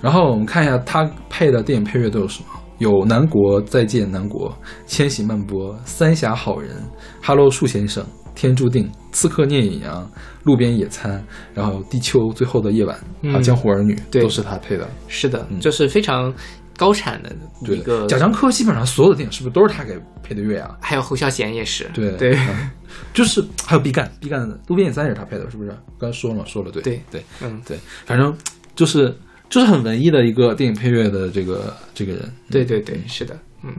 [0.00, 2.48] 然后我们看一下他配的电影配乐都有什么。
[2.78, 4.50] 有《南国再见南国》
[4.86, 6.70] 《千禧慢播》《三峡好人》
[7.22, 8.04] 《Hello 树先生》
[8.34, 10.04] 《天注定》《刺客聂隐娘》
[10.42, 11.18] 《路边野餐》，
[11.54, 12.94] 然后《地球最后的夜晚》
[13.28, 14.86] 还有《嗯江湖儿女》对都是他配的。
[15.08, 15.58] 是的，嗯。
[15.58, 16.30] 就是非常
[16.76, 17.78] 高产的对。
[17.78, 18.06] 一个。
[18.08, 20.76] 贾樟柯基本上所有的电影是不是都是他给配的乐啊？
[20.78, 22.10] 还有侯孝贤也是，对。
[22.18, 22.70] 对，嗯。
[23.14, 25.74] 就是还有毕赣，毕赣的《路边野餐》也是他配的，是不是？
[25.98, 26.82] 刚才说了，说了，对。
[26.82, 27.02] 对。
[27.10, 27.24] 对。
[27.40, 28.36] 嗯，对，反正
[28.74, 29.16] 就是
[29.48, 32.32] 就是很文艺的一个电影配乐的这个这个人。
[32.50, 33.72] 对对对，是的，嗯，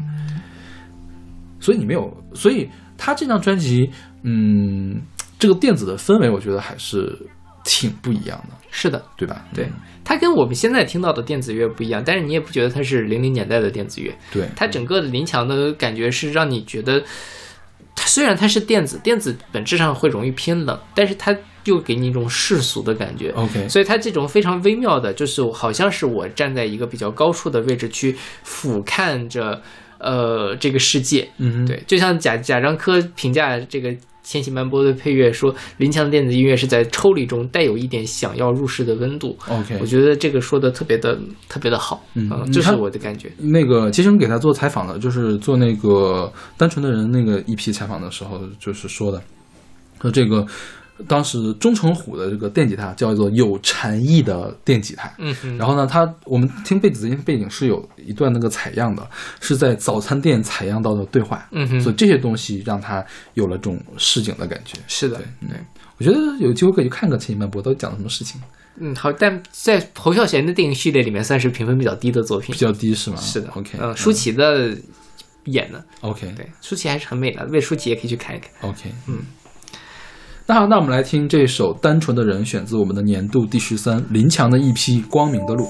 [1.59, 3.89] 所以你没有，所以他这张专辑，
[4.23, 5.01] 嗯，
[5.37, 7.17] 这个电子的氛围，我觉得还是
[7.63, 9.45] 挺不一样的，是的，对吧？
[9.53, 9.65] 对。
[9.65, 9.73] 嗯
[10.07, 17.03] 它跟我们现在听到的电子乐不一样，但是你也不觉得它是零零年代的电子乐，对，它整个的林强的感觉是让你觉得，
[17.93, 21.35] 它虽然它是电子，电子本质上会容易偏冷，但是它
[21.67, 23.29] 又给你一种世俗的感觉。
[23.31, 29.61] OK，所以它这种非常微妙的，就是好像是我站在一个比较高处的位置去俯瞰着，
[29.99, 31.29] 呃这个世界。
[31.37, 33.89] 嗯哼，对，就像贾贾樟柯评价这个
[34.23, 39.37] 《千禧曼波》的配乐说，林强的电子音乐是在抽离中带有一点想要入世的温度。
[39.47, 41.17] ，OK，我觉得这个说的特别的
[41.47, 43.31] 特别的好，嗯这是我的感觉。
[43.37, 49.21] 那个其实给他做采访的，就是做那个单纯的人那个一批采访的时候，就是说的，
[50.01, 50.45] 说这个
[51.07, 55.11] 当时钟成虎的这个电吉他叫做有禅意的电吉他。
[55.17, 59.07] 嗯哼，然后呢，他我们听背景音背景是有一段那个采样的，
[59.39, 63.05] 是在早餐店采样到的对话，嗯哼所以这些东西让他
[63.35, 64.77] 有了这种市井的感觉。
[64.87, 65.57] 是的，对，
[65.97, 68.41] 我觉得有机会可以去看看《千禧曼波》到底讲了什么事情，
[68.79, 72.59] 嗯，好，但在侯孝贤的电影系列里面算是评分比较低的作品比。
[72.59, 73.17] 较低是吗？
[73.17, 74.75] 是的，OK，嗯，舒淇的
[75.45, 78.49] 演的，，OK，对，舒淇还是很美的，为舒淇也可以去看一看。
[78.61, 79.19] OK，嗯。
[80.49, 85.65] 那好，那我们来听这首《单纯的人》，选自我们的年度第十三林强的一批《光明的路》。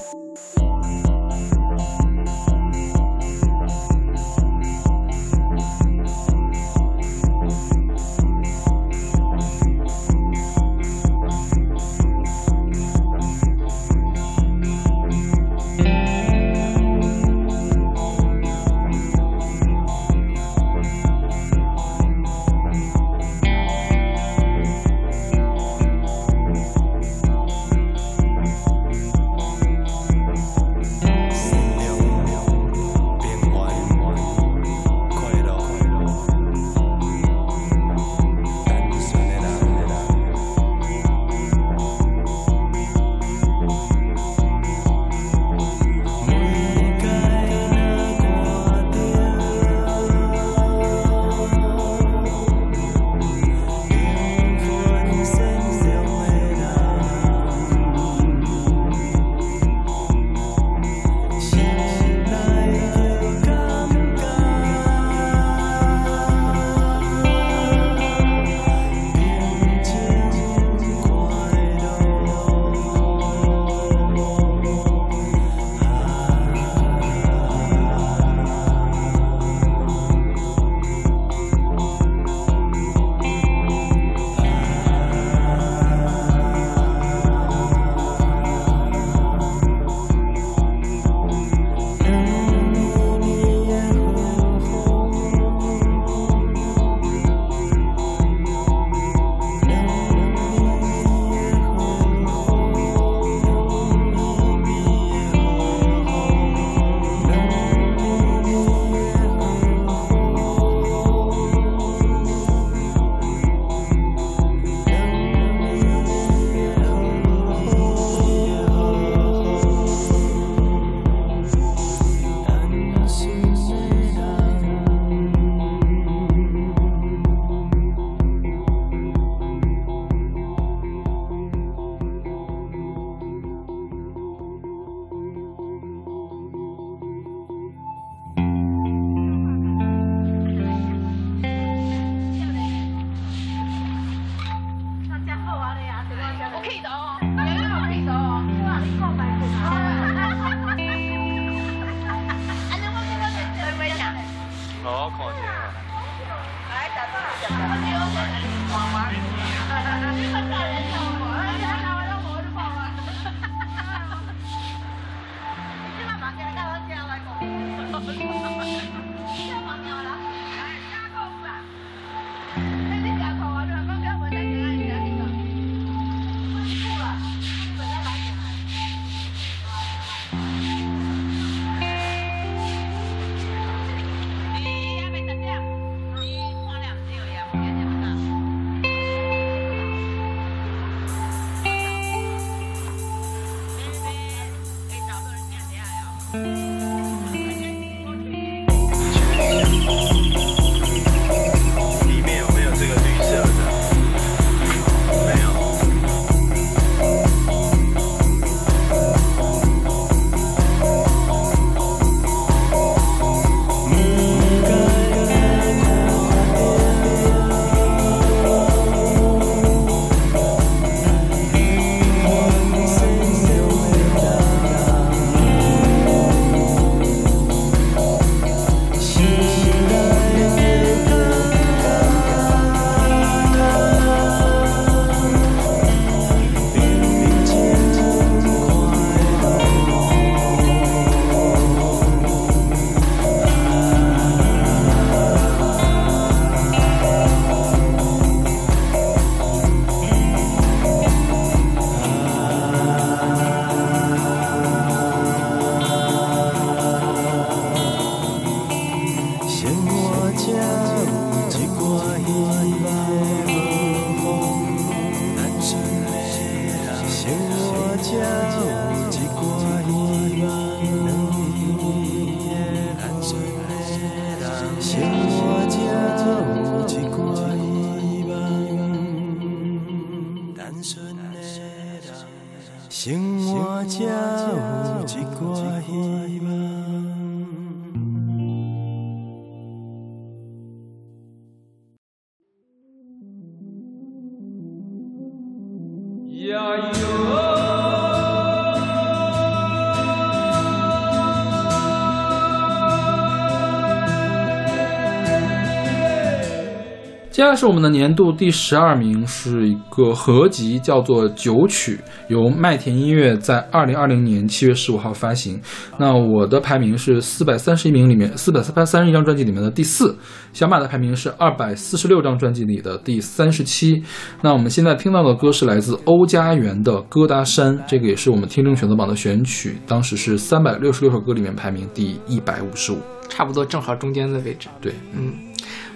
[307.57, 311.95] 是我们的年度第十二名，是一个合集，叫做《九曲》，
[312.27, 315.59] 由麦田音乐在二零二零年七月十五号发行。
[315.97, 320.15] 那我的排名是四百三十一名里面，四百三十一张专辑里面的第四。
[320.53, 324.03] 小马的排名是二百四十六张专辑里的第三十七。
[324.43, 332.99] 那我们现在听到的歌是来自欧家园的《疙瘩山》，这个也是我们听众选择榜的选曲，当时是三百六十六首歌里面排名第一百五十五。
[333.27, 334.69] 差不多正好中间的位置。
[334.79, 335.33] 对，嗯，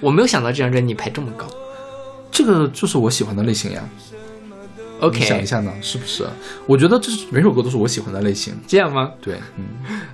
[0.01, 1.45] 我没有想到这张专辑排这么高。
[2.31, 3.81] 这个就是我喜欢的类型呀。
[4.99, 6.23] OK，你想一下呢，是不是？
[6.67, 8.53] 我觉得这是每首歌都是我喜欢的类型。
[8.67, 9.09] 这样吗？
[9.19, 9.65] 对，嗯，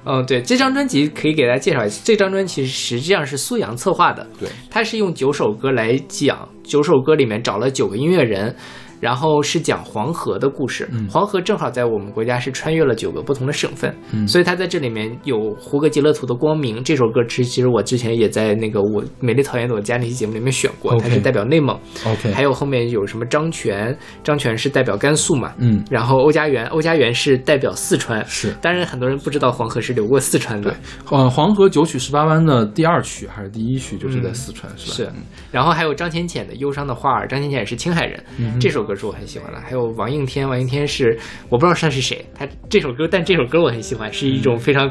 [0.06, 2.00] 嗯，对，这张专辑可以给大家介绍一下。
[2.06, 8.56] 这张专辑实际上是苏阳策划的，对，他是用九首歌来讲，九首歌里面找了九个音乐人。
[9.00, 21.78] 然后是讲黄河的故事，嗯、黄河正好在我们国家是穿越了九个不同的省份，嗯、所以它在这里面有胡歌吉勒图的《光明》这首歌，其实其实我之前也在那个我美丽草原的我家那期节目里面选过它是代表内蒙。
[22.06, 28.54] OK，还有后面有什么张全，张全是代表甘肃嘛，嗯，然后欧家园，欧家园是代表四川，是。
[28.62, 35.12] 当然很多人不知道黄河是流过四川的，对，呃，黄河九曲十八弯的第二曲还是第一曲就是在四川，嗯、是吧？
[35.12, 35.12] 是。
[35.52, 39.60] 然后还有张浅浅的《忧伤的花儿》，张浅浅是青海人，嗯、这首歌是我很喜欢的。
[39.60, 41.20] 还有王应天，王应天是
[41.50, 44.90] 我不知道他是谁，他这首歌，但这首歌我很喜欢，是一种非常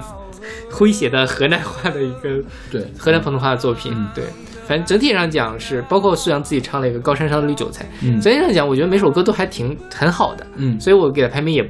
[0.71, 3.91] 诙谐的河南话的一个 对河南普通话的作品。
[3.97, 4.25] 嗯、对，
[4.67, 11.63] 反正整体上讲是，包括苏阳自己唱了一个《高山上的绿韭菜》，嗯，整体上讲，我觉得每首歌都还挺很好的，嗯，所以我给的排名也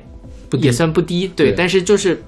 [0.51, 2.21] 不也算不低，对，对但是就是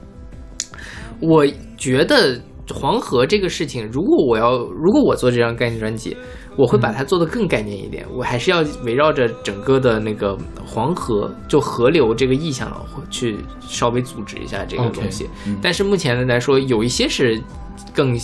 [1.21, 1.47] 我
[1.77, 2.41] 觉得
[2.73, 6.17] 黄河这个事情，如果我要如果我做这张概念专辑。
[6.59, 10.37] 我会把它做得更概念一点，我还是要围绕着整个的那个
[10.67, 12.69] 黄河，就河流这个意象
[13.09, 15.25] 去稍微组织一下这个东西。
[15.25, 17.41] Okay, 嗯、但是目前来说，有一些是
[17.95, 18.19] 更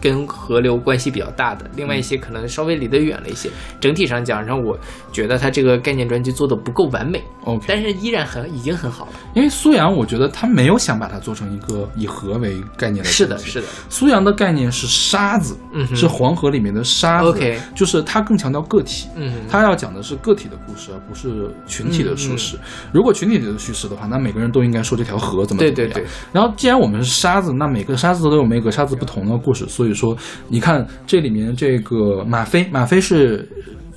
[0.00, 3.50] 跟河流关系比较大的，另外一些可能稍微离得远了一些。
[3.80, 4.78] 整体上讲，让我
[5.12, 7.22] 觉得他这个概念专辑做的不够完美。
[7.44, 9.12] OK，但是依然很已经很好了。
[9.34, 13.10] 因为苏阳，我觉得他没有想把它做成一个以河为概念的。
[13.10, 13.66] 是的，是的。
[13.88, 17.28] 苏阳的概念是沙子，嗯，是黄河里面的沙子。
[17.28, 19.08] OK，就是他更强调个体。
[19.14, 22.58] 嗯，他要讲的是个体的故事，而不是群体的叙事。
[22.92, 25.94] 如果群体的叙事的话，那每个人都应该说这条河怎么对怎么样。
[25.94, 26.08] 对对。
[26.32, 29.66] 然后，既然我们是沙子，那每个沙子都有每个沙子不同的故事。
[29.68, 30.16] 所以说，
[30.48, 33.48] 你看这里面这个吗啡，吗啡是。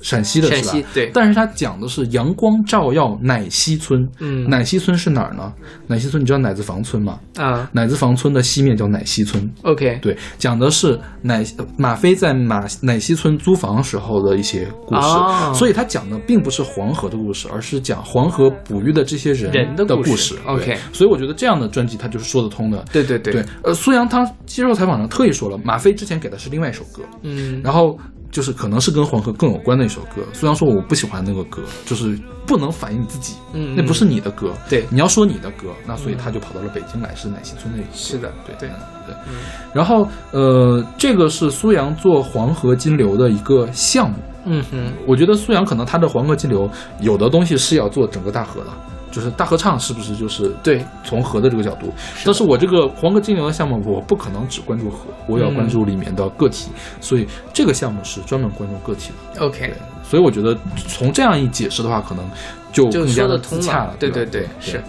[0.01, 0.61] 陕西的是吧？
[0.61, 4.07] 陕西对，但是他讲的是阳光照耀奶西村。
[4.19, 5.53] 嗯，奶西村是哪儿呢？
[5.87, 7.19] 奶西村你知道奶子房村吗？
[7.37, 9.49] 啊，奶子房村的西面叫奶西村。
[9.63, 11.43] OK，对，讲的是乃
[11.77, 15.01] 马飞在马奶西村租房时候的一些故事。
[15.01, 20.35] 哦、所以他讲的并不是黄河的故事，而是讲黄河哺育的这些人人的故事。
[20.45, 22.83] OK，所以我觉得这样的专辑他就是说得通的。
[22.91, 23.45] 对对对对。
[23.63, 27.03] 呃，苏阳他接受采访上特意说了，马飞之前给的是另外一首歌。
[27.23, 27.97] 嗯，然后。
[28.31, 38.69] 就是可能是跟黄河更有关的一首歌，虽然说我不喜欢那个歌，就是不能反映你自己，嗯，那不是你的歌，对，你要说你的歌，那所以他就跑到了北京来，是乃西村那个，是的，对对
[39.07, 39.35] 对，嗯、
[39.73, 46.69] 然后呃，这个是苏阳做黄河金流的一个项目，嗯哼，我觉得苏阳可能他的黄河金流
[47.01, 48.67] 有的东西是要做整个大河的。
[49.11, 51.91] 就是大合唱是不是就是对从和的这个角度？
[52.23, 59.45] 但是我这个黄河金流的项目，我不可能只关注和，我也要关注里面的个体，嗯、所以这个项目是专门关注个体的。
[59.45, 59.73] OK，
[60.03, 60.57] 所以我觉得
[60.87, 62.23] 从这样一解释的话，可能
[62.71, 63.95] 就更加的自洽了。
[63.99, 64.81] 对对对，是。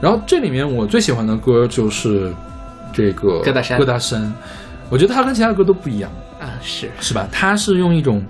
[0.00, 2.32] 然后这里面我最喜欢的歌就是
[2.92, 4.34] 这个疙瘩山，疙瘩山，
[4.88, 6.10] 我觉得它跟其他的歌都不一样
[6.40, 7.28] 啊，是是吧？
[7.32, 8.24] 它是用一种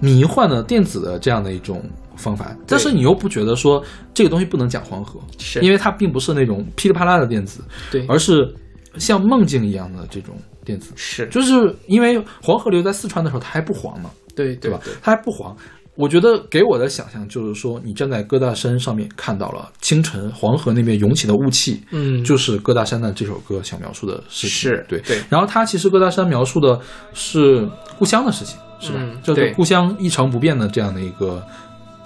[0.00, 1.82] 迷幻的电子的这样的一种。
[2.16, 3.82] 方法，但是你又不觉得说
[4.14, 8.54] 这个东西不能讲黄河，是因为它并不是那种噼里啪啦的电子，对，而是
[8.98, 10.34] 像梦境一样的这种
[10.64, 14.80] 电子，是，就是因为黄河流在四川的时候它还不黄呢，对对吧？
[15.02, 15.56] 它还不黄。
[15.94, 25.20] 我觉得给我的想象就是说，你站在疙瘩山上面看到了清晨黄河那边涌起的雾气，嗯，就是疙瘩山的这首歌想描述的事情，是对对。
[25.28, 26.80] 然后它其实疙瘩山描述的
[27.12, 27.68] 是
[27.98, 29.00] 故乡的事情，是吧？
[29.02, 31.46] 嗯、就是故乡一成不变的这样的一个。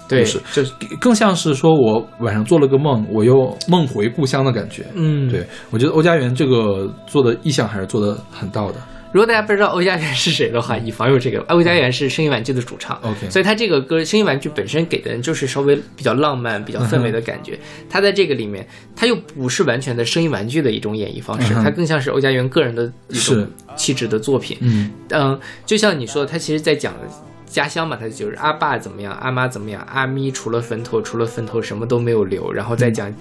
[0.07, 4.85] 对，就是更像是说我晚上做了个梦，我又梦回故乡的感觉。
[4.95, 8.79] 嗯，对我觉得欧家园这个做的意象还是做的很到的。
[9.13, 12.99] 如果大家不知道欧家园是谁的话，以防有这个，欧家园是声音玩具的主唱。
[13.01, 17.57] OK 所以他这个歌声音玩具本身给的人就是稍微比较浪漫、比较氛围的感觉。
[17.89, 23.47] 他在这个里面，他又不是完全的声音玩具的一种演绎方式，嗯他更像是欧家园个人的一种
[23.77, 24.57] 气质的作品。
[24.59, 26.93] 嗯嗯，就像你说的，他其实在讲
[27.47, 33.11] 家乡嘛，他就是阿爸怎么样，阿妈怎么样，阿咪除了坟头，除了坟头什么都没有留，然后再讲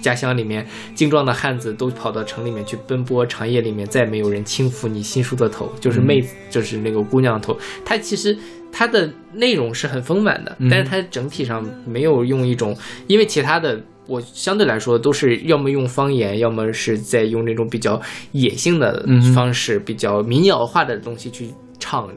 [0.00, 7.58] 家乡里面精壮的汉子都跑到城里面去奔波，长夜里面再没有人轻抚你新梳的头，就是妹子，就是那个姑娘头。
[7.84, 8.36] 他其实
[8.70, 12.76] 他的内容是很丰满的，嗯但是它整体上没有用一种，
[13.06, 13.80] 因为其他的。
[14.08, 17.98] 我相对来说都是要么用方言，要么是在用那种比较
[18.32, 21.48] 野性的方式，比较民谣化的东西去
[21.78, 22.10] 唱，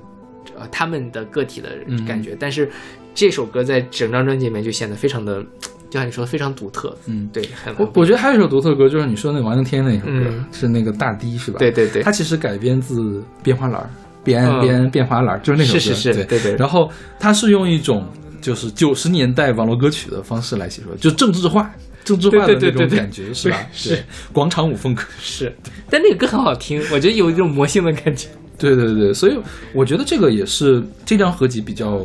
[0.60, 1.70] 呃，他们的个体的
[2.08, 2.36] 感觉。
[2.40, 2.70] 但是
[3.14, 5.42] 这首歌在整张专辑里面就显得非常的，
[5.90, 6.96] 就像你说的非常独特。
[7.06, 11.60] 嗯，对，很我我觉得还有一首独特的歌，就是你说那个王敬天那首歌，嗯是那个大堤是吧？
[11.60, 13.90] 对对对它其实改编自变花篮儿，
[14.24, 15.80] 变嗯变变花篮儿，就是那首歌。
[15.80, 18.08] 是是是对对对然后它是用一种
[18.42, 21.72] 就是九十年代网络歌曲的方式来写出来，就政治化。
[22.04, 23.58] 政治化的那对对对对对种感觉是吧？
[23.74, 23.98] 是
[24.32, 25.02] 广场舞风格。
[25.20, 25.52] 是，
[25.90, 28.28] 但那个歌很好听，我觉得有一种魔性的感觉。
[28.58, 29.38] 对对对，所以
[29.74, 31.98] 我觉得这个也是这张合集比较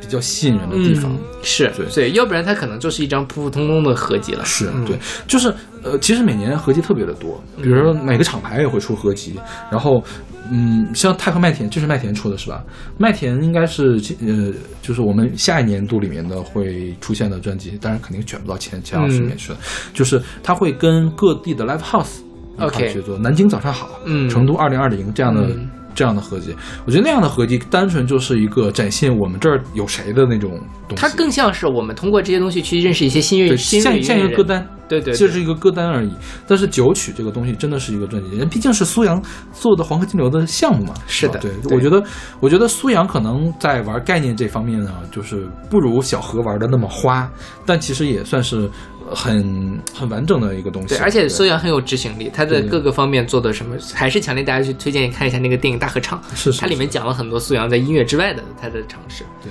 [0.00, 1.12] 比较吸引人的地方。
[1.12, 4.44] 嗯是对对，要不然它可能就是一张普普通通的合集了。
[4.44, 4.94] 是嗯对，
[5.26, 5.50] 就是
[5.82, 10.04] 呃，其实每年合集特别的多，比如说每个厂牌也会出合集，然后
[10.50, 12.62] 嗯，像泰和麦田，这是麦田出的是吧？
[12.98, 19.58] 麦田应该是呃，就是我们下一年度里面的会出现的专辑，当然肯定卷不到前前二十里面去了，
[19.94, 22.18] 就是它会跟各地的 live house
[22.66, 25.42] 一块 OK 儿去做，南京早上好，嗯成都二零二零这样的。
[25.42, 26.54] 嗯这样的合集，
[26.86, 30.52] 我觉得那样的合集单纯就是一个展现我们这儿有谁的那种
[30.88, 30.94] 东西。
[30.96, 36.10] 它更像是我们通过这些东西去认识一些新乐对，新锐像像一个歌单，对对对这是一个歌单而已。
[36.46, 39.20] 但是九曲这个东西真的是一个专辑，人毕竟是苏阳
[39.52, 40.94] 做的黄河金流的项目嘛。
[41.08, 42.02] 是的对，对我觉得，
[42.38, 47.28] 我觉得苏阳可能在玩概念这方面呢，就是不如小何玩的那么花，
[47.66, 50.88] 但其实也算是呃很很完整的一个东西。
[50.88, 59.24] 对，而且苏阳很有执行力，他的对对各个方面做的什么，还是强烈大家去推荐看一下那个电影《大合唱》，是是它里面讲了很多苏阳在音乐之外的他的尝试。
[59.42, 59.50] 对。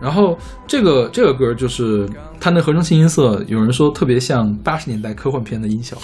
[0.00, 2.06] 然后这个这个歌就是
[2.38, 5.96] 它那合成器音色，有人说特别像八十年代科幻片的音效，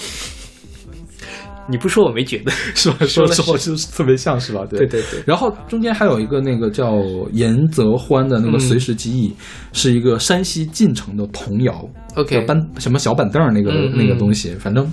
[1.69, 2.97] 你不说我没觉得， 是吧？
[3.07, 4.65] 说的时候就是特别像是吧？
[4.69, 6.95] 对对对对然后中间还有一个那个叫
[7.33, 9.35] 严泽欢的那个嗯随时记忆，
[9.73, 14.91] 是一个山西晋城的童谣 OK 叫搬什么小板凳儿那个、那个东西，反正。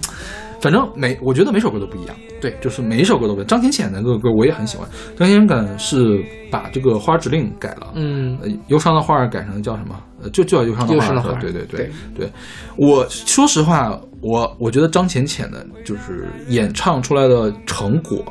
[0.59, 3.47] 反正每我觉得每首歌都不一样，对就是每一首歌都不一样。
[3.47, 6.19] 张浅浅那个歌我也很喜欢，张浅浅是
[6.49, 9.95] 把这个花指令改了，嗯呃，忧伤的花儿改成叫什么？
[10.21, 10.95] 呃，就就要忧伤的花儿。
[10.95, 11.91] 忧伤的花儿对对对对
[12.25, 12.31] 对。
[12.75, 18.23] 我说实话，我我觉得张浅浅的就是演唱出来的成果，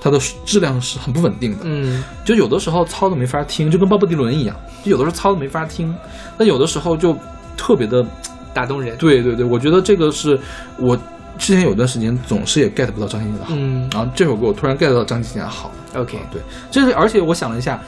[0.00, 1.58] 它的质量是很不稳定的。
[1.62, 5.94] 嗯，就有的时候糙的没法听，就跟鲍勃迪伦一样，就有的时候糙的没法听，
[6.38, 7.16] 但有的时候就
[7.56, 8.04] 特别的
[8.52, 8.96] 打动人。
[8.96, 10.38] 对对对，我觉得这个是
[10.78, 10.96] 我
[11.36, 15.70] 之前有段时间总是也 get 不到张浅浅的好，嗯然后这首歌我突然 get 到张浅浅的好。
[15.94, 16.40] ，OK，对，
[16.70, 17.80] 这是而且我想了一下，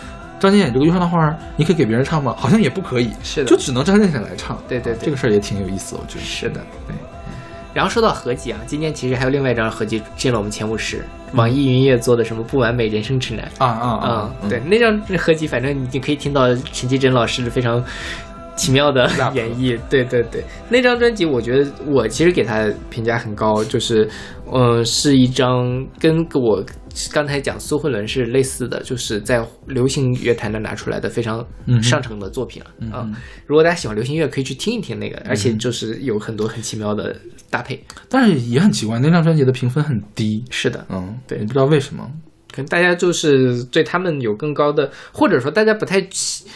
[0.47, 2.35] 张浅浅这个忧伤的花儿，你可以给别人唱吗？
[2.39, 4.59] 好像也不可以，是的就只能张浅浅来唱。
[4.69, 6.25] 对对对这个事儿也挺有意思，我觉得。
[6.25, 6.95] 是的，对。
[7.75, 11.05] 然后说到合集啊，今天其实还有另外一张合集进了我们前五十，
[11.35, 14.31] 网易云音乐做的什么《不完美人生指南》啊啊啊！
[14.43, 17.85] 嗯，对，那张合集，反正你就可以听到陈绮贞老师非常
[18.57, 19.79] 奇妙的演绎。
[19.91, 24.09] 对对对，那张专辑我觉得我其实给他评价很高，就是
[24.51, 26.65] 嗯，是一张跟我
[27.13, 31.47] 刚才讲苏慧伦是类似的，就是在流行乐坛的拿出来的非常
[31.83, 33.09] 上乘的作品了嗯啊、
[33.47, 37.15] 如果大家喜欢流行乐，可以去听一听那个，而且就是有很多很奇妙的
[37.51, 37.83] 搭配。
[38.09, 40.45] 但是也很奇怪，那张专辑的评分很低。
[40.51, 42.11] 是的，嗯，对也不知道为什么。
[42.51, 46.47] 可能大家就是对他们有更高的，或者说大家不太喜，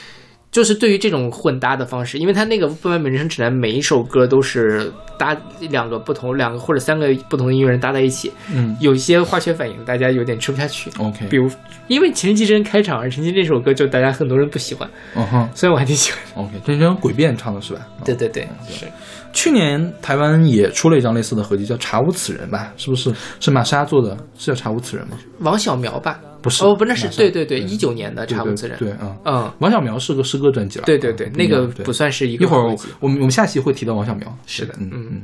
[0.51, 5.36] 就是对于这种混搭的方式，因为他那个《不完美人生指南》每一首歌都是搭
[5.68, 10.90] 两个不同、两个或者三个不同的音乐人搭在一起，嗯有一些化学反应，大家有点吃不下去。
[10.98, 11.48] ，OK，比如，
[11.86, 16.44] 因为陈绮贞开场，而陈绮贞这首歌就大家很多人不喜欢，嗯哼虽然我还挺喜欢。
[16.44, 17.81] ，OK，这是张诡辩唱的是吧？
[17.98, 18.86] 嗯 对对对，是
[19.32, 22.72] 去年台湾也出了一张类似的合集，叫《查无此人》吧？
[22.77, 23.14] 是不是？
[23.39, 25.16] 是玛莎做的，是叫《查无此人》吗？
[25.39, 26.18] 王小苗吧？
[26.43, 28.77] 不是哦，不，那是对对对，一九年的《对查无此人》。
[28.79, 30.85] 对，对啊，嗯，王小苗是个诗歌专辑了。
[30.87, 34.37] 对对对那个不算是一个一会儿我们我们下期会提到王小苗。
[34.47, 35.23] 是的嗯嗯嗯。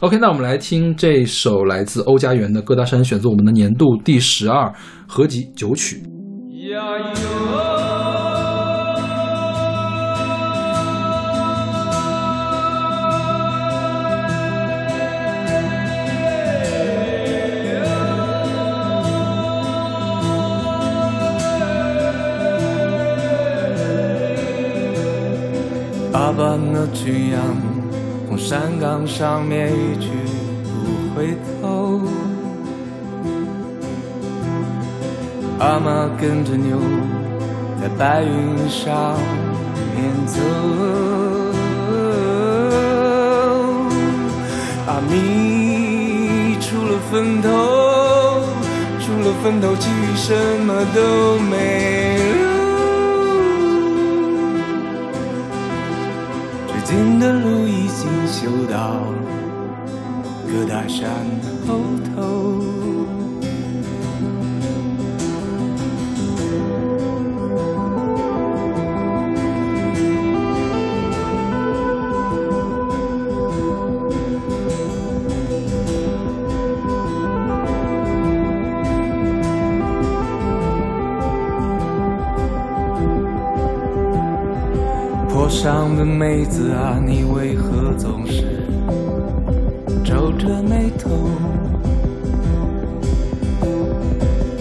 [0.00, 4.72] OK，那我们来听这首来自欧家园的《歌大山》，选自我们的年度第十二
[5.06, 6.02] 合集九曲。
[6.70, 6.80] 呀
[26.36, 27.40] 那群羊
[28.28, 30.08] 从山岗上面一去
[30.62, 32.00] 不回头。
[35.58, 36.78] 阿妈跟着牛
[37.80, 39.18] 在白云上
[39.94, 40.40] 面走。
[44.86, 47.48] 阿弥出了坟头，
[49.00, 50.34] 出了坟头，其余什
[50.64, 52.39] 么都没
[56.90, 57.20] 新。
[57.20, 59.04] 的路已经修到
[60.48, 61.08] 各大山
[86.20, 88.62] 妹子啊，你为何总是
[90.04, 91.08] 皱着眉头？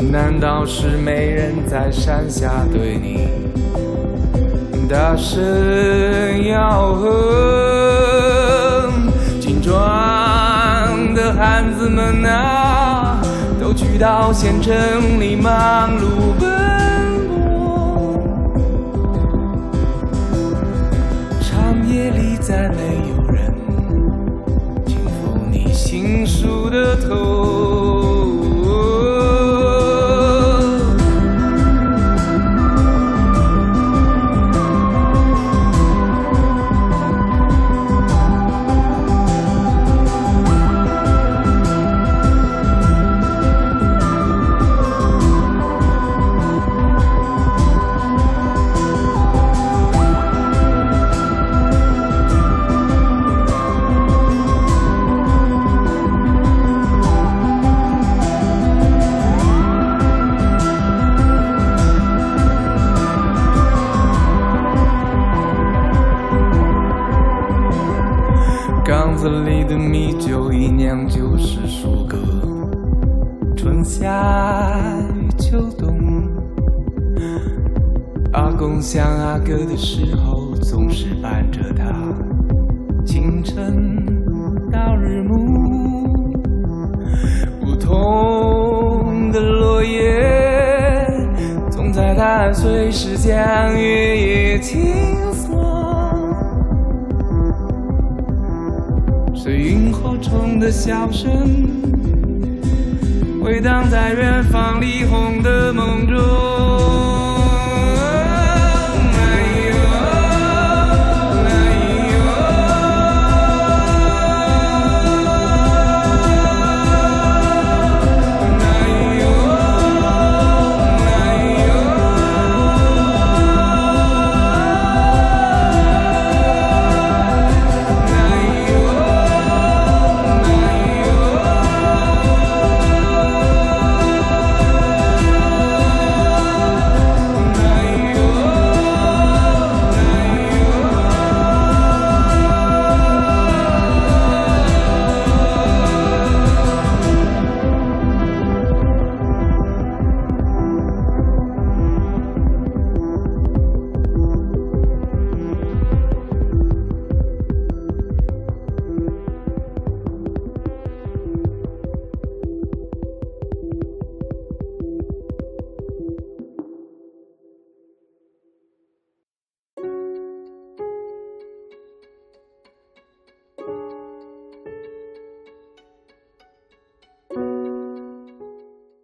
[0.09, 3.27] 难道是没人在山下对你
[4.87, 5.37] 大声
[6.43, 8.89] 吆喝？
[9.41, 9.75] 精壮
[11.13, 13.19] 的汉子们啊，
[13.59, 14.73] 都去到县城
[15.19, 16.39] 里忙碌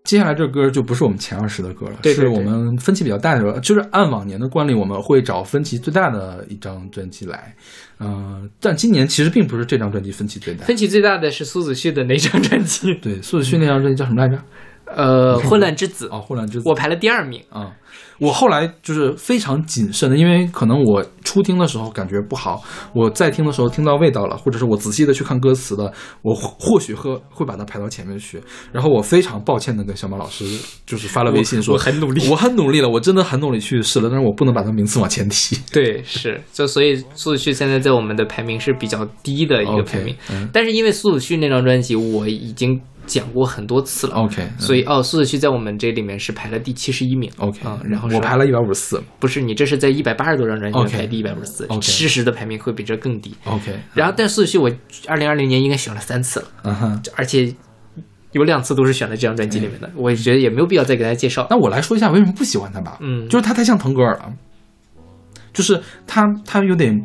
[0.05, 2.25] 接下来这歌就不是我们前二十的歌了，对对对。
[2.25, 7.53] 是我们分歧比较大的时候，就是按往年的惯例，我们会找分歧最大的一张专辑来，
[7.99, 14.39] 嗯、但今年其实并不是这张专辑分歧最大，分歧最大的是苏子旭的那张专辑，对，苏子旭那张专辑叫什么来着？
[14.95, 17.41] 呃， 混乱之子，哦，混乱之子，我排了第二名。
[17.49, 17.71] 啊、
[18.19, 22.63] 我后来就是非常谨慎的，因为可能我初听的时候感觉不好，
[22.93, 25.91] 我在听的时候听到味道了，或者是我仔细的去看歌词的，
[26.21, 28.41] 我或或许会会把它排到前面去。
[28.71, 30.45] 然后我非常抱歉的跟小马老师
[30.85, 32.29] 就是发了微信说，我我很努力。
[32.29, 35.59] 我很努力了，我真的很努力去试了，但是我不能把它名次往前提。
[35.71, 40.15] 对，是，就所以苏子旭现在在我们的排名是比较低的一个排名。
[40.53, 44.15] 但是因为苏子旭那张专辑，我已经讲过很多次了。
[44.15, 47.31] OK，嗯所以哦，苏子旭在我们这里面是排了第七十一名。
[47.37, 49.01] OK，啊，然后是我排了一百五十四。
[49.19, 53.33] 不是你这是在一百八十多张专辑里面排第一百五十四事实的排名会比这更低。
[53.45, 54.71] OK，然后，但苏子旭我
[55.07, 57.53] 二零二零年应该选了三次了，嗯哼，而且
[58.31, 61.47] 有两次都是选在这张专辑里面的，我觉得也没有必要再给大家介绍。
[61.49, 62.97] 那我来说一下为什么不喜欢他吧。
[62.99, 64.33] 嗯就是他太像腾格尔了，
[65.53, 67.01] 就是他他有点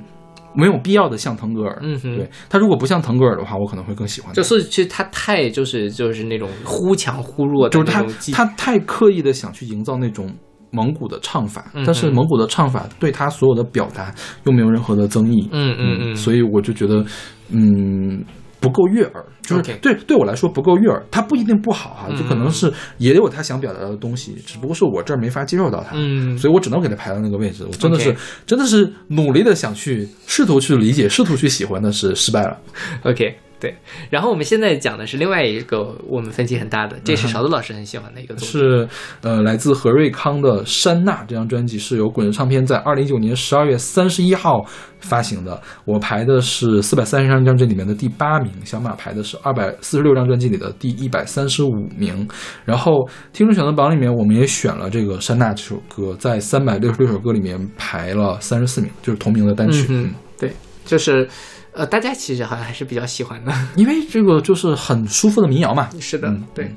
[0.55, 1.79] 没有必要的像腾格尔。
[1.83, 4.35] 嗯哼对他如果不像腾格尔的话，我可能会更喜欢他。
[4.35, 8.03] 就是其实他太就是就是那种忽强忽弱的就是他
[8.33, 10.33] 他太刻意的想去营造那种
[10.71, 14.15] 蒙古的唱法，嗯但是蒙古的唱法对他所有的表达
[14.45, 15.49] 又没有任何的增益。
[15.53, 17.05] 嗯嗯嗯所以我就觉得，
[17.51, 18.25] 嗯。
[18.61, 21.03] 不够悦耳，就是对对我来说不够悦耳。
[21.11, 27.65] 他不一定不好哈、嗯就可能是也有他想表达的东西，只不过是我这儿没法接受到他，嗯所以我只能给他排到那个位置。
[27.65, 28.15] 我真的是
[28.47, 32.59] 真的是努力的想去试图去理解，试图去喜欢，但是失败了。
[33.03, 33.77] OK，对。
[34.09, 38.49] 然后我们现在讲的是另外一个我们分歧很大的，这是嗯勺子老师很喜欢的一个作品。
[38.49, 38.89] 是
[39.21, 44.65] 呃，来自何瑞康的《山娜》这张专辑是由滚石唱片在二零一九年十二月三十一号
[45.01, 45.61] 发行的。
[45.85, 52.27] 我排的是四百三十张专辑里面的第八名，小马排的是二百四十六张专辑里的第一百三十五名。
[52.65, 59.87] 然后听众选择榜里面，我们也选了这个《山娜》这首歌，在三百六十六首歌里面排了三十四名，就是同名的单曲。
[59.91, 60.53] 嗯，对，
[60.85, 61.29] 就是
[61.73, 63.53] 呃，大家其实好像还是比较喜欢的。
[63.77, 65.89] 因为这个就是很舒服的民谣嘛。
[66.01, 66.75] 是的，嗯对，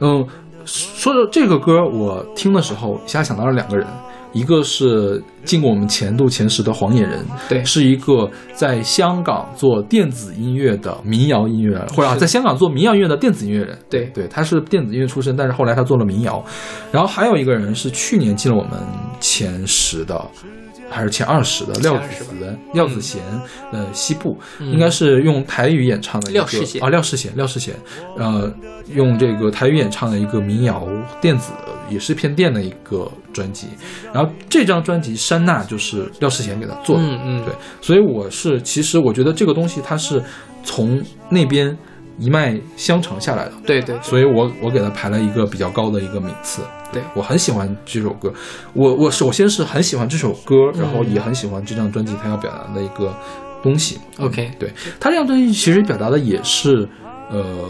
[0.00, 0.26] 嗯，
[0.64, 3.86] 说到这个歌，我听的时候一下想到了两个人，
[4.32, 13.78] 一个是进过我们前度前十的黄野人，对是一个在香港做电子音乐的民谣音乐人，或者啊在香港做民谣音乐的电子音乐人。
[13.88, 16.44] 对对，他是电子音乐出身，但是后来他做了民谣。
[16.90, 18.72] 然后还有一个人是去年进了我们
[19.20, 20.20] 前十的。
[20.90, 23.22] 还是前二十的廖子前20贤，廖子贤，
[23.72, 24.70] 呃，西部、嗯。
[24.70, 26.82] 应该是用台语演唱的一个廖世贤。
[26.82, 27.74] 啊，廖世贤，廖世贤，
[28.16, 28.52] 呃，
[28.94, 30.86] 用这个台语演唱的一个民谣
[31.20, 31.52] 电子，
[31.90, 33.68] 也是偏电的一个专辑。
[34.12, 37.44] 然后这张专辑《山娜》就是廖世贤给他做的，嗯嗯。
[37.44, 40.22] 对，所以我是其实我觉得这个东西它是
[40.62, 41.76] 从那边
[42.18, 46.62] 一脉相承下来的，对对，所以我我给他排了一个比较高的一个名次。
[46.94, 48.32] 对我很喜欢这首歌，
[48.72, 53.14] 我我首先是很喜欢这首歌，然后也很喜欢这张专辑它要表达的一个
[53.62, 53.98] 东西。
[54.18, 56.88] OK 对他这张专辑其实表达的也是
[57.30, 57.68] 呃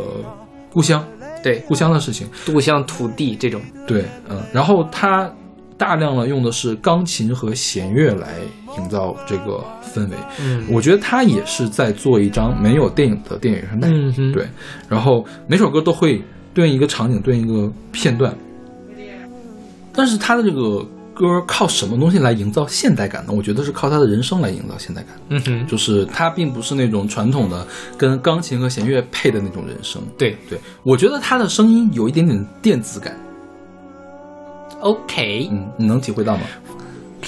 [0.71, 1.05] 故乡，
[1.43, 2.29] 对，故乡的事情。
[2.47, 5.33] 故乡土地这种，对，嗯，然后他
[5.79, 8.35] 大量的用的是钢琴和弦乐来
[8.77, 10.17] 营造这个氛围。
[10.41, 13.89] 嗯我觉得他也是在做一张没有电影的电影原声带。
[13.89, 14.47] 嗯哼对，
[14.89, 16.23] 然后每首歌都会
[16.53, 18.35] 对应一个场景，对应一个片段。
[19.95, 20.85] 但是他的这个
[21.15, 23.33] 歌靠什么东西来营造现代感呢？
[23.33, 25.15] 我觉得是靠他的人声来营造现代感。
[25.29, 27.66] 嗯哼，就是他并不是那种传统的
[27.97, 30.03] 跟钢琴和弦乐配的那种人声。
[30.19, 33.16] 对对，我觉得他的声音有一点点电子感。
[34.81, 36.43] ，OK，嗯，你能体会到吗？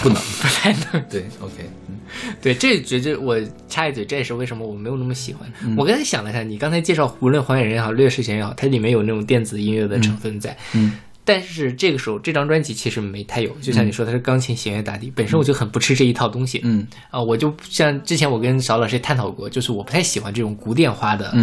[0.02, 1.02] 不能， 不太能。
[1.08, 1.94] 对，OK，嗯，
[2.42, 5.48] 对，这绝对我插一嘴，这也是为什么我没有那么喜欢。
[5.64, 10.54] 嗯我刚才想了一下，你刚才介绍无论黄野人也好，略世贤也好，它里面有那种电子音乐的成分在。
[10.74, 10.92] 嗯
[11.26, 16.60] 但是这个时候，这张专辑其实没太有，就像你说，它是钢琴、弦乐打底，本身我就很不吃这一套东西。
[16.62, 21.34] 嗯啊、我就像之前我跟邵老师也探讨过，就是我不太喜欢这种古典化的、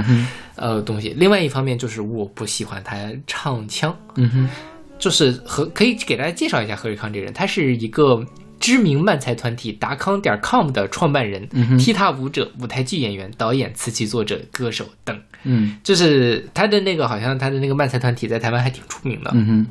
[0.56, 1.10] 呃东西。
[1.18, 2.98] 另外一方面就是我不喜欢他
[3.28, 4.50] 唱腔，嗯哼
[4.98, 8.26] 就是何可以给大家介绍一下何瑞康这个人，他是一个
[8.64, 11.46] 知名漫才团体达康点 com 的创办人、
[11.78, 15.20] 踢踏舞者、舞台剧演员、导演、词曲作者、歌手等。
[15.44, 19.32] 嗯就是他的那个，好像他的那个漫才团体在台湾还挺出名的。
[19.34, 19.68] 嗯哼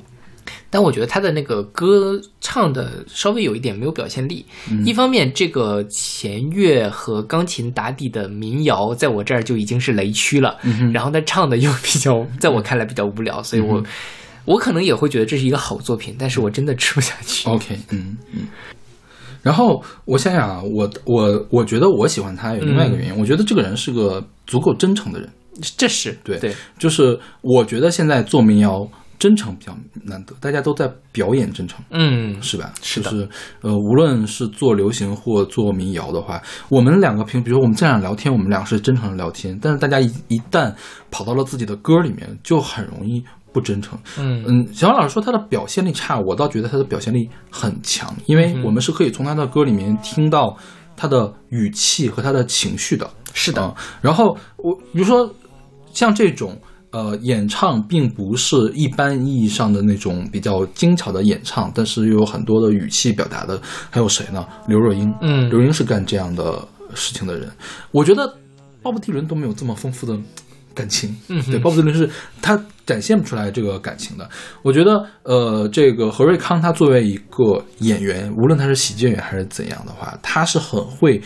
[0.68, 4.44] 但我觉得他的那个歌唱的稍微有一点没有表现力。
[4.70, 10.58] 嗯一方面，这个弦乐和钢琴打底的民谣在我这儿就已经是雷区了，
[10.92, 13.84] 然后他唱的又比较， 在我看来比较无聊，所以我、嗯
[14.44, 17.48] 我可能也会觉得这是一个好作品，但是我真的吃不下去。
[17.48, 18.40] ，OK，嗯嗯。
[19.42, 25.28] 然后我想想啊，我我我觉得我喜欢他有另外一个原因，我觉得这个人是个足够真诚的人。
[25.76, 28.88] 这是对对，就是我觉得现在做民谣
[29.18, 31.78] 真诚比较难得，大家都在表演真诚。
[31.90, 32.72] 嗯，是吧？
[32.80, 33.28] 是的就是
[33.60, 40.74] 呃，无论是做流行或做民谣的话，我们两个平，比如我们这样聊天，我们俩是真诚的聊天，但是大家一一旦
[41.10, 43.22] 跑到了自己的歌里面，就很容易
[43.52, 43.98] 不真诚。
[44.18, 50.56] 嗯嗯，小王老师说他的表现力差，我倒觉得他的表现力很强，因为嗯我们是可以从他的歌里面听到
[50.96, 53.08] 他的语气和他的情绪的。
[53.34, 55.32] 是的嗯然后我比如说
[55.92, 56.58] 像这种。
[56.94, 63.58] 呃，演唱并不是一般意义上的那种比较精巧的演唱，但是又有很多的语气表达的，
[63.88, 64.46] 还有谁呢？
[64.68, 67.50] 刘若英，嗯刘若英是干这样的事情的人。
[67.92, 68.30] 我觉得
[68.82, 70.14] 鲍勃迪伦都没有这么丰富的
[70.74, 71.14] 感情。
[71.28, 72.08] 嗯对，鲍勃迪伦是
[72.40, 74.28] 他展现不出来这个感情的。
[74.62, 81.20] 我觉得，呃，这个何瑞康他作为一个演员，无论他是喜剧演员还是怎样的话，他是很会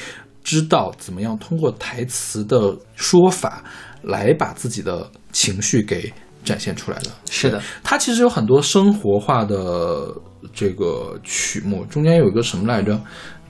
[0.45, 3.65] 知道怎么样通过台词的说法
[4.03, 6.13] 来把自己的情绪给
[6.45, 7.11] 展现出来的。
[7.31, 10.15] 是的，他其实有很多生活化的
[10.53, 13.01] 这个曲目，中间有一个什么来着？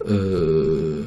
[0.01, 1.03] 呃，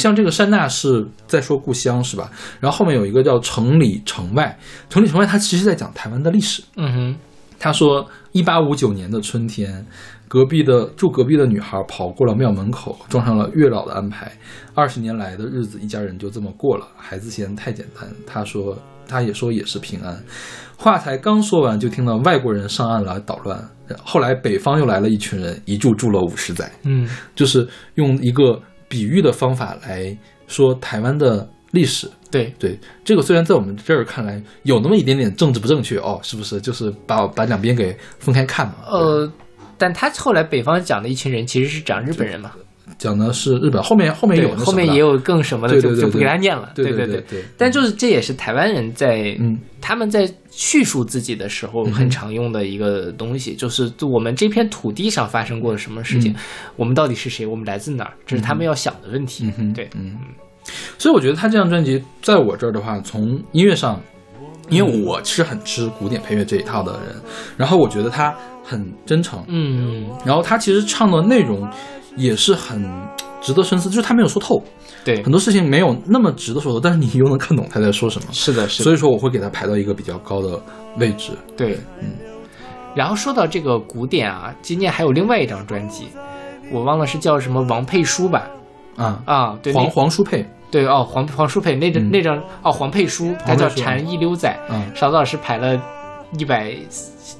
[0.00, 2.30] 像这个山大是在说故乡是吧？
[2.58, 4.58] 然后后面有一个叫城里城外，
[4.88, 6.62] 城里城外，它其实在讲台湾的历史。
[6.76, 7.16] 嗯哼，
[7.58, 9.86] 他说，一八五九年的春天，
[10.26, 14.32] 隔壁的住隔壁的女孩跑过了庙门口，撞上了月老的安排。
[14.74, 16.86] 二十年来的日子，一家人就这么过了。
[16.96, 20.18] 孩子嫌太简单，他说，他也说也是平安。
[20.76, 23.62] 话才刚说完，就听到外国人上岸来捣乱。
[24.02, 26.70] 后来北方又来了一群人，一住住了五十载。
[26.84, 28.58] 嗯就是用一个
[28.90, 30.14] 比喻的方法来
[30.46, 32.10] 说台湾的历史。
[32.30, 36.60] 对对，这个虽然在我们这儿看来有那么一点点政治不正确哦，是不是？
[36.60, 38.74] 就是把把两边给分开看嘛。
[38.86, 39.32] 呃，
[39.76, 42.52] 但他后来北方讲的一群人其实是讲日本人嘛，
[43.00, 46.70] 讲的是日本，后面后面有后面也有更什么的，就就不给他念了。
[46.74, 47.42] 对对对对。
[47.56, 56.36] 但就是这也是台湾人在嗯他们在叙述自己的时候很常用的一个东西，就是我们这片土地上发生过了什么事情嗯，
[56.76, 59.50] 我们到底是谁，我们来自哪儿，这是他们要想的问题。
[59.74, 60.18] 对，嗯，
[60.98, 63.98] 所以我觉得他这张专辑在我这儿的话，从音乐上，
[64.68, 67.16] 因为我是很吃古典配乐这一套的人，
[67.56, 71.66] 然后我觉得他很真诚，嗯，然后他其实唱的内容
[72.16, 72.82] 也是很
[73.40, 74.62] 值得深思，就是他没有说透，
[75.04, 75.22] 对。
[75.22, 78.84] 很多事情没有那么值得说透，但是你又能看懂他在说什么，是的，是的。
[78.84, 80.60] 所以说我会给他排到一个比较高的
[80.98, 81.32] 位置。
[81.56, 82.12] 对，嗯。
[82.94, 86.08] 然后说到这个古典啊，今年还有另外一张专辑，
[86.72, 88.48] 我忘了是叫什么王佩书吧？
[88.96, 89.22] 啊。
[89.24, 92.10] 啊，对，黄黄舒佩，对哦，黄黄舒佩那张、嗯。
[92.10, 94.82] 那张哦，黄佩书，他叫《黄佩书禅意溜仔》，嗯。
[94.94, 95.80] 勺子老师排了
[96.36, 96.74] 一百，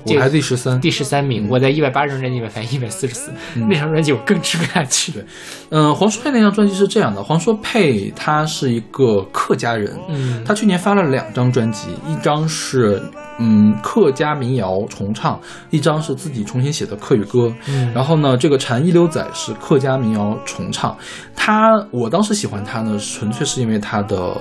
[0.05, 5.13] 我排第十三，第十三名，嗯我在一百八十张专辑里面排一百四十四，嗯那张专辑我更吃不下去。
[5.13, 5.25] 对，
[5.71, 13.03] 嗯，黄舒佩那张专辑是这样的，黄舒佩他是一个客家人，嗯他去年发了两张专辑，一张是
[13.39, 15.41] 嗯客家民谣重唱，
[15.71, 17.53] 一张是自己重新写的客语歌。
[17.67, 20.97] 嗯然后呢，这个《蝉一溜仔》是客家民谣重唱，
[21.35, 24.41] 他我当时喜欢他呢，纯粹是因为他的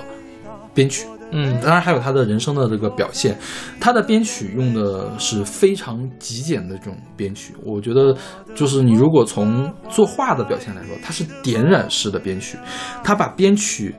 [0.74, 1.06] 编曲。
[1.32, 3.38] 嗯当然还有他的人生的这个表现，
[3.80, 8.16] 他的编曲用的是非常极简的这种编曲，我觉得
[8.54, 12.58] 就是你如果从作画的表现来说，它是点染式的编曲，
[13.04, 13.94] 他把编曲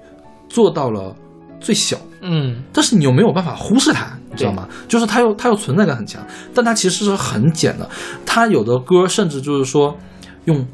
[0.50, 1.16] 做到了
[1.60, 2.64] 最小，嗯。
[2.74, 4.68] 但是你又没有办法忽视它，你知道吗？
[4.88, 6.22] 就是它又它又存在感很强，
[6.54, 7.90] 但它其实是很简的，
[8.26, 9.98] 它有的歌甚至就是说
[10.46, 10.66] 用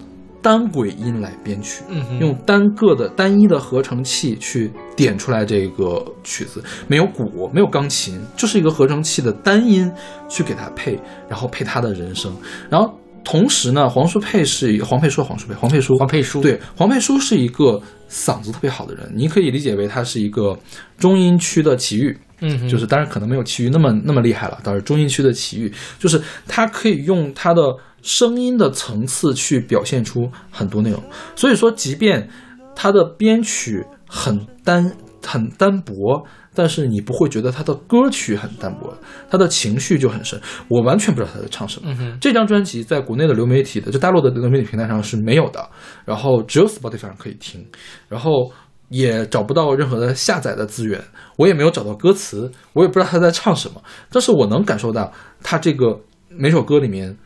[0.47, 9.91] 单轨音来编曲，嗯哼用单个的单一的合成器去点出来这个曲子，没有鼓，没有钢琴，就是一个合成器的单音
[10.29, 10.97] 去给它配，
[11.27, 12.33] 然后配他的人声，
[12.69, 20.57] 然后同时呢，黄舒佩是黄佩书，黄舒佩，黄佩书，黄佩书对，黄佩书是一个嗓子特别好的人，你可以理解为他是一个
[20.97, 22.17] 中音区的奇遇。
[22.39, 31.03] 嗯哼就是当然可能没有奇遇那么那么厉害了，倒是中音区的奇遇，就是他可以用他的声音的层次去表现出很多内容。
[31.35, 32.29] 所以说，即便
[32.75, 34.91] 他的编曲很单
[35.25, 38.93] 很单薄，但是你不会觉得他的歌曲很单薄，
[39.29, 40.39] 他的情绪就很深。
[40.69, 41.93] 我完全不知道他在唱什么。
[41.99, 45.69] 嗯这张专辑在国内的流媒体的，就大陆的流媒体平台上是没有的，
[46.05, 47.65] 然后只有 Spotify 上可以听，
[48.07, 48.51] 然后
[48.89, 51.01] 也找不到任何的下载的资源，
[51.35, 55.11] 我也没有找到歌词，我也不知道他在唱什么，但是我能感受到
[55.43, 55.99] 他这个
[56.29, 57.17] 每首歌里面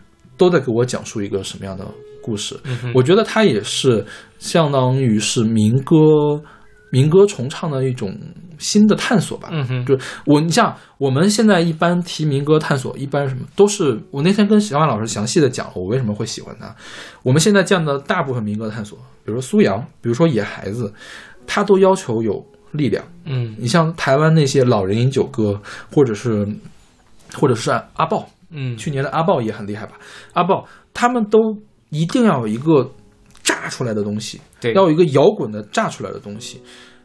[0.42, 1.86] 都在给我讲述一个什么样的
[2.20, 2.60] 故事。
[2.64, 4.04] 嗯我觉得它也是
[4.40, 5.96] 相当于是民歌
[6.92, 8.18] 民歌重唱的一种
[8.58, 9.50] 新的探索吧。
[9.52, 9.96] 嗯哼就
[10.26, 16.76] 我，你像我们现在一般提民歌探索，一般什么都是我那天跟小马老师详细的讲了我为什么会喜欢他。
[17.22, 20.92] 我们现在见的大部分民歌探索，比如说苏阳，比如说野孩子，
[21.46, 23.04] 他都要求有力量。
[23.26, 25.62] 嗯你像台湾那些老人饮酒歌，
[25.94, 26.48] 或者是
[27.34, 29.98] 或者是阿豹，嗯去年的阿豹也很厉害吧？
[30.34, 31.40] 阿豹他们都
[31.90, 32.92] 一定要有一个
[33.44, 36.62] 炸出来的东西，对要有一个摇滚的炸出来的东西。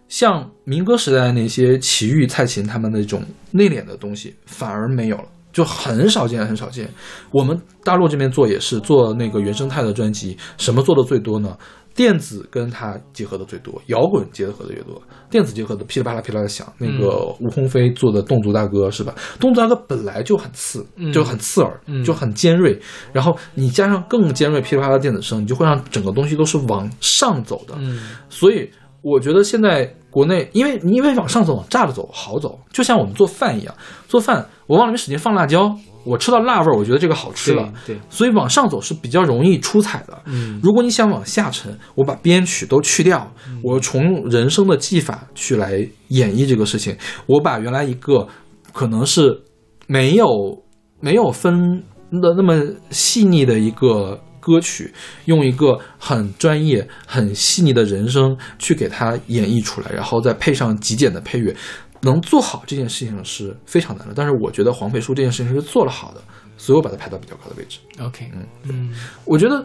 [0.09, 6.89] 像民歌时代的那些齐豫、蔡琴他们那种内敛的东西，反而没有了，就很少见，很少见。
[7.32, 11.56] 我们大陆这边做也是做那个原生态的专辑，什么做的最多呢？
[11.97, 15.01] 电子跟它结合的最多，摇滚结合的越多。
[15.31, 19.14] 电子结合的噼里啪啦噼里啪啦响，那个吴鸿飞做的《侗族大歌》是吧？
[19.43, 22.78] 《侗族大歌》本来就很刺，嗯就很刺耳，嗯就很尖锐，
[23.12, 27.74] 然后你加上更尖锐噼里啪啦的电子声，你就会让整个东西都是往上走的。
[27.78, 27.98] 嗯
[28.28, 28.70] 所以
[29.01, 33.74] 我觉得现在国内，因为你因为往上走、往炸着走好走，就像我们做饭一样，
[34.06, 35.74] 做饭我往里面使劲放辣椒，
[36.06, 38.00] 我吃到辣味儿，我觉得这个好吃了，对对。
[38.08, 40.22] 所以往上走是比较容易出彩的。
[40.26, 40.60] 嗯。
[40.62, 43.30] 如果你想往下沉，我把编曲都去掉，
[43.62, 46.96] 我从人生的技法去来演绎这个事情，
[47.26, 48.28] 我把原来一个
[48.72, 49.42] 可能是
[49.86, 50.26] 没有
[51.00, 54.92] 没有分的那么细腻的一个歌曲，
[55.24, 61.54] 用一个很专业、很细腻的人声去给它演绎出来，然后再配上极简的配乐，
[62.06, 64.14] 能做好这件事情是非常难的。
[64.16, 66.22] 但是我觉得黄佩书这件事情是做了好的，
[66.56, 67.78] 所以我把它排到比较高的位置。
[68.00, 69.62] OK，嗯嗯我觉得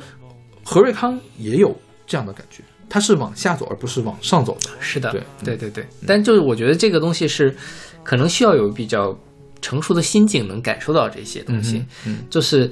[0.64, 1.74] 何瑞康也有
[2.06, 4.70] 这样的感觉，他是往下走而不是往上走的。
[4.80, 5.88] 是的，对对对对。
[6.06, 7.56] 但就是我觉得这个东西是
[8.04, 9.18] 可能需要有比较
[9.62, 11.86] 成熟的心境能感受到这些东西。
[12.06, 12.70] 嗯就是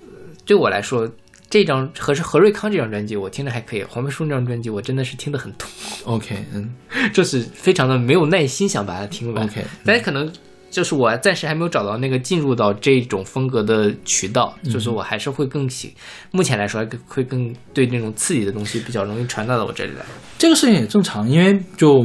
[0.00, 1.08] 呃对我来说，
[1.52, 5.68] 这张何是何瑞康这张专辑，我听着还可以；黄佩书那张专辑，我真的是听得很痛
[6.04, 6.72] ，，OK，嗯
[7.12, 9.44] 就是非常的没有耐心想把它听完。
[9.44, 10.32] ，OK，但是可能
[10.70, 15.92] 就是我暂时还没有找到那个进入到这种风格的渠道，嗯就是我还是会更喜，
[16.30, 20.06] 目前来说会更对那种刺激的东西比较容易传达到我这里来。
[20.38, 22.02] 这个事情也正常，因为就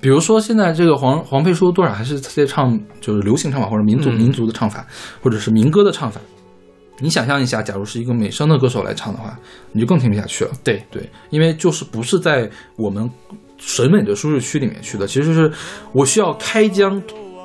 [0.00, 4.86] 比如说现在这个黄黄佩书多少还是在唱就是流行唱法或者民族、嗯民族的唱法，
[5.20, 6.20] 或者是民歌的唱法。
[7.00, 9.38] 你想象一下，假如是一个美声的歌手来唱的话，
[9.72, 10.50] 你就更听不下去了。
[10.64, 13.10] 对对，因为就是不是在我们
[13.58, 15.52] 审美的舒适区里面去的，其实是
[15.92, 17.02] 我需要开疆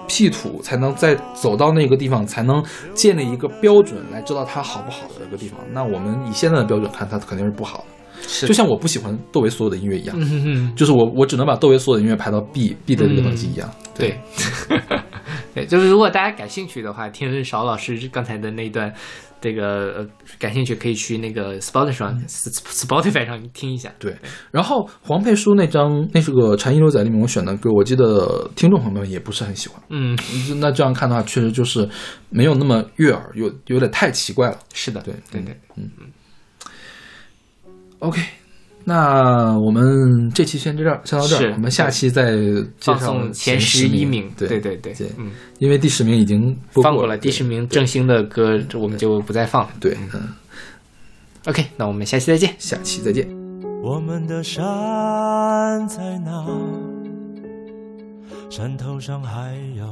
[0.07, 2.63] 辟土，才能再走到那个地方，才能
[2.93, 5.59] 建立一个标准来知道它好不好的一个地方。
[5.71, 7.85] 那我们以现在的标准看，它肯定是不好的。
[8.27, 13.67] 是就像我不喜欢窦唯所有的音乐一样，就是我我只能把窦唯所有的音乐排到 B B 的这个等级一样。
[13.95, 14.19] 对，
[15.55, 18.93] 对，就是如果大家感兴趣的话，听邵老师刚才的那段，
[19.41, 20.07] 这个呃
[20.39, 23.91] 感兴趣可以去那个 Spotify 上、Spotify 上听一下。
[23.99, 24.15] 对，
[24.51, 29.81] 然后黄佩书那张那是个《禅意牛仔》里面我选的歌，我记得听众朋友们也不是很喜欢。
[29.89, 30.17] 嗯，
[30.59, 31.89] 那这样看的话，确实就是
[32.29, 34.59] 没有那么悦耳，有有点太奇怪了。
[34.73, 35.89] 是的，对对对，嗯。
[35.99, 36.07] 嗯。
[37.99, 38.19] OK，
[38.83, 49.69] 那我们这期先这儿，先到这儿，我们下期再介放绍送前十十一名，对对对对对，嗯，因为第十名已经播放过了第十名郑兴的歌，我们就不再放了。
[49.79, 50.21] 对，嗯
[51.45, 52.55] ，OK，那我们下期再见。
[52.57, 53.27] 下期再见。
[53.83, 54.63] 我们的山
[55.87, 56.45] 在哪？
[58.49, 59.85] 山头上还有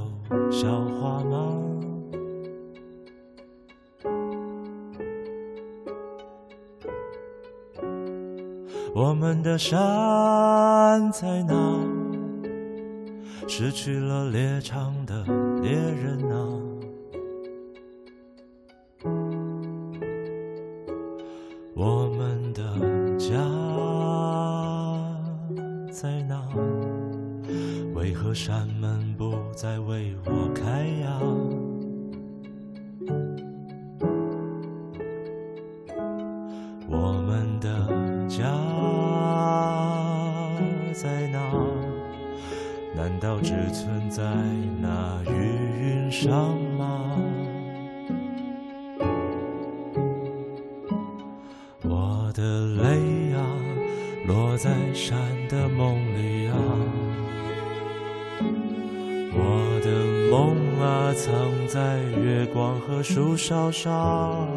[0.52, 1.56] 小花吗？
[8.94, 9.78] 我们的山
[11.12, 11.54] 在哪？
[13.48, 15.24] 失去了猎场的
[15.62, 16.69] 猎人啊！
[63.50, 64.48] 稍稍